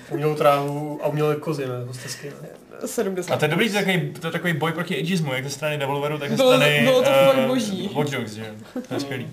Umělou 0.09 0.35
trávu 0.35 0.99
a 1.03 1.07
umělé 1.07 1.35
kozy, 1.35 1.65
ne? 1.67 1.83
Hostesky, 1.87 2.31
ne? 2.41 2.47
70 2.87 3.33
A 3.33 3.37
to 3.37 3.45
je 3.45 3.49
dobrý, 3.49 3.69
to 3.71 3.77
je 3.77 3.85
takový, 3.85 4.13
to 4.21 4.27
je 4.27 4.31
takový 4.31 4.53
boj 4.53 4.71
proti 4.71 4.97
ageismu, 4.99 5.33
jak 5.33 5.43
ze 5.43 5.49
strany 5.49 5.77
Devolveru, 5.77 6.17
tak 6.17 6.29
ze 6.29 6.35
Bylo- 6.35 6.55
strany 6.55 6.81
bylo 6.83 7.01
to 7.01 7.09
eh, 7.09 7.25
fakt 7.25 7.47
boží. 7.47 7.89
Watch 7.95 8.11
Dogs, 8.11 8.31
že? 8.31 8.53
To 8.87 8.93
je 8.93 8.99
skvělý. 8.99 9.27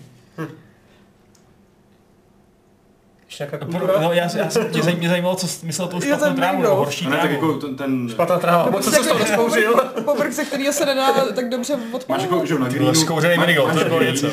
Ještě 3.27 3.45
nějaká 3.45 3.57
Pro- 3.67 3.67
kultura? 3.79 4.01
No, 4.01 4.13
já, 4.13 4.23
já 4.37 4.51
jsem, 4.51 4.69
mě, 4.71 4.81
zaj- 4.83 4.99
mě 4.99 5.09
zajímalo, 5.09 5.37
co 5.37 5.49
jsi 5.49 5.67
myslel 5.67 5.89
tou 5.89 6.01
špatnou 6.01 6.27
ten 6.27 6.37
trávu, 6.37 6.63
nebo 6.63 6.75
horší 6.75 7.07
A 7.07 7.09
ne, 7.11 7.17
tak 7.17 7.31
trávu. 7.31 7.47
jako 7.47 7.59
ten, 7.67 7.77
ten 7.77 8.09
Špatná 8.09 8.39
tráva, 8.39 8.71
moc 8.71 8.85
co 8.85 8.91
se 8.91 9.03
z 9.03 9.07
toho 9.07 9.19
rozkouřil. 9.19 9.75
Povrch, 10.05 10.33
se 10.33 10.45
kterého 10.45 10.73
se 10.73 10.87
nedá 10.87 11.13
tak 11.35 11.49
dobře 11.49 11.77
máš 11.77 11.93
odpálit. 11.93 12.23
jako, 12.23 12.47
že 12.47 12.59
na 12.59 12.69
greenu, 12.69 12.95
zkouřený 12.95 13.37
máš- 13.37 13.57
máš 13.67 13.79
to 13.83 13.85
bylo 13.89 14.03
něco. 14.03 14.27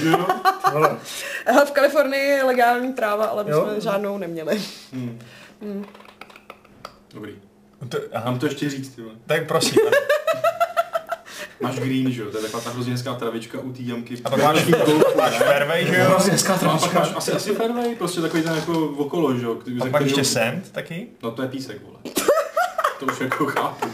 v 1.65 1.71
Kalifornii 1.71 2.21
je 2.27 2.43
legální 2.43 2.93
tráva, 2.93 3.25
ale 3.25 3.43
my 3.43 3.51
jsme 3.53 3.81
žádnou 3.81 4.17
neměli. 4.17 4.61
Hmm. 4.93 5.19
Hmm. 5.61 5.85
Dobrý. 7.15 7.31
To, 7.89 7.97
aha, 8.13 8.25
Mám 8.31 8.39
to 8.39 8.45
ještě 8.45 8.69
říct, 8.69 8.95
ty 8.95 9.01
vole. 9.01 9.13
tak 9.25 9.47
prosím. 9.47 9.77
Máš 11.61 11.75
green, 11.75 12.11
že 12.11 12.21
jo, 12.21 12.31
to 12.31 12.37
je 12.37 12.43
taková 12.43 12.63
ta 12.63 12.69
hrozně 12.69 12.91
hezká 12.93 13.13
travička 13.13 13.59
u 13.59 13.71
té 13.71 13.81
jamky. 13.81 14.17
A 14.25 14.29
pak 14.29 14.43
máš, 14.43 14.65
máš 15.17 15.33
fairway, 15.37 15.85
že 15.87 15.95
jo? 15.97 16.05
Hrozně 16.05 16.31
hezká 16.31 16.59
No, 16.61 16.71
a 16.71 16.77
pak 16.77 16.91
travička. 16.91 16.99
máš 16.99 17.11
asi, 17.17 17.31
asi 17.31 17.53
fairway, 17.55 17.95
prostě 17.95 18.21
takový 18.21 18.43
ten 18.43 18.55
jako 18.55 18.85
okolo, 18.97 19.35
že 19.39 19.45
jo. 19.45 19.57
A 19.81 19.85
pak 19.89 20.01
ještě 20.01 20.23
sand 20.23 20.71
taky. 20.71 21.07
No 21.23 21.31
to 21.31 21.41
je 21.41 21.47
písek, 21.47 21.81
vole. 21.83 21.97
To 22.99 23.05
už 23.05 23.19
jako 23.21 23.45
chápu. 23.45 23.87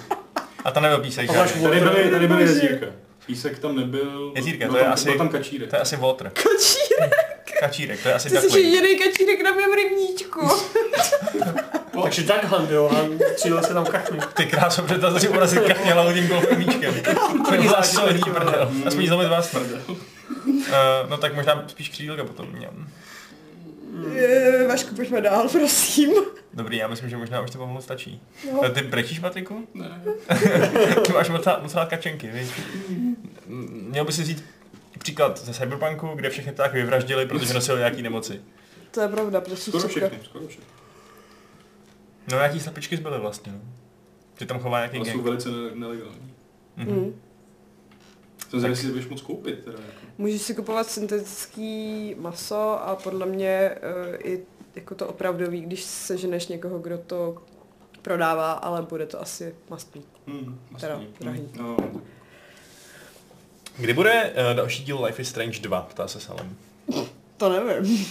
A 0.66 0.72
to 0.72 0.80
nebyl 0.80 0.98
písek, 1.00 1.32
žádný. 1.34 1.64
Tady 1.64 1.80
byly, 1.80 2.10
tady 2.12 2.28
byly 2.28 2.42
jezírka. 2.44 2.86
Písek 3.26 3.60
tam 3.60 3.76
nebyl. 3.76 4.32
Jezírka, 4.36 4.68
to 4.68 4.78
je 4.78 4.84
tam, 4.84 4.94
asi- 4.94 5.06
Byl 5.10 5.18
tam 5.18 5.30
kačírek. 5.30 5.70
To 5.70 5.76
je 5.76 5.82
asi 5.82 5.98
water. 5.98 6.32
Kočírek, 6.44 7.14
Kačírek, 7.60 8.04
to 8.04 8.08
je 8.10 8.14
asi 8.14 8.30
ty 8.30 8.38
jsi 8.38 8.60
jediný 8.60 9.00
kačírek 9.00 9.44
na 9.44 9.52
mém 9.52 9.74
rybníčku. 9.74 10.50
Takže 12.04 12.26
Hunt, 12.48 12.72
jo, 12.72 12.90
a 12.92 13.26
střílel 13.34 13.64
se 13.64 13.74
tam 13.74 13.86
kachny. 13.86 14.20
Ty 14.34 14.46
krásu, 14.46 14.82
protože 14.82 15.00
to 15.00 15.20
si 15.20 15.30
urazit 15.30 15.64
kachně 15.64 15.94
lahodím 15.94 16.28
golfovým 16.28 16.60
míčkem. 16.60 16.94
To 17.46 17.54
je 17.54 17.62
byla 17.62 17.84
solidní 17.84 18.32
prdel. 18.32 18.72
Aspoň 18.86 19.08
zlomit 19.08 19.28
vás 19.28 19.52
prdel. 19.52 19.82
Uh, 19.88 21.10
no 21.10 21.18
tak 21.18 21.36
možná 21.36 21.64
spíš 21.68 21.90
křídlka 21.90 22.24
potom 22.24 22.48
měm. 22.52 22.88
Je, 24.14 24.68
Vašku, 24.68 24.96
pojďme 24.96 25.22
dál, 25.22 25.50
prosím. 25.50 26.12
Dobrý, 26.54 26.78
já 26.78 26.88
myslím, 26.88 27.10
že 27.10 27.18
možná 27.18 27.42
už 27.42 27.52
to 27.52 27.58
pomalu 27.58 27.82
stačí. 27.82 28.22
No. 28.54 28.70
Ty 28.70 28.82
brečíš, 28.82 29.20
Patriku? 29.20 29.68
Ne. 29.74 30.02
Ty 31.06 31.14
máš 31.14 31.30
moc, 31.30 31.46
moc 31.62 31.76
rád 31.76 31.90
kačenky, 31.90 32.28
víš? 32.28 32.50
Měl 33.72 34.06
by 34.06 34.14
si 34.14 34.22
vzít 34.22 34.44
příklad 35.00 35.38
ze 35.38 35.54
Cyberpunku, 35.54 36.08
kde 36.16 36.30
všechny 36.30 36.52
tak 36.52 36.74
vyvraždili, 36.74 37.26
protože 37.26 37.54
nosili 37.54 37.80
nějaký 37.80 38.02
nemoci. 38.02 38.42
To 38.92 39.02
je 39.02 39.08
pravda, 39.08 39.42
protože 39.42 39.58
Skoro 39.58 39.88
všechny, 39.88 40.20
skoro 40.24 40.48
všechny. 40.48 40.81
No 42.32 42.38
nějaký 42.38 42.60
slepičky 42.60 42.98
zbyly 42.98 43.20
vlastně, 43.20 43.52
no. 43.52 43.60
Že 44.40 44.46
tam 44.46 44.60
chová 44.60 44.78
nějaký 44.80 44.98
Ale 44.98 45.06
jsou 45.06 45.12
gang. 45.12 45.24
velice 45.24 45.50
ne- 45.50 45.72
nelegální. 45.76 46.34
Mhm. 46.76 46.92
Mm. 46.96 47.22
To 48.52 48.60
zřejmě 48.60 48.76
si 48.76 48.88
budeš 48.88 49.08
moc 49.08 49.22
koupit, 49.22 49.64
teda 49.64 49.78
jako. 49.80 50.02
Můžeš 50.18 50.42
si 50.42 50.56
kupovat 50.56 50.88
syntetický 50.88 52.16
maso 52.20 52.88
a 52.88 52.96
podle 52.96 53.26
mě 53.26 53.72
uh, 53.72 54.16
i 54.32 54.44
jako 54.76 54.96
to 54.96 55.08
opravdový, 55.08 55.62
když 55.62 55.84
seženeš 55.84 56.48
někoho, 56.48 56.80
kdo 56.80 56.98
to 56.98 57.38
prodává, 58.02 58.52
ale 58.52 58.82
bude 58.82 59.06
to 59.06 59.22
asi 59.22 59.56
must 59.70 59.94
být. 59.94 60.06
Hmm, 60.28 60.60
Teda 60.80 61.02
drahý. 61.20 61.50
No, 61.58 61.78
Kdy 63.78 63.94
bude 63.94 64.34
uh, 64.50 64.56
další 64.58 64.84
díl 64.84 65.04
Life 65.06 65.22
is 65.22 65.30
Strange 65.30 65.60
2, 65.60 65.82
ptá 65.82 66.08
se 66.08 66.20
Salem. 66.20 66.56
To 67.38 67.50
nevím. 67.66 68.06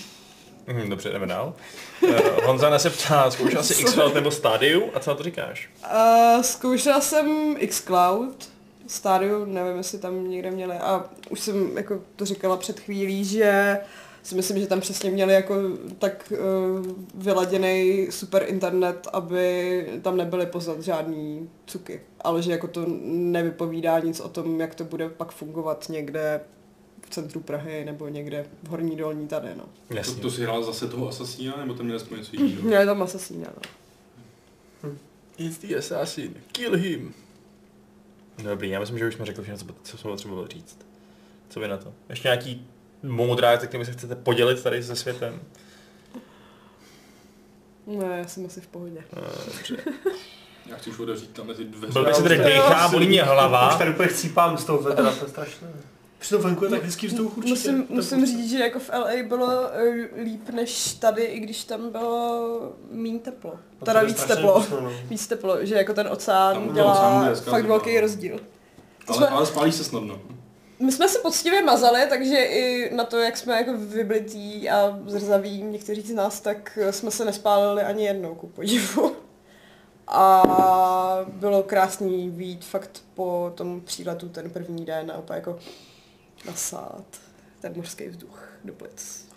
Mhm, 0.67 0.91
dobře, 0.91 1.11
jdeme 1.11 1.27
dál. 1.27 1.55
Uh, 2.03 2.11
Honza 2.45 2.79
se 2.79 2.91
ptá, 2.91 3.31
zkoušel 3.31 3.63
jsi 3.63 3.85
Xfeld 3.85 4.15
nebo 4.15 4.31
Stadium 4.31 4.91
a 4.95 5.01
co 5.01 5.11
na 5.11 5.17
to 5.17 5.23
říkáš? 5.23 5.71
Uh, 5.85 6.43
zkoušela 6.43 7.01
jsem 7.01 7.57
xCloud, 7.69 8.49
stádiu, 8.87 9.45
nevím, 9.45 9.77
jestli 9.77 9.99
tam 9.99 10.31
někde 10.31 10.51
měli. 10.51 10.75
A 10.75 11.05
už 11.31 11.41
jsem 11.41 11.77
jako 11.77 12.01
to 12.17 12.25
říkala 12.25 12.57
před 12.57 12.81
chvílí, 12.81 13.25
že 13.25 13.79
si 14.23 14.35
myslím, 14.35 14.59
že 14.59 14.67
tam 14.67 14.81
přesně 14.81 15.11
měli 15.11 15.35
jako 15.35 15.55
tak 15.99 16.33
uh, 16.33 16.87
vyladěný 17.15 18.07
super 18.11 18.45
internet, 18.49 19.09
aby 19.13 19.87
tam 20.03 20.17
nebyly 20.17 20.47
poznat 20.47 20.81
žádný 20.81 21.51
cuky. 21.67 22.01
Ale 22.21 22.43
že 22.43 22.53
jako 22.53 22.67
to 22.67 22.85
nevypovídá 23.05 23.99
nic 23.99 24.21
o 24.21 24.29
tom, 24.29 24.61
jak 24.61 24.75
to 24.75 24.85
bude 24.85 25.09
pak 25.09 25.33
fungovat 25.33 25.87
někde 25.89 26.41
v 27.11 27.13
centru 27.15 27.41
Prahy 27.41 27.85
nebo 27.85 28.09
někde 28.09 28.47
v 28.63 28.69
Horní 28.69 28.97
dolní 28.97 29.29
tady, 29.29 29.49
no. 29.57 29.65
To, 29.89 29.97
Jasně. 29.97 30.23
to 30.23 30.31
si 30.31 30.43
hrál 30.43 30.63
zase 30.63 30.89
toho 30.89 31.09
asasína, 31.09 31.57
nebo 31.57 31.75
tam 31.75 31.87
měl 31.87 31.97
aspoň 31.97 32.19
něco 32.19 32.37
jiného? 32.37 32.63
Měli 32.63 32.87
tam 32.87 33.03
asasína, 33.03 33.49
no. 33.57 34.91
It's 35.39 35.59
the 35.59 35.77
assassin. 35.79 36.35
Kill 36.53 36.77
him. 36.77 37.15
Dobrý, 38.43 38.69
já 38.71 38.81
myslím, 38.81 38.99
že 38.99 39.09
už 39.09 39.15
jsme 39.15 39.27
řekli 39.27 39.43
všechno, 39.45 39.59
co, 39.59 39.75
co 39.83 39.99
jsme 39.99 40.11
potřebovali 40.11 40.49
říct. 40.49 40.79
Co 41.49 41.61
vy 41.61 41.69
na 41.69 41.77
to? 41.77 41.93
Ještě 42.09 42.29
nějaký 42.29 42.67
moudrák, 43.03 43.61
se 43.61 43.67
kterými 43.67 43.85
se 43.85 43.93
chcete 43.93 44.15
podělit 44.17 44.63
tady 44.63 44.83
se 44.83 44.97
světem? 44.97 45.41
No, 47.87 48.03
já 48.17 48.27
jsem 48.27 48.47
asi 48.47 48.61
v 48.61 48.67
pohodě. 48.67 49.05
Já 50.67 50.77
chci 50.77 50.91
už 50.91 50.99
odevřít 50.99 51.31
tam 51.31 51.47
mezi 51.47 51.65
dveře. 51.65 51.93
Byl 51.93 52.05
bych 52.05 52.15
se 52.15 52.23
tady 52.23 52.37
Já 52.37 52.43
dechá, 52.45 52.87
už- 52.87 52.93
bolí 52.93 53.09
mě 53.09 53.23
Už 53.23 53.29
hlava. 53.29 53.79
tady 53.79 53.91
úplně 53.91 54.09
chcípám 54.09 54.59
z 54.59 54.65
toho 54.65 54.79
vedra, 54.83 55.13
to 55.15 55.25
je 55.25 55.31
strašné. 55.31 55.69
Přitom 56.21 56.43
venku 56.43 56.65
je 56.65 56.71
tak 56.71 56.85
hezký 56.85 57.07
vzduch 57.07 57.39
určitě. 57.39 57.51
Musím, 57.73 57.87
musím 57.89 58.27
říct, 58.27 58.51
že 58.51 58.59
jako 58.59 58.79
v 58.79 58.91
LA 58.99 59.11
bylo 59.29 59.49
eh, 59.73 60.09
líp 60.23 60.49
než 60.51 60.95
tady, 60.95 61.23
i 61.23 61.41
když 61.41 61.65
tam 61.65 61.91
bylo 61.91 62.73
méně 62.91 63.19
teplo. 63.19 63.51
No 63.81 63.85
Teda 63.85 64.03
víc 64.03 64.25
teplo. 64.25 64.59
dusno, 64.59 64.81
no. 64.81 64.93
Víc 65.05 65.27
teplo, 65.27 65.65
že 65.67 65.75
jako 65.75 65.95
ten 65.95 66.09
oceán 66.11 66.75
dělá 66.75 67.23
dneska 67.27 67.51
fakt 67.51 67.65
velký 67.67 68.01
rozdíl. 68.01 68.41
Ale, 69.09 69.17
jsme- 69.17 69.29
ale 69.29 69.47
spálí 69.47 69.73
se 69.73 69.85
snadno. 69.85 70.19
My 70.79 70.93
jsme 70.93 71.09
se 71.09 71.19
poctivě 71.19 71.63
mazali, 71.63 72.01
takže 72.09 72.37
i 72.37 72.95
na 72.95 73.05
to, 73.05 73.19
jak 73.19 73.37
jsme 73.37 73.57
jako 73.57 73.73
vyblití 73.77 74.71
a 74.71 74.99
zrzaví 75.07 75.63
někteří 75.63 76.01
z 76.03 76.15
nás, 76.15 76.41
tak 76.41 76.79
jsme 76.91 77.11
se 77.11 77.25
nespálili 77.25 77.83
ani 77.83 78.05
jednou, 78.05 78.35
ku 78.35 78.47
podivu. 78.47 79.13
A 80.07 81.19
bylo 81.29 81.63
krásný 81.63 82.31
vít 82.31 82.65
fakt 82.65 83.03
po 83.15 83.53
tom 83.55 83.81
příletu 83.81 84.29
ten 84.29 84.51
první 84.51 84.85
den 84.85 85.11
a 85.11 85.19
opět 85.19 85.37
jako 85.37 85.59
nasát 86.47 87.05
ten 87.61 87.73
mořský 87.77 88.09
vzduch 88.09 88.49
do 88.65 88.73
plic. 88.73 89.29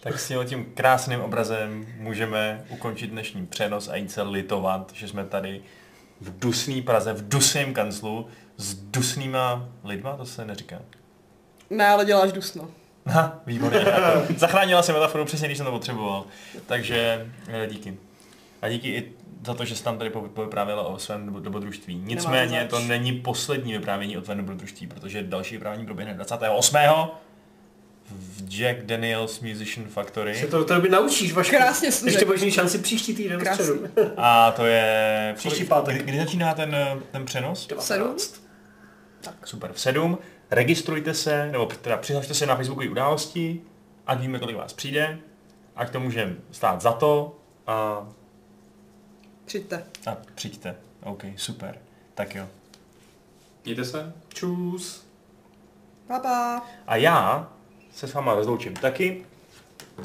Tak 0.00 0.18
s 0.20 0.44
tím 0.44 0.72
krásným 0.74 1.20
obrazem 1.20 1.86
můžeme 1.98 2.64
ukončit 2.68 3.06
dnešní 3.06 3.46
přenos 3.46 3.88
a 3.88 3.96
jít 3.96 4.12
se 4.12 4.22
litovat, 4.22 4.92
že 4.94 5.08
jsme 5.08 5.24
tady 5.24 5.62
v 6.20 6.38
dusný 6.38 6.82
Praze, 6.82 7.12
v 7.12 7.28
dusném 7.28 7.74
kanclu, 7.74 8.26
s 8.56 8.74
dusnýma 8.74 9.68
lidma, 9.84 10.16
to 10.16 10.26
se 10.26 10.44
neříká. 10.44 10.82
Ne, 11.70 11.88
ale 11.88 12.04
děláš 12.04 12.32
dusno. 12.32 12.70
Ha, 13.06 13.40
výborně. 13.46 13.84
Zachránila 14.36 14.82
se 14.82 14.92
metaforu 14.92 15.24
přesně, 15.24 15.48
když 15.48 15.58
jsem 15.58 15.66
to 15.66 15.72
potřeboval. 15.72 16.24
Takže 16.66 17.26
eh, 17.48 17.66
díky. 17.66 17.96
A 18.62 18.68
díky 18.68 18.88
i 18.88 19.12
za 19.44 19.54
to, 19.54 19.64
že 19.64 19.76
jsi 19.76 19.84
tam 19.84 19.98
tady 19.98 20.10
po- 20.10 20.20
povyprávěla 20.20 20.82
o 20.82 20.98
svém 20.98 21.42
dobrodružství. 21.42 21.94
Nicméně 22.04 22.66
to 22.70 22.80
není 22.80 23.12
poslední 23.12 23.72
vyprávění 23.72 24.18
o 24.18 24.20
tvém 24.20 24.38
dobrodružství, 24.38 24.86
protože 24.86 25.22
další 25.22 25.54
vyprávění 25.54 25.86
proběhne 25.86 26.14
28. 26.14 26.76
v 28.10 28.48
Jack 28.48 28.82
Daniels 28.82 29.40
Musician 29.40 29.88
Factory. 29.88 30.34
Se 30.34 30.46
to 30.46 30.58
do 30.58 30.64
té 30.64 30.74
doby 30.74 30.88
naučíš, 30.88 31.32
Vašku. 31.32 31.56
Krásně 31.56 31.92
to 31.92 32.06
Ještě 32.06 32.24
budeš 32.24 32.42
mít 32.42 32.50
šanci 32.50 32.78
příští 32.78 33.14
týden 33.14 33.46
středu. 33.46 33.86
A 34.16 34.50
to 34.50 34.66
je... 34.66 35.32
Příští 35.36 35.64
pátek. 35.64 35.94
Kdy, 35.94 36.04
kdy 36.04 36.18
začíná 36.18 36.54
ten, 36.54 36.74
eh, 36.74 36.96
ten 37.12 37.24
přenos? 37.24 37.68
Sedm? 37.78 38.16
Super, 39.44 39.72
v 39.72 39.80
7. 39.80 40.18
Registrujte 40.50 41.14
se, 41.14 41.48
nebo 41.52 41.66
teda 41.66 41.96
přihlašte 41.96 42.34
se 42.34 42.46
na 42.46 42.56
Facebookové 42.56 42.88
události, 42.88 43.62
ať 44.06 44.20
víme, 44.20 44.38
kolik 44.38 44.56
vás 44.56 44.72
přijde, 44.72 45.18
ať 45.76 45.90
to 45.90 46.00
můžeme 46.00 46.34
stát 46.50 46.80
za 46.80 46.92
to 46.92 47.38
a, 47.66 48.08
Přijďte. 49.46 49.84
a 50.06 50.16
přijďte. 50.34 50.76
OK, 51.02 51.24
super. 51.36 51.78
Tak 52.14 52.34
jo. 52.34 52.48
Mějte 53.64 53.84
se. 53.84 54.12
Čus. 54.34 55.06
Pa, 56.06 56.18
pa. 56.18 56.62
A 56.86 56.96
já 56.96 57.52
se 57.94 58.08
s 58.08 58.14
váma 58.14 58.34
rozloučím 58.34 58.74
taky. 58.74 59.26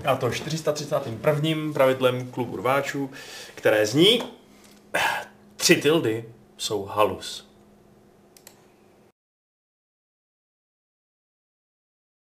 A 0.05 0.15
to 0.15 0.31
431. 0.31 1.73
pravidlem 1.73 2.31
klubu 2.31 2.57
rváčů, 2.57 3.11
které 3.55 3.85
zní 3.85 4.23
tři 5.55 5.81
tildy 5.81 6.25
jsou 6.57 6.85
halus. 6.85 7.50